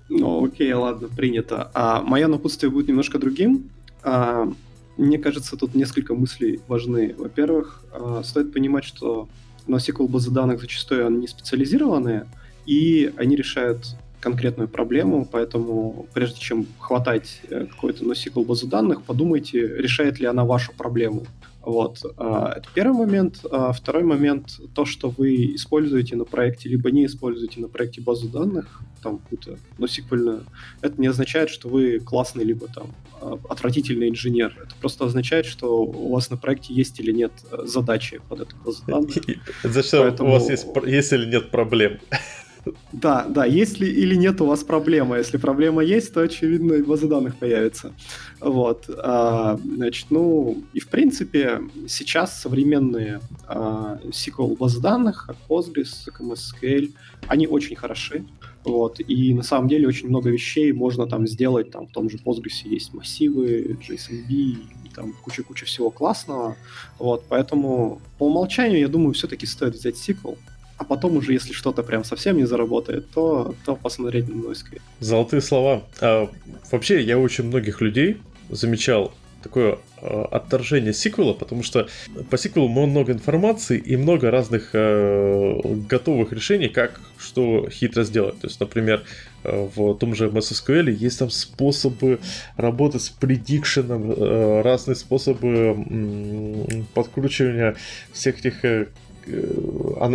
Ну, 0.10 0.46
окей, 0.46 0.72
ладно, 0.74 1.08
принято. 1.08 1.72
А 1.74 2.02
мое 2.02 2.28
напутствие 2.28 2.70
будет 2.70 2.88
немножко 2.88 3.20
другим. 3.20 3.70
А, 4.04 4.52
мне 4.98 5.18
кажется, 5.18 5.58
тут 5.58 5.76
несколько 5.76 6.14
мыслей 6.14 6.60
важны. 6.68 7.16
Во-первых, 7.18 7.84
а, 7.92 8.22
стоит 8.24 8.54
понимать, 8.54 8.84
что 8.84 9.28
NoSQL 9.68 10.08
базы 10.08 10.32
данных 10.32 10.62
зачастую 10.62 11.08
они 11.08 11.28
специализированные, 11.28 12.28
и 12.66 13.12
они 13.18 13.36
решают 13.36 13.96
конкретную 14.24 14.70
проблему, 14.70 15.28
поэтому 15.30 16.08
прежде 16.14 16.40
чем 16.40 16.66
хватать 16.80 17.42
э, 17.50 17.66
какой-то 17.66 18.06
NoSQL 18.06 18.46
базу 18.46 18.68
данных, 18.68 19.04
подумайте, 19.04 19.60
решает 19.60 20.18
ли 20.20 20.26
она 20.26 20.46
вашу 20.46 20.72
проблему. 20.72 21.24
Вот. 21.62 22.00
А, 22.18 22.54
это 22.58 22.68
первый 22.74 23.06
момент. 23.06 23.46
А 23.52 23.74
второй 23.74 24.04
момент, 24.04 24.60
то, 24.74 24.86
что 24.86 25.10
вы 25.10 25.56
используете 25.56 26.16
на 26.16 26.24
проекте, 26.24 26.70
либо 26.70 26.90
не 26.92 27.06
используете 27.06 27.60
на 27.60 27.68
проекте 27.68 28.02
базу 28.02 28.30
данных, 28.30 28.82
там 29.02 29.18
какую-то 29.18 29.58
NoSQL, 29.78 30.44
это 30.82 31.02
не 31.02 31.08
означает, 31.08 31.50
что 31.50 31.68
вы 31.68 32.00
классный, 32.00 32.46
либо 32.46 32.68
там 32.68 32.88
а, 33.22 33.38
отвратительный 33.50 34.08
инженер. 34.08 34.58
Это 34.58 34.74
просто 34.80 35.06
означает, 35.06 35.46
что 35.46 35.84
у 35.84 36.14
вас 36.14 36.30
на 36.30 36.38
проекте 36.38 36.74
есть 36.74 36.98
или 37.02 37.12
нет 37.12 37.34
э, 37.52 37.66
задачи 37.66 38.22
под 38.30 38.42
эту 38.42 38.56
базу 38.64 38.84
данных. 38.88 39.16
Зачем 39.64 40.04
Поэтому... 40.04 40.30
у 40.30 40.34
вас 40.34 40.50
есть, 40.50 40.66
есть 40.86 41.12
или 41.12 41.26
нет 41.26 41.52
проблем? 41.52 42.00
Да, 42.92 43.26
да, 43.28 43.46
есть 43.46 43.80
ли 43.80 43.88
или 43.90 44.16
нет 44.16 44.40
у 44.42 44.46
вас 44.46 44.64
проблема. 44.64 45.18
Если 45.18 45.38
проблема 45.38 45.84
есть, 45.84 46.14
то, 46.14 46.22
очевидно, 46.22 46.74
и 46.74 46.82
база 46.82 47.08
данных 47.08 47.36
появится. 47.36 47.94
Вот. 48.40 48.90
А, 48.90 49.60
значит, 49.64 50.08
ну, 50.10 50.64
и 50.74 50.80
в 50.80 50.88
принципе, 50.88 51.62
сейчас 51.88 52.42
современные 52.42 53.20
а, 53.48 54.00
SQL 54.06 54.58
базы 54.58 54.80
данных, 54.80 55.26
как 55.28 55.38
Postgres, 55.50 56.06
как 56.06 56.22
MSSQL, 56.22 56.94
они 57.28 57.48
очень 57.48 57.76
хороши. 57.76 58.26
Вот, 58.64 59.02
и 59.06 59.34
на 59.34 59.44
самом 59.44 59.68
деле 59.68 59.88
очень 59.88 60.08
много 60.08 60.30
вещей 60.30 60.72
можно 60.72 61.06
там 61.06 61.28
сделать, 61.28 61.70
там 61.72 61.88
в 61.88 61.92
том 61.92 62.10
же 62.10 62.18
Postgres 62.18 62.64
есть 62.64 62.94
массивы, 62.94 63.78
JSONB, 63.86 64.58
там 64.96 65.14
куча-куча 65.22 65.66
всего 65.66 65.90
классного, 65.90 66.56
вот, 66.98 67.26
поэтому 67.28 68.02
по 68.18 68.28
умолчанию, 68.28 68.80
я 68.80 68.88
думаю, 68.88 69.14
все-таки 69.14 69.46
стоит 69.46 69.76
взять 69.76 69.96
SQL, 69.96 70.38
а 70.84 70.86
потом 70.86 71.16
уже, 71.16 71.32
если 71.32 71.54
что-то 71.54 71.82
прям 71.82 72.04
совсем 72.04 72.38
не 72.38 72.46
заработает, 72.46 73.10
то, 73.12 73.56
то 73.66 73.76
посмотреть 73.76 74.28
на 74.28 74.34
NoSQL. 74.34 74.82
Золотые 75.00 75.42
слова. 75.42 75.84
А, 76.02 76.30
вообще, 76.72 77.02
я 77.02 77.18
очень 77.18 77.46
многих 77.46 77.80
людей 77.80 78.18
замечал 78.50 79.14
такое 79.42 79.80
а, 80.02 80.28
отторжение 80.32 80.94
сиквела, 80.94 81.34
потому 81.34 81.64
что 81.64 81.88
по 82.30 82.38
сиквелу 82.38 82.68
много 82.68 83.14
информации 83.14 83.78
и 83.78 83.96
много 83.96 84.30
разных 84.30 84.72
э, 84.74 85.62
готовых 85.90 86.34
решений, 86.34 86.68
как 86.68 87.00
что 87.18 87.70
хитро 87.70 88.04
сделать. 88.04 88.40
То 88.40 88.48
есть, 88.48 88.60
например, 88.60 89.04
э, 89.44 89.70
в 89.76 89.96
том 89.96 90.16
же 90.16 90.28
MS 90.28 90.52
SQL 90.52 90.92
есть 90.92 91.20
там 91.20 91.30
способы 91.30 92.20
работы 92.58 93.00
с 93.00 93.10
предикшеном, 93.10 94.12
э, 94.12 94.62
разные 94.62 94.96
способы 94.96 95.78
э, 95.90 96.84
подкручивания 96.94 97.76
всех 98.12 98.40
этих 98.40 98.66
э, 98.66 98.88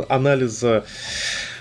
анализа 0.08 0.84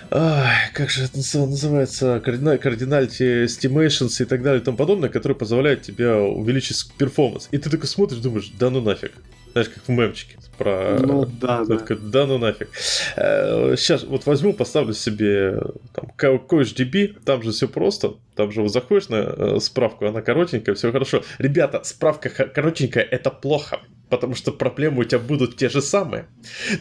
как 0.10 0.90
же 0.90 1.04
это 1.04 1.18
называется, 1.18 2.22
кардинальти 2.24 3.44
estimations 3.46 4.22
и 4.22 4.26
так 4.26 4.42
далее 4.42 4.62
и 4.62 4.64
тому 4.64 4.78
подобное, 4.78 5.10
которые 5.10 5.36
позволяют 5.36 5.82
тебе 5.82 6.14
увеличить 6.14 6.92
перформанс. 6.98 7.50
И 7.52 7.58
ты 7.58 7.70
такой 7.70 7.88
смотришь, 7.88 8.20
думаешь, 8.20 8.52
да 8.58 8.70
ну 8.70 8.82
нафиг. 8.82 9.12
Знаешь, 9.52 9.70
как 9.70 9.84
в 9.86 9.90
мемчике 9.90 10.38
про... 10.58 10.98
Ну, 11.00 11.26
да, 11.42 11.64
да. 11.66 11.78
Такой, 11.78 11.98
да 11.98 12.26
ну 12.26 12.38
нафиг. 12.38 12.70
Сейчас 12.76 14.04
э, 14.04 14.08
вот 14.08 14.26
возьму, 14.26 14.54
поставлю 14.54 14.94
себе 14.94 15.60
там 15.94 16.12
CoachDB, 16.18 17.24
там 17.24 17.44
же 17.44 17.52
все 17.52 17.68
просто. 17.68 18.16
Там 18.36 18.52
же 18.52 18.62
вот 18.62 18.72
заходишь 18.72 19.10
на 19.10 19.16
э, 19.16 19.60
справку, 19.60 20.06
она 20.06 20.22
коротенькая, 20.22 20.76
все 20.76 20.92
хорошо. 20.92 21.24
Ребята, 21.38 21.84
справка 21.84 22.30
коротенькая, 22.30 23.04
это 23.04 23.30
плохо, 23.32 23.82
потому 24.10 24.36
что 24.36 24.52
проблемы 24.52 25.02
у 25.02 25.04
тебя 25.04 25.20
будут 25.20 25.58
те 25.58 25.70
же 25.70 25.82
самые. 25.82 26.28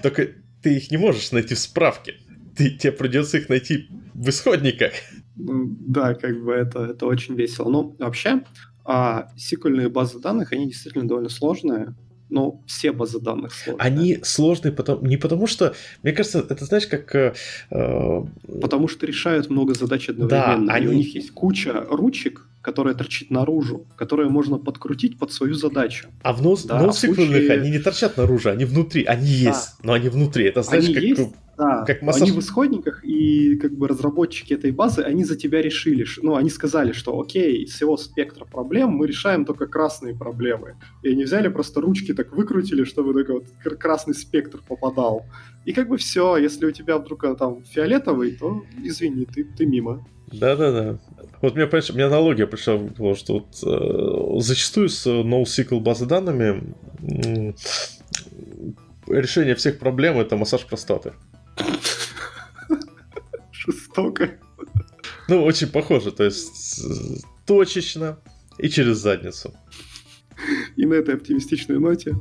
Только 0.03 0.29
ты 0.67 0.75
их 0.75 0.91
не 0.91 0.97
можешь 0.97 1.31
найти 1.31 1.55
в 1.55 1.61
справке. 1.61 2.17
Ты, 2.57 2.71
тебе 2.71 2.91
придется 2.91 3.39
их 3.39 3.49
найти 3.49 3.89
в 4.15 4.29
исходниках. 4.29 4.95
Да, 5.37 6.15
как 6.15 6.43
бы 6.43 6.55
это, 6.55 6.87
это 6.87 7.07
очень 7.07 7.37
весело. 7.37 7.71
Ну, 7.71 7.95
вообще, 8.01 8.43
а, 8.85 9.29
сиквельные 9.37 9.89
базы 9.89 10.19
данных, 10.19 10.53
они 10.53 10.67
действительно 10.67 11.07
довольно 11.07 11.29
сложные. 11.29 11.95
Но 12.31 12.65
все 12.67 12.91
базы 12.91 13.21
данных 13.21 13.55
сложные. 13.55 13.87
Они 13.87 14.19
сложные 14.25 14.73
потому, 14.73 15.07
не 15.07 15.17
потому, 15.17 15.47
что, 15.47 15.77
мне 16.03 16.13
кажется, 16.13 16.41
это 16.41 16.65
знаешь, 16.65 16.89
как... 16.89 17.15
Э, 17.15 17.35
э 17.71 18.25
потому 18.61 18.89
что 18.89 19.07
решают 19.07 19.49
много 19.49 19.75
задач 19.75 20.09
одновременно. 20.09 20.67
Да, 20.67 20.75
они... 20.75 20.87
И 20.87 20.89
у 20.89 20.93
них 20.95 21.15
есть 21.15 21.31
куча 21.31 21.87
ручек, 21.89 22.46
которая 22.67 22.97
торчит 22.97 23.31
наружу, 23.31 23.87
которую 23.97 24.29
можно 24.29 24.59
подкрутить 24.59 25.19
под 25.19 25.33
свою 25.33 25.55
задачу. 25.55 26.09
А 26.23 26.33
в 26.33 26.43
нос, 26.43 26.65
да, 26.65 26.83
носиквельных 26.83 27.37
случае... 27.37 27.61
они 27.61 27.71
не 27.71 27.79
торчат 27.79 28.17
наружу, 28.17 28.51
они 28.51 28.65
внутри, 28.65 29.05
они 29.05 29.29
есть, 29.29 29.77
да. 29.79 29.87
но 29.87 29.93
они 29.93 30.09
внутри. 30.09 30.47
Это 30.47 30.63
знаешь, 30.63 30.87
они 30.87 30.95
как... 30.95 31.03
Есть, 31.05 31.31
Да, 31.57 31.85
как 31.87 32.03
массаж... 32.03 32.29
они 32.29 32.33
в 32.33 32.41
исходниках, 32.41 33.03
и 33.05 33.57
как 33.57 33.73
бы 33.73 33.89
разработчики 33.89 34.53
этой 34.53 34.73
базы, 34.73 35.03
они 35.03 35.25
за 35.25 35.37
тебя 35.37 35.63
решили, 35.63 36.05
ну, 36.23 36.35
они 36.37 36.51
сказали, 36.51 36.93
что 36.93 37.19
окей, 37.19 37.65
из 37.65 37.73
всего 37.73 37.97
спектра 37.97 38.45
проблем 38.45 38.91
мы 38.91 39.07
решаем 39.07 39.45
только 39.45 39.67
красные 39.67 40.15
проблемы. 40.15 40.77
И 41.03 41.11
они 41.11 41.25
взяли 41.25 41.49
просто 41.49 41.81
ручки 41.81 42.13
так 42.13 42.33
выкрутили, 42.33 42.85
чтобы 42.85 43.15
такой 43.15 43.41
вот 43.41 43.79
красный 43.79 44.15
спектр 44.15 44.61
попадал. 44.67 45.25
И 45.65 45.73
как 45.73 45.89
бы 45.89 45.97
все, 45.97 46.37
если 46.37 46.67
у 46.67 46.71
тебя 46.73 46.99
вдруг 46.99 47.25
э, 47.25 47.35
там 47.35 47.63
фиолетовый, 47.65 48.33
то 48.33 48.63
извини, 48.83 49.25
ты, 49.25 49.45
ты 49.45 49.67
мимо. 49.67 50.07
Да-да-да. 50.33 50.99
Вот 51.41 51.55
мне, 51.55 51.67
понимаешь, 51.67 51.91
у 51.91 51.95
меня 51.95 52.07
аналогия 52.07 52.47
пришла, 52.47 52.79
потому 52.79 53.15
что 53.15 53.35
вот, 53.35 53.47
э, 53.65 54.41
зачастую 54.43 54.89
с 54.89 55.07
NoSQL 55.07 55.81
базы 55.81 56.07
данными 56.07 56.75
э, 57.03 57.53
решение 59.09 59.55
всех 59.55 59.79
проблем 59.79 60.19
это 60.19 60.37
массаж 60.37 60.65
простаты. 60.67 61.13
Жестоко. 63.53 64.39
Ну, 65.29 65.43
очень 65.43 65.69
похоже, 65.69 66.13
то 66.13 66.25
есть 66.25 66.83
точечно 67.47 68.19
и 68.59 68.69
через 68.69 68.99
задницу. 68.99 69.55
И 70.77 70.87
на 70.87 70.95
этой 70.95 71.15
оптимистичной 71.15 71.79
ноте 71.79 72.15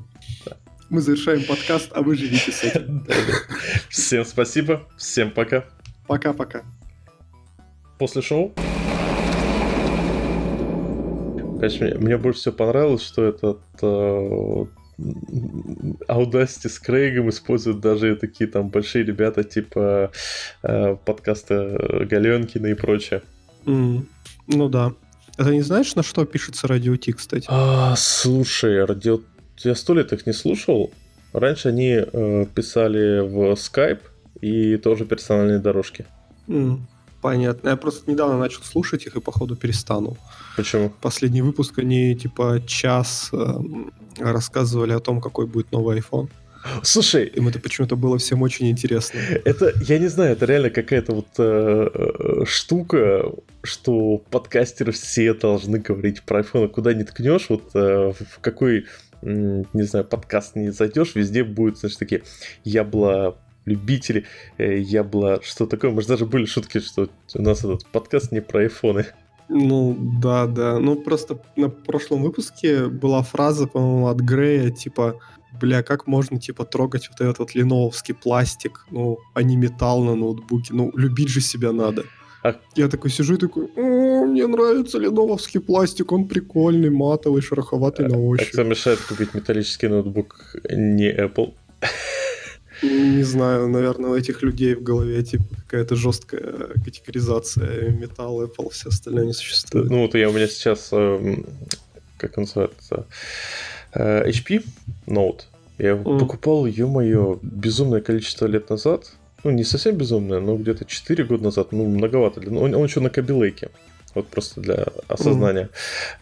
да. 0.46 0.58
мы 0.90 1.02
завершаем 1.02 1.44
подкаст, 1.44 1.92
а 1.94 2.02
вы 2.02 2.16
живите 2.16 2.52
с 2.52 2.64
этим. 2.64 3.06
Всем 3.90 4.26
спасибо, 4.26 4.88
всем 4.98 5.32
пока. 5.32 5.66
Пока-пока. 6.08 6.64
После 7.98 8.22
шоу 8.22 8.54
Конечно, 11.60 11.88
мне, 11.88 11.96
мне 11.96 12.18
больше 12.18 12.42
всего 12.42 12.56
понравилось, 12.56 13.02
что 13.02 13.24
этот 13.24 13.62
э, 13.82 14.66
Audacity 14.98 16.70
с 16.70 16.80
Крейгом 16.80 17.30
используют 17.30 17.80
даже 17.80 18.16
такие 18.16 18.50
там 18.50 18.70
большие 18.70 19.04
ребята 19.04 19.43
типа 19.43 20.12
э, 20.64 20.96
подкаста 21.06 22.06
Галенкина 22.10 22.68
и 22.68 22.74
прочее. 22.74 23.22
Mm. 23.66 24.06
Ну 24.48 24.70
да. 24.70 24.93
А 25.38 25.43
ты 25.43 25.52
не 25.52 25.62
знаешь, 25.62 25.96
на 25.96 26.04
что 26.04 26.26
пишется 26.26 26.68
радио 26.68 26.96
Ти, 26.96 27.12
кстати? 27.12 27.46
А, 27.50 27.96
слушай, 27.98 28.86
радио... 28.86 29.20
Я 29.60 29.76
сто 29.76 29.93
лет 29.93 30.14
их 30.14 30.26
не 30.26 30.34
слушал. 30.34 30.91
Раньше 31.34 31.70
они 31.70 32.00
э, 32.02 32.46
писали 32.56 33.20
в 33.20 33.54
Skype 33.54 34.00
и 34.39 34.78
тоже 34.78 35.06
персональные 35.06 35.60
дорожки. 35.60 36.06
Mm. 36.48 36.80
Понятно. 37.26 37.70
Я 37.70 37.76
просто 37.76 38.12
недавно 38.12 38.38
начал 38.38 38.62
слушать 38.62 39.08
их 39.08 39.16
и, 39.16 39.20
походу, 39.20 39.56
перестану. 39.56 40.16
Почему? 40.56 40.92
Последний 41.02 41.42
выпуск, 41.42 41.80
они, 41.80 42.16
типа, 42.16 42.62
час 42.68 43.32
э, 43.34 43.38
рассказывали 44.20 44.94
о 44.94 45.00
том, 45.00 45.20
какой 45.20 45.48
будет 45.48 45.72
новый 45.72 45.98
iPhone. 45.98 46.30
Слушай, 46.84 47.26
им 47.26 47.48
это 47.48 47.60
почему-то 47.60 47.96
было 47.96 48.20
всем 48.20 48.44
очень 48.44 48.70
интересно. 48.70 49.20
Это, 49.44 49.74
я 49.88 49.98
не 49.98 50.06
знаю, 50.08 50.34
это 50.34 50.46
реально 50.46 50.70
какая-то 50.70 51.14
вот 51.14 51.28
э, 51.40 51.90
э 51.94 52.46
штука, 52.46 53.32
что 53.64 54.20
подкастеры 54.30 54.92
все 54.92 55.34
должны 55.34 55.80
говорить 55.80 56.22
про 56.22 56.42
iPhone. 56.42 56.68
Куда 56.68 56.94
не 56.94 57.06
ткнешь, 57.06 57.50
вот 57.50 57.72
э, 57.74 58.12
в 58.12 58.40
какой, 58.40 58.86
не 59.24 59.84
знаю, 59.84 60.06
подкаст 60.06 60.56
не 60.56 60.70
зайдешь, 60.70 61.16
везде 61.16 61.44
будет, 61.44 61.80
значит, 61.80 61.98
такие 61.98 62.22
ябло 62.64 63.36
любители 63.66 64.26
э, 64.57 64.78
ябло, 64.80 65.39
что 65.43 65.66
такое. 65.66 65.91
Может, 65.91 66.09
даже 66.09 66.26
были 66.26 66.45
шутки, 66.45 66.80
что 66.80 67.09
у 67.34 67.41
нас 67.41 67.59
этот 67.59 67.86
подкаст 67.88 68.32
не 68.32 68.41
про 68.41 68.61
айфоны. 68.61 69.05
Ну, 69.49 69.95
да, 70.22 70.47
да. 70.47 70.80
Ну, 70.80 70.95
просто 70.95 71.39
на 71.55 71.70
прошлом 71.70 72.24
выпуске 72.24 72.86
была 72.88 73.22
фраза, 73.22 73.68
по-моему, 73.68 74.07
от 74.07 74.20
Грея, 74.20 74.72
типа, 74.72 75.20
бля, 75.59 75.84
как 75.84 76.07
можно, 76.07 76.39
типа, 76.39 76.66
трогать 76.66 77.09
вот 77.09 77.22
этот 77.22 77.39
вот 77.39 77.55
леновский 77.55 78.16
пластик, 78.16 78.86
ну, 78.91 79.20
а 79.34 79.43
не 79.43 79.55
металл 79.55 80.03
на 80.03 80.16
ноутбуке, 80.16 80.74
ну, 80.74 80.91
любить 80.95 81.30
же 81.30 81.41
себя 81.41 81.72
надо. 81.72 82.05
А... 82.43 82.55
Я 82.76 82.88
такой 82.89 83.11
сижу 83.11 83.36
и 83.36 83.38
такой, 83.38 83.68
мне 83.76 84.47
нравится 84.47 84.97
леновский 84.97 85.59
пластик, 85.59 86.11
он 86.11 86.28
прикольный, 86.28 86.89
матовый, 86.89 87.41
шероховатый 87.41 88.05
а, 88.05 88.09
на 88.09 88.20
ощупь. 88.20 88.49
А 88.49 88.51
кто 88.51 88.63
мешает 88.63 88.99
купить 88.99 89.34
металлический 89.34 89.88
ноутбук 89.88 90.55
не 90.70 91.11
Apple? 91.11 91.53
Не 92.82 93.24
знаю, 93.24 93.68
наверное, 93.70 94.12
у 94.12 94.16
этих 94.16 94.42
людей 94.42 94.76
в 94.76 94.84
голове 94.84 95.24
типа 95.24 95.46
какая-то 95.68 95.96
жесткая 95.96 96.74
категоризация 96.84 97.90
металл, 97.90 98.44
Apple, 98.44 98.70
все 98.72 98.90
остальное 98.90 99.26
не 99.26 99.34
существует. 99.34 99.90
Ну, 99.90 100.02
вот 100.02 100.16
я 100.16 100.30
у 100.30 100.34
меня 100.34 100.48
сейчас, 100.48 100.90
эм, 100.92 101.46
как 102.18 102.38
называется, 102.38 103.06
э, 103.94 104.30
HP 104.30 104.64
Note. 105.08 105.42
Я 105.78 105.90
его 105.90 106.16
mm. 106.16 106.20
покупал, 106.20 106.66
ё-моё, 106.66 107.40
безумное 107.42 108.02
количество 108.02 108.46
лет 108.46 108.70
назад. 108.70 109.12
Ну, 109.44 109.52
не 109.52 109.64
совсем 109.64 109.96
безумное, 109.96 110.40
но 110.40 110.58
где-то 110.58 110.86
4 110.86 111.24
года 111.26 111.44
назад. 111.44 111.72
Ну, 111.72 111.86
многовато. 111.88 112.42
Он, 112.42 112.74
он 112.74 112.84
еще 112.84 113.00
на 113.00 113.10
кабелейке. 113.10 113.70
Вот 114.14 114.28
просто 114.28 114.62
для 114.62 114.88
осознания. 115.08 115.70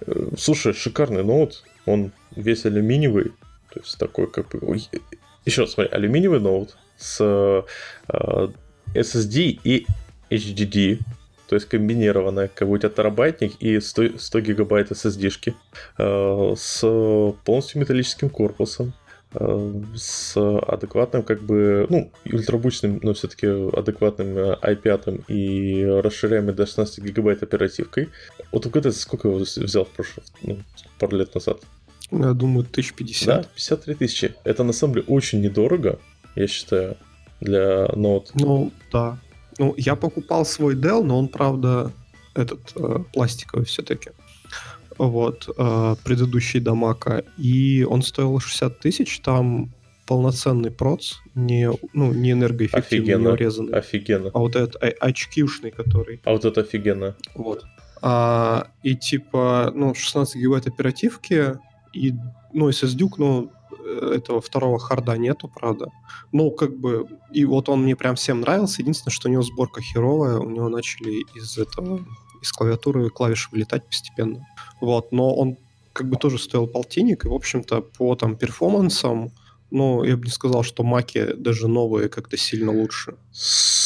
Mm. 0.02 0.36
Слушай, 0.38 0.74
шикарный 0.74 1.24
ноут. 1.24 1.64
Он 1.86 2.12
весь 2.36 2.66
алюминиевый. 2.66 3.32
То 3.74 3.80
есть 3.80 3.98
такой 3.98 4.28
как 4.30 4.50
бы 4.50 4.78
еще 5.46 5.68
смотри, 5.68 5.92
алюминиевый 5.92 6.40
ноут 6.40 6.76
с 6.98 7.18
э, 7.20 8.48
SSD 8.94 9.60
и 9.64 9.86
HDD, 10.30 11.00
то 11.48 11.56
есть 11.56 11.68
комбинированная, 11.68 12.50
как 12.54 12.68
бы 12.68 12.76
у 12.76 12.78
тебя 12.78 12.90
терабайтник 12.90 13.62
и 13.62 13.80
100, 13.80 14.18
100 14.18 14.40
гигабайт 14.40 14.92
SSD-шки, 14.92 15.54
э, 15.98 16.54
с 16.58 16.82
полностью 17.44 17.82
металлическим 17.82 18.30
корпусом, 18.30 18.94
э, 19.36 19.82
с 19.96 20.38
адекватным, 20.38 21.24
как 21.24 21.42
бы, 21.44 21.86
ну, 21.90 22.12
ультрабучным, 22.26 23.00
но 23.04 23.14
все-таки 23.14 23.48
адекватным 23.48 24.38
i5 24.38 25.26
и 25.28 25.86
расширяемой 25.86 26.54
до 26.54 26.66
16 26.66 27.04
гигабайт 27.04 27.44
оперативкой. 27.44 28.10
Вот 28.52 28.66
это 28.66 28.92
сколько 28.92 29.28
его 29.28 29.40
взял 29.40 29.86
в 29.86 29.90
прошлом, 29.90 30.24
ну, 30.42 30.60
пару 31.00 31.18
лет 31.18 31.36
назад? 31.36 31.60
Я 32.20 32.34
думаю, 32.34 32.66
1050. 32.70 33.28
Да, 33.28 33.44
53 33.56 33.96
тысячи. 33.96 34.36
Это 34.44 34.64
на 34.64 34.74
самом 34.74 34.96
деле 34.96 35.06
очень 35.08 35.42
недорого, 35.42 36.00
я 36.36 36.48
считаю, 36.48 36.98
для 37.42 37.86
Note. 37.88 38.28
Ну, 38.36 38.72
да. 38.92 39.18
Ну, 39.60 39.74
я 39.78 39.96
покупал 39.96 40.46
свой 40.46 40.76
Dell, 40.76 41.04
но 41.04 41.20
он, 41.20 41.28
правда, 41.28 41.92
этот 42.34 42.74
э, 42.76 43.00
пластиковый 43.14 43.66
все-таки. 43.66 44.12
Вот, 44.98 45.50
э, 45.58 45.96
предыдущий 46.04 46.60
до 46.60 46.76
Мака. 46.76 47.24
И 47.38 47.86
он 47.88 48.02
стоил 48.02 48.40
60 48.40 48.80
тысяч, 48.80 49.20
там 49.20 49.72
полноценный 50.06 50.72
проц, 50.72 51.14
не, 51.34 51.72
ну, 51.94 52.14
не 52.14 52.32
энергоэффективный, 52.32 53.14
офигенно, 53.14 53.28
не 53.28 53.34
урезанный. 53.34 53.74
Офигенно. 53.74 54.32
А 54.34 54.40
вот 54.40 54.56
этот 54.56 54.76
а, 54.82 54.88
очкишный, 55.00 55.72
который. 55.72 56.20
А 56.24 56.32
вот 56.32 56.46
это 56.46 56.62
офигенно. 56.62 57.16
Вот. 57.36 57.66
А, 58.02 58.68
и 58.84 58.96
типа, 58.96 59.72
ну, 59.74 59.96
16 59.96 60.36
гигабайт 60.36 60.68
оперативки, 60.68 61.58
и, 61.94 62.14
ну, 62.52 62.70
SSD, 62.70 63.10
ну, 63.18 63.52
э, 63.86 64.14
этого 64.16 64.42
второго 64.42 64.80
харда 64.80 65.18
нету, 65.18 65.48
правда. 65.54 65.90
Ну, 66.32 66.52
как 66.52 66.76
бы, 66.76 67.08
и 67.32 67.46
вот 67.46 67.70
он 67.70 67.84
мне 67.84 67.96
прям 67.96 68.16
всем 68.16 68.42
нравился. 68.42 68.82
Единственное, 68.82 69.14
что 69.14 69.30
у 69.30 69.32
него 69.32 69.44
сборка 69.44 69.82
херовая, 69.82 70.38
у 70.38 70.50
него 70.50 70.70
начали 70.70 71.24
из 71.36 71.58
этого, 71.58 72.06
из 72.42 72.52
клавиатуры 72.52 73.10
клавиши 73.10 73.50
вылетать 73.52 73.86
постепенно. 73.86 74.46
Вот, 74.82 75.12
но 75.12 75.34
он 75.34 75.58
как 75.94 76.10
бы 76.10 76.18
тоже 76.18 76.40
стоил 76.40 76.68
полтинник, 76.68 77.26
и, 77.26 77.28
в 77.28 77.34
общем-то, 77.34 77.82
по 77.82 78.16
там 78.16 78.36
перформансам, 78.36 79.32
ну, 79.70 80.04
я 80.04 80.18
бы 80.18 80.26
не 80.26 80.32
сказал, 80.32 80.64
что 80.64 80.84
маки 80.84 81.34
даже 81.34 81.68
новые 81.68 82.10
как-то 82.10 82.38
сильно 82.38 82.72
лучше. 82.72 83.16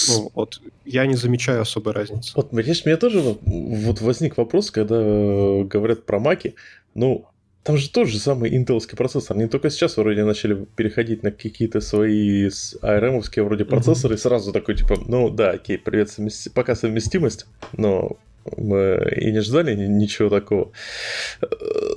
Ну, 0.10 0.32
вот, 0.34 0.62
я 0.86 1.06
не 1.06 1.16
замечаю 1.16 1.62
особой 1.62 1.94
разницы. 1.94 2.34
Вот, 2.36 2.52
видишь, 2.52 2.86
мне 2.86 2.98
тоже 2.98 3.22
вот 3.22 4.02
возник 4.02 4.38
вопрос, 4.38 4.72
когда 4.72 4.96
э, 5.00 5.64
говорят 5.64 6.06
про 6.06 6.20
маки, 6.20 6.56
ну, 6.94 7.26
там 7.68 7.76
же 7.76 7.90
тот 7.90 8.08
же 8.08 8.18
самый 8.18 8.56
интеловский 8.56 8.96
процессор. 8.96 9.36
Они 9.36 9.50
только 9.50 9.70
сейчас 9.70 9.98
вроде 9.98 10.24
начали 10.24 10.66
переходить 10.78 11.22
на 11.22 11.32
какие-то 11.32 11.82
свои 11.82 12.48
ARM-овские 12.48 13.44
вроде 13.44 13.66
процессоры. 13.66 14.16
Mm-hmm. 14.16 14.20
И 14.20 14.22
сразу 14.22 14.54
такой, 14.54 14.76
типа, 14.76 14.98
ну 15.06 15.30
да, 15.30 15.50
окей, 15.50 15.78
привет, 15.78 16.10
совмести... 16.10 16.48
пока 16.48 16.76
совместимость, 16.76 17.46
но 17.74 18.16
мы 18.56 19.14
и 19.20 19.34
не 19.34 19.42
ждали 19.42 19.76
ничего 19.76 20.30
такого. 20.30 20.72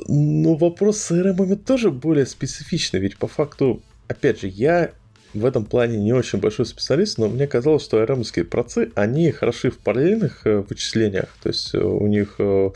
Но 0.09 0.57
вопрос 0.57 0.99
с 0.99 1.12
ARM 1.12 1.55
тоже 1.55 1.93
более 1.93 2.27
специфичный, 2.27 2.99
ведь 2.99 3.16
по 3.16 3.29
факту, 3.29 3.81
опять 4.09 4.41
же, 4.41 4.49
я 4.49 4.91
в 5.35 5.47
этом 5.47 5.64
плане 5.64 5.99
не 5.99 6.12
очень 6.12 6.41
большой 6.41 6.66
специалист, 6.66 7.16
но 7.16 7.29
мне 7.29 7.47
казалось, 7.47 7.85
что 7.85 8.03
ARM-ские 8.03 8.45
процы, 8.45 8.91
они 8.97 9.31
хороши 9.31 9.71
в 9.71 9.79
параллельных 9.79 10.45
э, 10.49 10.64
вычислениях, 10.68 11.29
то 11.41 11.49
есть 11.49 11.77
э, 11.77 11.79
у 11.79 12.09
них, 12.09 12.35
э, 12.41 12.71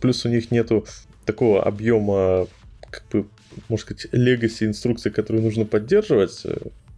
плюс 0.00 0.24
у 0.24 0.30
них 0.30 0.50
нету 0.50 0.86
такого 1.24 1.62
объема, 1.62 2.46
как 2.90 3.04
бы, 3.10 3.26
можно 3.68 3.84
сказать, 3.84 4.06
легаси 4.12 4.64
инструкций, 4.64 5.10
которые 5.10 5.42
нужно 5.42 5.64
поддерживать, 5.64 6.46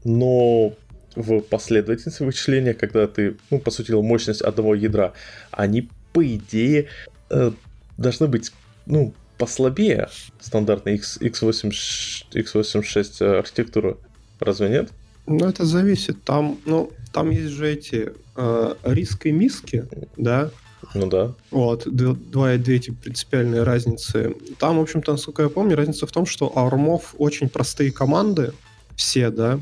но 0.04 0.74
в 1.16 1.40
последовательности 1.40 2.22
вычисления, 2.22 2.74
когда 2.74 3.06
ты, 3.06 3.36
ну, 3.50 3.58
по 3.58 3.70
сути, 3.70 3.92
мощность 3.92 4.42
одного 4.42 4.74
ядра, 4.74 5.14
они, 5.50 5.88
по 6.12 6.26
идее, 6.26 6.88
э, 7.30 7.52
должны 7.96 8.26
быть, 8.26 8.52
ну, 8.86 9.14
послабее 9.38 10.08
стандартной 10.40 10.96
X, 10.96 11.18
x86 11.20 13.38
архитектуры. 13.38 13.96
Разве 14.40 14.68
нет? 14.68 14.90
Ну, 15.26 15.48
это 15.48 15.64
зависит. 15.64 16.22
Там, 16.24 16.58
ну, 16.66 16.90
там 17.12 17.30
есть 17.30 17.52
же 17.52 17.68
эти 17.68 18.12
э, 18.36 18.74
риск 18.84 19.26
и 19.26 19.32
миски, 19.32 19.84
да? 20.16 20.50
Ну 20.94 21.08
да. 21.08 21.34
Вот, 21.50 21.86
два, 21.86 22.56
две 22.56 22.76
эти 22.76 22.90
принципиальные 22.90 23.64
разницы. 23.64 24.36
Там, 24.58 24.78
в 24.78 24.82
общем-то, 24.82 25.12
насколько 25.12 25.42
я 25.42 25.48
помню, 25.48 25.76
разница 25.76 26.06
в 26.06 26.12
том, 26.12 26.24
что 26.24 26.52
ARM 26.56 26.91
ов 26.91 27.14
очень 27.18 27.48
простые 27.48 27.90
команды, 27.90 28.52
все, 28.96 29.30
да, 29.30 29.60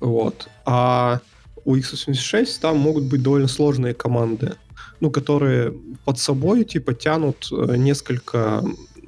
вот. 0.00 0.48
А 0.64 1.20
у 1.64 1.76
x86 1.76 2.58
там 2.60 2.78
могут 2.78 3.04
быть 3.04 3.22
довольно 3.22 3.48
сложные 3.48 3.94
команды, 3.94 4.54
ну, 5.00 5.10
которые 5.10 5.72
под 6.04 6.18
собой, 6.18 6.64
типа, 6.64 6.92
тянут 6.92 7.48
э, 7.52 7.76
несколько, 7.76 8.62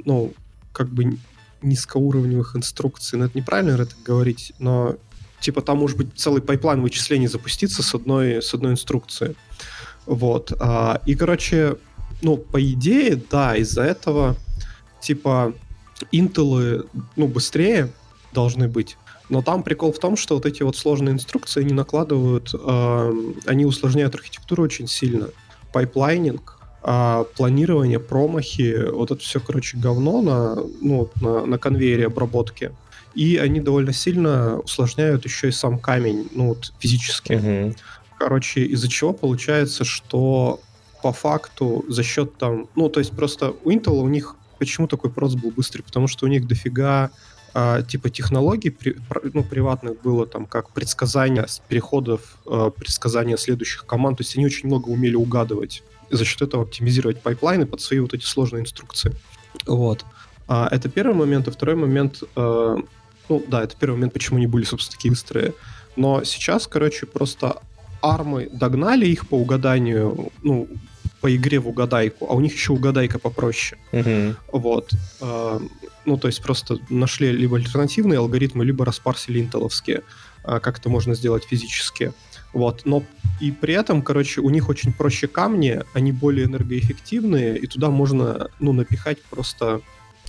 ну, 0.04 0.32
как 0.72 0.88
бы 0.88 1.18
низкоуровневых 1.62 2.56
инструкций. 2.56 3.18
Ну, 3.18 3.24
это 3.26 3.36
неправильно 3.36 3.82
это 3.82 3.94
говорить, 4.04 4.52
но 4.58 4.96
типа 5.40 5.62
там 5.62 5.78
может 5.78 5.96
быть 5.96 6.08
целый 6.16 6.42
pipeline 6.42 6.80
вычислений 6.80 7.26
запуститься 7.26 7.82
с 7.82 7.94
одной, 7.94 8.42
с 8.42 8.54
одной 8.54 8.72
инструкции. 8.72 9.36
Вот. 10.06 10.52
А, 10.58 11.00
и, 11.04 11.14
короче, 11.14 11.76
ну, 12.22 12.36
по 12.36 12.62
идее, 12.64 13.20
да, 13.30 13.56
из-за 13.56 13.82
этого, 13.82 14.36
типа, 15.00 15.52
Intel, 16.12 16.88
ну, 17.16 17.26
быстрее 17.26 17.90
должны 18.32 18.68
быть. 18.68 18.96
Но 19.28 19.42
там 19.42 19.62
прикол 19.62 19.92
в 19.92 19.98
том, 19.98 20.16
что 20.16 20.36
вот 20.36 20.46
эти 20.46 20.62
вот 20.62 20.76
сложные 20.76 21.14
инструкции, 21.14 21.62
они 21.62 21.74
накладывают, 21.74 22.54
э, 22.54 23.12
они 23.46 23.64
усложняют 23.66 24.14
архитектуру 24.14 24.62
очень 24.62 24.86
сильно. 24.86 25.28
Пайплайнинг, 25.72 26.58
э, 26.84 27.24
планирование, 27.36 27.98
промахи, 27.98 28.88
вот 28.88 29.10
это 29.10 29.20
все, 29.20 29.40
короче, 29.40 29.78
говно 29.78 30.22
на, 30.22 30.54
ну, 30.80 31.10
на, 31.20 31.44
на 31.44 31.58
конвейере 31.58 32.06
обработки. 32.06 32.70
И 33.14 33.36
они 33.38 33.60
довольно 33.60 33.92
сильно 33.92 34.60
усложняют 34.60 35.24
еще 35.24 35.48
и 35.48 35.52
сам 35.52 35.78
камень, 35.78 36.28
ну, 36.32 36.48
вот 36.48 36.72
физически. 36.78 37.32
Uh-huh. 37.32 37.76
Короче, 38.18 38.62
из-за 38.62 38.88
чего 38.88 39.12
получается, 39.12 39.84
что 39.84 40.60
по 41.02 41.12
факту 41.12 41.84
за 41.88 42.02
счет 42.02 42.36
там... 42.38 42.68
Ну, 42.74 42.88
то 42.88 43.00
есть 43.00 43.12
просто 43.12 43.54
у 43.64 43.70
Intel 43.70 44.00
у 44.00 44.08
них 44.08 44.36
почему 44.58 44.86
такой 44.86 45.10
проц 45.10 45.34
был 45.34 45.50
быстрый? 45.50 45.82
Потому 45.82 46.08
что 46.08 46.26
у 46.26 46.28
них 46.28 46.46
дофига 46.46 47.10
а, 47.54 47.82
типа 47.82 48.10
технологий 48.10 48.76
ну, 49.32 49.44
приватных 49.44 50.00
было 50.02 50.26
там 50.26 50.46
как 50.46 50.70
предсказания 50.70 51.46
переходов, 51.68 52.38
а, 52.46 52.70
предсказания 52.70 53.36
следующих 53.36 53.86
команд. 53.86 54.18
То 54.18 54.22
есть 54.22 54.36
они 54.36 54.46
очень 54.46 54.66
много 54.66 54.88
умели 54.88 55.14
угадывать. 55.14 55.82
И 56.10 56.16
за 56.16 56.24
счет 56.24 56.42
этого 56.42 56.64
оптимизировать 56.64 57.20
pipeline 57.20 57.61
ы 57.61 57.66
под 57.66 57.80
свои 57.80 58.00
вот 58.00 58.14
эти 58.14 58.24
сложные 58.24 58.62
инструкции. 58.62 59.12
Вот. 59.66 60.04
А, 60.48 60.68
это 60.70 60.88
первый 60.88 61.14
момент. 61.14 61.48
И 61.48 61.50
второй 61.50 61.76
момент... 61.76 62.22
А, 62.34 62.76
ну 63.28 63.44
да, 63.48 63.64
это 63.64 63.76
первый 63.76 63.94
момент, 63.94 64.12
почему 64.12 64.36
они 64.36 64.46
были, 64.46 64.64
собственно, 64.64 64.96
такие 64.96 65.10
быстрые. 65.10 65.54
Но 65.96 66.24
сейчас, 66.24 66.66
короче, 66.66 67.06
просто 67.06 67.60
армы 68.14 68.48
догнали 68.52 69.06
их 69.06 69.28
по 69.28 69.34
угаданию, 69.34 70.30
ну, 70.42 70.68
по 71.20 71.34
игре 71.34 71.58
в 71.58 71.68
угадайку, 71.68 72.26
а 72.30 72.34
у 72.34 72.40
них 72.40 72.52
еще 72.52 72.72
угадайка 72.72 73.18
попроще. 73.18 73.80
Uh-huh. 73.92 74.36
Вот. 74.52 74.90
А, 75.20 75.60
ну, 76.04 76.18
то 76.18 76.28
есть 76.28 76.42
просто 76.42 76.78
нашли 76.88 77.32
либо 77.32 77.56
альтернативные 77.56 78.18
алгоритмы, 78.18 78.64
либо 78.64 78.84
распарсили 78.84 79.40
интеловские, 79.40 80.02
а, 80.44 80.60
как 80.60 80.78
это 80.78 80.88
можно 80.88 81.14
сделать 81.14 81.44
физически. 81.44 82.12
Вот. 82.52 82.82
Но 82.84 83.02
и 83.40 83.50
при 83.50 83.74
этом, 83.74 84.02
короче, 84.02 84.40
у 84.40 84.50
них 84.50 84.68
очень 84.68 84.92
проще 84.92 85.26
камни, 85.26 85.82
они 85.94 86.12
более 86.12 86.46
энергоэффективные, 86.46 87.58
и 87.58 87.66
туда 87.66 87.90
можно, 87.90 88.48
ну, 88.60 88.72
напихать 88.72 89.22
просто 89.24 89.80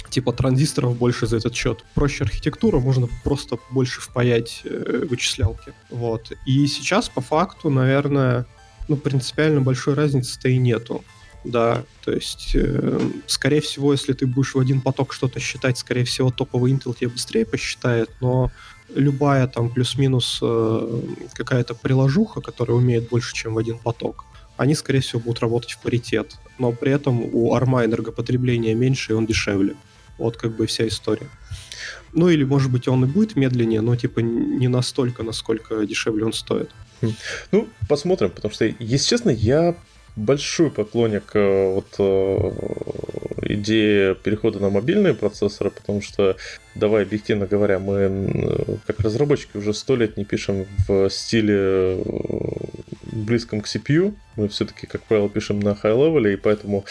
типа 0.10 0.34
транзисторов 0.34 0.98
больше 0.98 1.28
за 1.28 1.38
этот 1.38 1.56
счет. 1.56 1.84
Проще 1.94 2.24
архитектура, 2.24 2.80
можно 2.80 3.08
просто 3.24 3.58
больше 3.72 4.02
впаять 4.02 4.62
э, 4.64 5.06
вычислялки. 5.10 5.74
Вот. 5.90 6.32
И 6.46 6.68
сейчас 6.68 7.10
по 7.10 7.22
факту, 7.22 7.70
наверное, 7.70 8.46
ну, 8.88 8.96
принципиально 8.96 9.62
большой 9.62 9.94
разницы-то 9.94 10.50
и 10.50 10.58
нету. 10.58 11.04
Да, 11.44 11.84
то 12.04 12.12
есть, 12.12 12.52
э, 12.56 13.00
скорее 13.26 13.62
всего, 13.62 13.94
если 13.94 14.14
ты 14.14 14.26
будешь 14.26 14.56
в 14.56 14.60
один 14.60 14.82
поток 14.82 15.14
что-то 15.14 15.40
считать, 15.40 15.78
скорее 15.78 16.04
всего, 16.04 16.32
топовый 16.32 16.74
Intel 16.74 16.96
тебе 16.98 17.10
быстрее 17.10 17.46
посчитает, 17.46 18.10
но 18.20 18.52
любая 18.94 19.48
там 19.48 19.70
плюс-минус 19.70 20.40
э, 20.42 21.02
какая-то 21.34 21.74
приложуха, 21.76 22.42
которая 22.42 22.78
умеет 22.78 23.10
больше, 23.10 23.34
чем 23.34 23.54
в 23.54 23.58
один 23.58 23.78
поток, 23.78 24.26
они, 24.58 24.74
скорее 24.76 25.02
всего, 25.02 25.22
будут 25.22 25.40
работать 25.40 25.72
в 25.72 25.80
паритет. 25.80 26.36
Но 26.58 26.72
при 26.72 26.92
этом 26.92 27.24
у 27.34 27.54
арма 27.54 27.86
энергопотребление 27.86 28.74
меньше, 28.74 29.14
и 29.14 29.16
он 29.16 29.26
дешевле. 29.26 29.76
Вот 30.18 30.38
как 30.38 30.56
бы 30.56 30.66
вся 30.66 30.88
история. 30.88 31.28
Ну 32.14 32.30
или, 32.30 32.44
может 32.44 32.72
быть, 32.72 32.88
он 32.88 33.04
и 33.06 33.08
будет 33.08 33.36
медленнее, 33.36 33.82
но 33.82 33.96
типа 33.96 34.20
не 34.20 34.68
настолько, 34.68 35.24
насколько 35.24 35.86
дешевле 35.86 36.26
он 36.26 36.34
стоит. 36.34 36.72
Хм. 37.02 37.14
Ну, 37.52 37.68
посмотрим, 37.88 38.32
потому 38.32 38.54
что, 38.54 38.66
если 38.66 39.08
честно, 39.08 39.30
я 39.30 39.76
большой 40.16 40.72
поклонник 40.72 41.32
э, 41.36 41.74
вот 41.74 41.96
э, 42.00 43.54
идеи 43.54 44.16
перехода 44.16 44.60
на 44.60 44.70
мобильные 44.70 45.14
процессоры, 45.14 45.70
потому 45.70 46.02
что, 46.02 46.36
давай 46.74 47.04
объективно 47.04 47.46
говоря, 47.46 47.78
мы 47.78 47.94
э, 47.94 48.76
как 48.88 49.00
разработчики 49.02 49.58
уже 49.58 49.74
сто 49.74 49.96
лет 49.96 50.18
не 50.18 50.26
пишем 50.26 50.66
в 50.88 51.10
стиле 51.10 52.04
близком 53.12 53.62
к 53.62 53.68
CPU, 53.68 54.16
мы 54.36 54.48
все-таки, 54.48 54.88
как 54.88 55.04
правило, 55.04 55.30
пишем 55.30 55.60
на 55.60 55.70
high-level, 55.70 56.34
и 56.34 56.36
поэтому, 56.36 56.86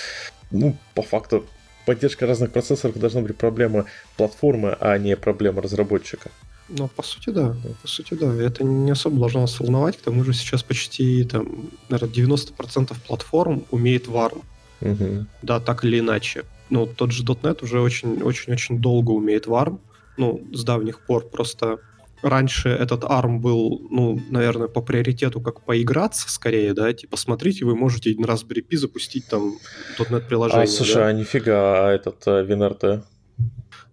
ну, 0.53 0.77
по 0.95 1.03
факту, 1.03 1.45
поддержка 1.87 2.27
разных 2.27 2.53
процессоров 2.53 2.99
должна 2.99 3.23
быть 3.23 3.37
проблема 3.37 3.87
платформы, 4.17 4.77
а 4.81 4.99
не 4.99 5.17
проблема 5.17 5.63
разработчика. 5.63 6.31
Ну, 6.69 6.89
по 6.89 7.03
сути, 7.03 7.31
да. 7.31 7.57
По 7.83 7.89
сути, 7.89 8.15
да. 8.15 8.35
Это 8.35 8.65
не 8.65 8.91
особо 8.91 9.19
должно 9.19 9.41
нас 9.41 9.61
волновать. 9.61 9.97
К 9.97 10.03
тому 10.03 10.25
же 10.25 10.33
сейчас 10.33 10.63
почти, 10.63 11.25
там, 11.25 11.71
наверное, 11.89 12.15
90% 12.15 12.97
платформ 13.07 13.65
умеет 13.71 14.09
VARM. 14.09 14.43
Угу. 14.81 15.27
Да, 15.43 15.61
так 15.61 15.85
или 15.85 16.01
иначе. 16.01 16.43
Ну, 16.69 16.87
тот 16.87 17.13
же 17.13 17.23
.NET 17.23 17.63
уже 17.63 17.81
очень-очень-очень 17.81 18.79
долго 18.79 19.13
умеет 19.13 19.47
VARM. 19.47 19.79
Ну, 20.17 20.45
с 20.53 20.65
давних 20.65 21.01
пор. 21.07 21.29
Просто 21.29 21.79
раньше 22.23 22.69
этот 22.69 23.05
ARM 23.05 23.39
был, 23.39 23.87
ну, 23.91 24.21
наверное, 24.31 24.69
по 24.69 24.81
приоритету 24.81 25.41
как 25.41 25.63
поиграться 25.63 26.31
скорее, 26.31 26.75
да, 26.75 26.93
типа, 26.93 27.17
смотрите, 27.17 27.65
вы 27.65 27.77
можете 27.77 28.15
на 28.19 28.27
Raspberry 28.27 28.67
Pi 28.67 28.77
запустить 28.77 29.29
там 29.29 29.55
.NET 29.99 30.27
приложение. 30.27 30.65
А, 30.65 30.67
слушай, 30.67 30.95
да? 30.95 31.07
а 31.09 31.13
нифига, 31.13 31.89
а 31.89 31.93
этот 31.93 32.23
а, 32.27 32.45
WinRT? 32.45 33.03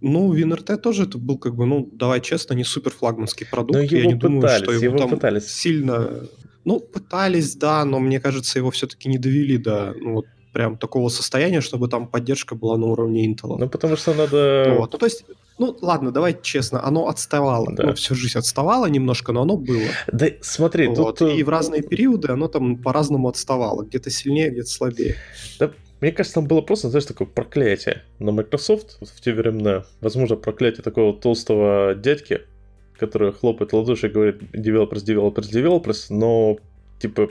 Ну, 0.01 0.33
WinRT 0.33 0.77
тоже 0.77 1.03
это 1.03 1.17
был, 1.17 1.37
как 1.37 1.55
бы, 1.55 1.65
ну, 1.65 1.89
давай 1.91 2.21
честно, 2.21 2.53
не 2.53 2.63
супер 2.63 2.91
флагманский 2.91 3.45
продукт. 3.45 3.73
Но 3.73 3.81
его 3.81 3.95
Я 3.95 4.05
не 4.05 4.15
пытались, 4.15 4.21
думаю, 4.21 4.57
что 4.57 4.71
его, 4.71 4.83
его 4.83 4.97
там 4.97 5.09
пытались. 5.09 5.47
сильно... 5.47 6.09
Ну, 6.65 6.79
пытались, 6.79 7.55
да, 7.55 7.83
но 7.83 7.99
мне 7.99 8.21
кажется, 8.21 8.57
его 8.57 8.71
все-таки 8.71 9.09
не 9.09 9.17
довели 9.17 9.57
до, 9.57 9.93
ну, 9.99 10.13
вот, 10.13 10.25
прям 10.53 10.77
такого 10.77 11.09
состояния, 11.09 11.61
чтобы 11.61 11.89
там 11.89 12.07
поддержка 12.07 12.55
была 12.55 12.77
на 12.77 12.85
уровне 12.85 13.27
Intel. 13.27 13.57
Ну, 13.57 13.67
потому 13.67 13.97
что 13.97 14.13
надо... 14.13 14.75
Вот. 14.77 14.93
Ну, 14.93 14.99
то 14.99 15.05
есть, 15.05 15.25
ну, 15.57 15.77
ладно, 15.81 16.11
давай 16.11 16.35
честно, 16.41 16.83
оно 16.83 17.07
отставало. 17.07 17.73
Да. 17.73 17.83
Ну, 17.83 17.93
всю 17.93 18.15
жизнь 18.15 18.37
отставало 18.37 18.87
немножко, 18.87 19.31
но 19.31 19.43
оно 19.43 19.57
было. 19.57 19.87
Да, 20.11 20.27
смотри, 20.41 20.87
вот. 20.87 21.19
тут... 21.19 21.33
И 21.33 21.43
в 21.43 21.49
разные 21.49 21.81
периоды 21.81 22.29
оно 22.31 22.47
там 22.47 22.77
по-разному 22.77 23.27
отставало. 23.27 23.83
Где-то 23.83 24.09
сильнее, 24.09 24.49
где-то 24.49 24.69
слабее. 24.69 25.15
Да, 25.59 25.71
мне 26.01 26.11
кажется, 26.11 26.35
там 26.35 26.47
было 26.47 26.61
просто, 26.61 26.89
знаешь, 26.89 27.05
такое 27.05 27.27
проклятие 27.27 28.03
на 28.19 28.31
Microsoft 28.31 28.97
в 29.01 29.21
те 29.21 29.33
времена. 29.33 29.85
Возможно, 30.01 30.35
проклятие 30.35 30.83
такого 30.83 31.13
толстого 31.13 31.95
дядьки, 31.95 32.41
который 32.97 33.31
хлопает 33.31 33.73
ладоши 33.73 34.07
и 34.07 34.09
говорит 34.09 34.41
developers, 34.53 35.05
developers, 35.05 35.51
developers, 35.51 36.07
но, 36.09 36.57
типа, 36.99 37.29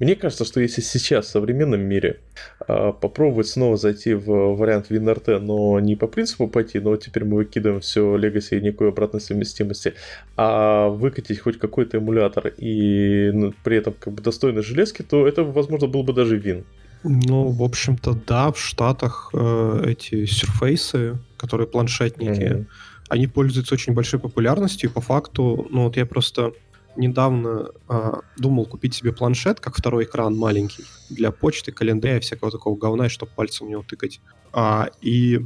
мне 0.00 0.16
кажется, 0.16 0.46
что 0.46 0.60
если 0.60 0.80
сейчас 0.80 1.26
в 1.26 1.28
современном 1.28 1.82
мире 1.82 2.20
э, 2.66 2.92
попробовать 2.98 3.48
снова 3.48 3.76
зайти 3.76 4.14
в 4.14 4.56
вариант 4.56 4.90
WinRT, 4.90 5.38
но 5.40 5.78
не 5.78 5.94
по 5.94 6.06
принципу 6.06 6.48
пойти, 6.48 6.80
но 6.80 6.96
теперь 6.96 7.24
мы 7.24 7.36
выкидываем 7.36 7.80
все 7.80 8.16
Legacy 8.16 8.58
и 8.58 8.62
никакой 8.62 8.88
обратной 8.88 9.20
совместимости, 9.20 9.92
а 10.36 10.88
выкатить 10.88 11.40
хоть 11.40 11.58
какой-то 11.58 11.98
эмулятор 11.98 12.48
и 12.48 13.30
ну, 13.32 13.52
при 13.62 13.76
этом 13.76 13.92
как 13.92 14.14
бы 14.14 14.22
достойной 14.22 14.62
железки, 14.62 15.02
то 15.02 15.28
это, 15.28 15.44
возможно, 15.44 15.86
был 15.86 16.02
бы 16.02 16.14
даже 16.14 16.38
Win. 16.38 16.64
Ну, 17.02 17.48
в 17.48 17.62
общем-то, 17.62 18.18
да, 18.26 18.52
в 18.52 18.58
Штатах 18.58 19.30
э, 19.34 19.84
эти 19.86 20.24
сюрфейсы, 20.24 21.18
которые 21.36 21.66
планшетники, 21.66 22.40
mm-hmm. 22.40 22.66
они 23.10 23.26
пользуются 23.26 23.74
очень 23.74 23.92
большой 23.92 24.18
популярностью. 24.18 24.88
И 24.88 24.92
по 24.92 25.02
факту, 25.02 25.66
ну 25.70 25.84
вот 25.84 25.96
я 25.98 26.06
просто 26.06 26.52
недавно 27.00 27.70
э, 27.88 28.12
думал 28.36 28.66
купить 28.66 28.94
себе 28.94 29.12
планшет, 29.12 29.58
как 29.58 29.76
второй 29.76 30.04
экран 30.04 30.36
маленький, 30.36 30.84
для 31.08 31.30
почты, 31.32 31.72
календаря, 31.72 32.20
всякого 32.20 32.50
такого 32.50 32.76
говна, 32.76 33.08
чтобы 33.08 33.32
пальцем 33.34 33.66
в 33.66 33.70
него 33.70 33.82
тыкать. 33.82 34.20
А, 34.52 34.88
и 35.00 35.40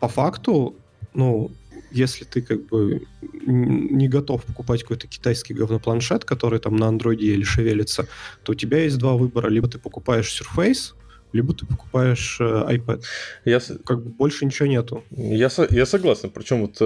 по 0.00 0.08
факту, 0.08 0.76
ну, 1.12 1.50
если 1.90 2.24
ты 2.24 2.42
как 2.42 2.66
бы 2.66 3.06
не 3.46 4.08
готов 4.08 4.44
покупать 4.44 4.82
какой-то 4.82 5.06
китайский 5.06 5.54
говнопланшет, 5.54 6.24
который 6.24 6.58
там 6.58 6.76
на 6.76 6.88
андроиде 6.88 7.26
или 7.26 7.42
шевелится, 7.42 8.06
то 8.42 8.52
у 8.52 8.54
тебя 8.54 8.82
есть 8.82 8.98
два 8.98 9.14
выбора. 9.14 9.48
Либо 9.48 9.68
ты 9.68 9.78
покупаешь 9.78 10.40
Surface, 10.40 10.94
либо 11.32 11.54
ты 11.54 11.66
покупаешь 11.66 12.38
э, 12.40 12.44
iPad. 12.44 13.02
Я... 13.44 13.60
Как 13.84 14.02
бы 14.02 14.10
больше 14.10 14.44
ничего 14.44 14.68
нету. 14.68 15.04
Я, 15.10 15.50
я 15.70 15.86
согласен. 15.86 16.30
Причем 16.30 16.62
вот, 16.62 16.76
э, 16.80 16.84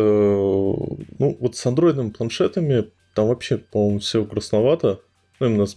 ну, 1.19 1.37
вот 1.41 1.57
с 1.57 1.67
андроидными 1.67 2.11
планшетами 2.11 2.91
там 3.15 3.29
вообще, 3.29 3.59
по-моему, 3.59 3.99
все 3.99 4.25
грустновато. 4.25 5.01
Ну, 5.41 5.47
именно 5.47 5.67
с... 5.67 5.75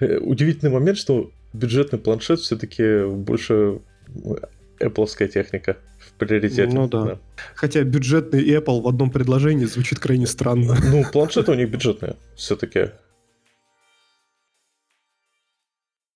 Э, 0.00 0.18
удивительный 0.18 0.72
момент, 0.72 0.98
что 0.98 1.30
бюджетный 1.52 1.98
планшет 1.98 2.40
все-таки 2.40 3.06
больше 3.06 3.80
Apple 4.80 5.28
техника 5.28 5.76
в 5.98 6.12
приоритете. 6.12 6.66
Ну 6.66 6.88
да. 6.88 7.04
да. 7.04 7.18
Хотя 7.54 7.82
бюджетный 7.82 8.44
Apple 8.50 8.82
в 8.82 8.88
одном 8.88 9.10
предложении 9.10 9.64
звучит 9.64 9.98
крайне 9.98 10.26
странно. 10.26 10.76
Ну, 10.90 11.04
планшеты 11.12 11.52
у 11.52 11.54
них 11.54 11.70
бюджетные 11.70 12.16
все-таки. 12.34 12.90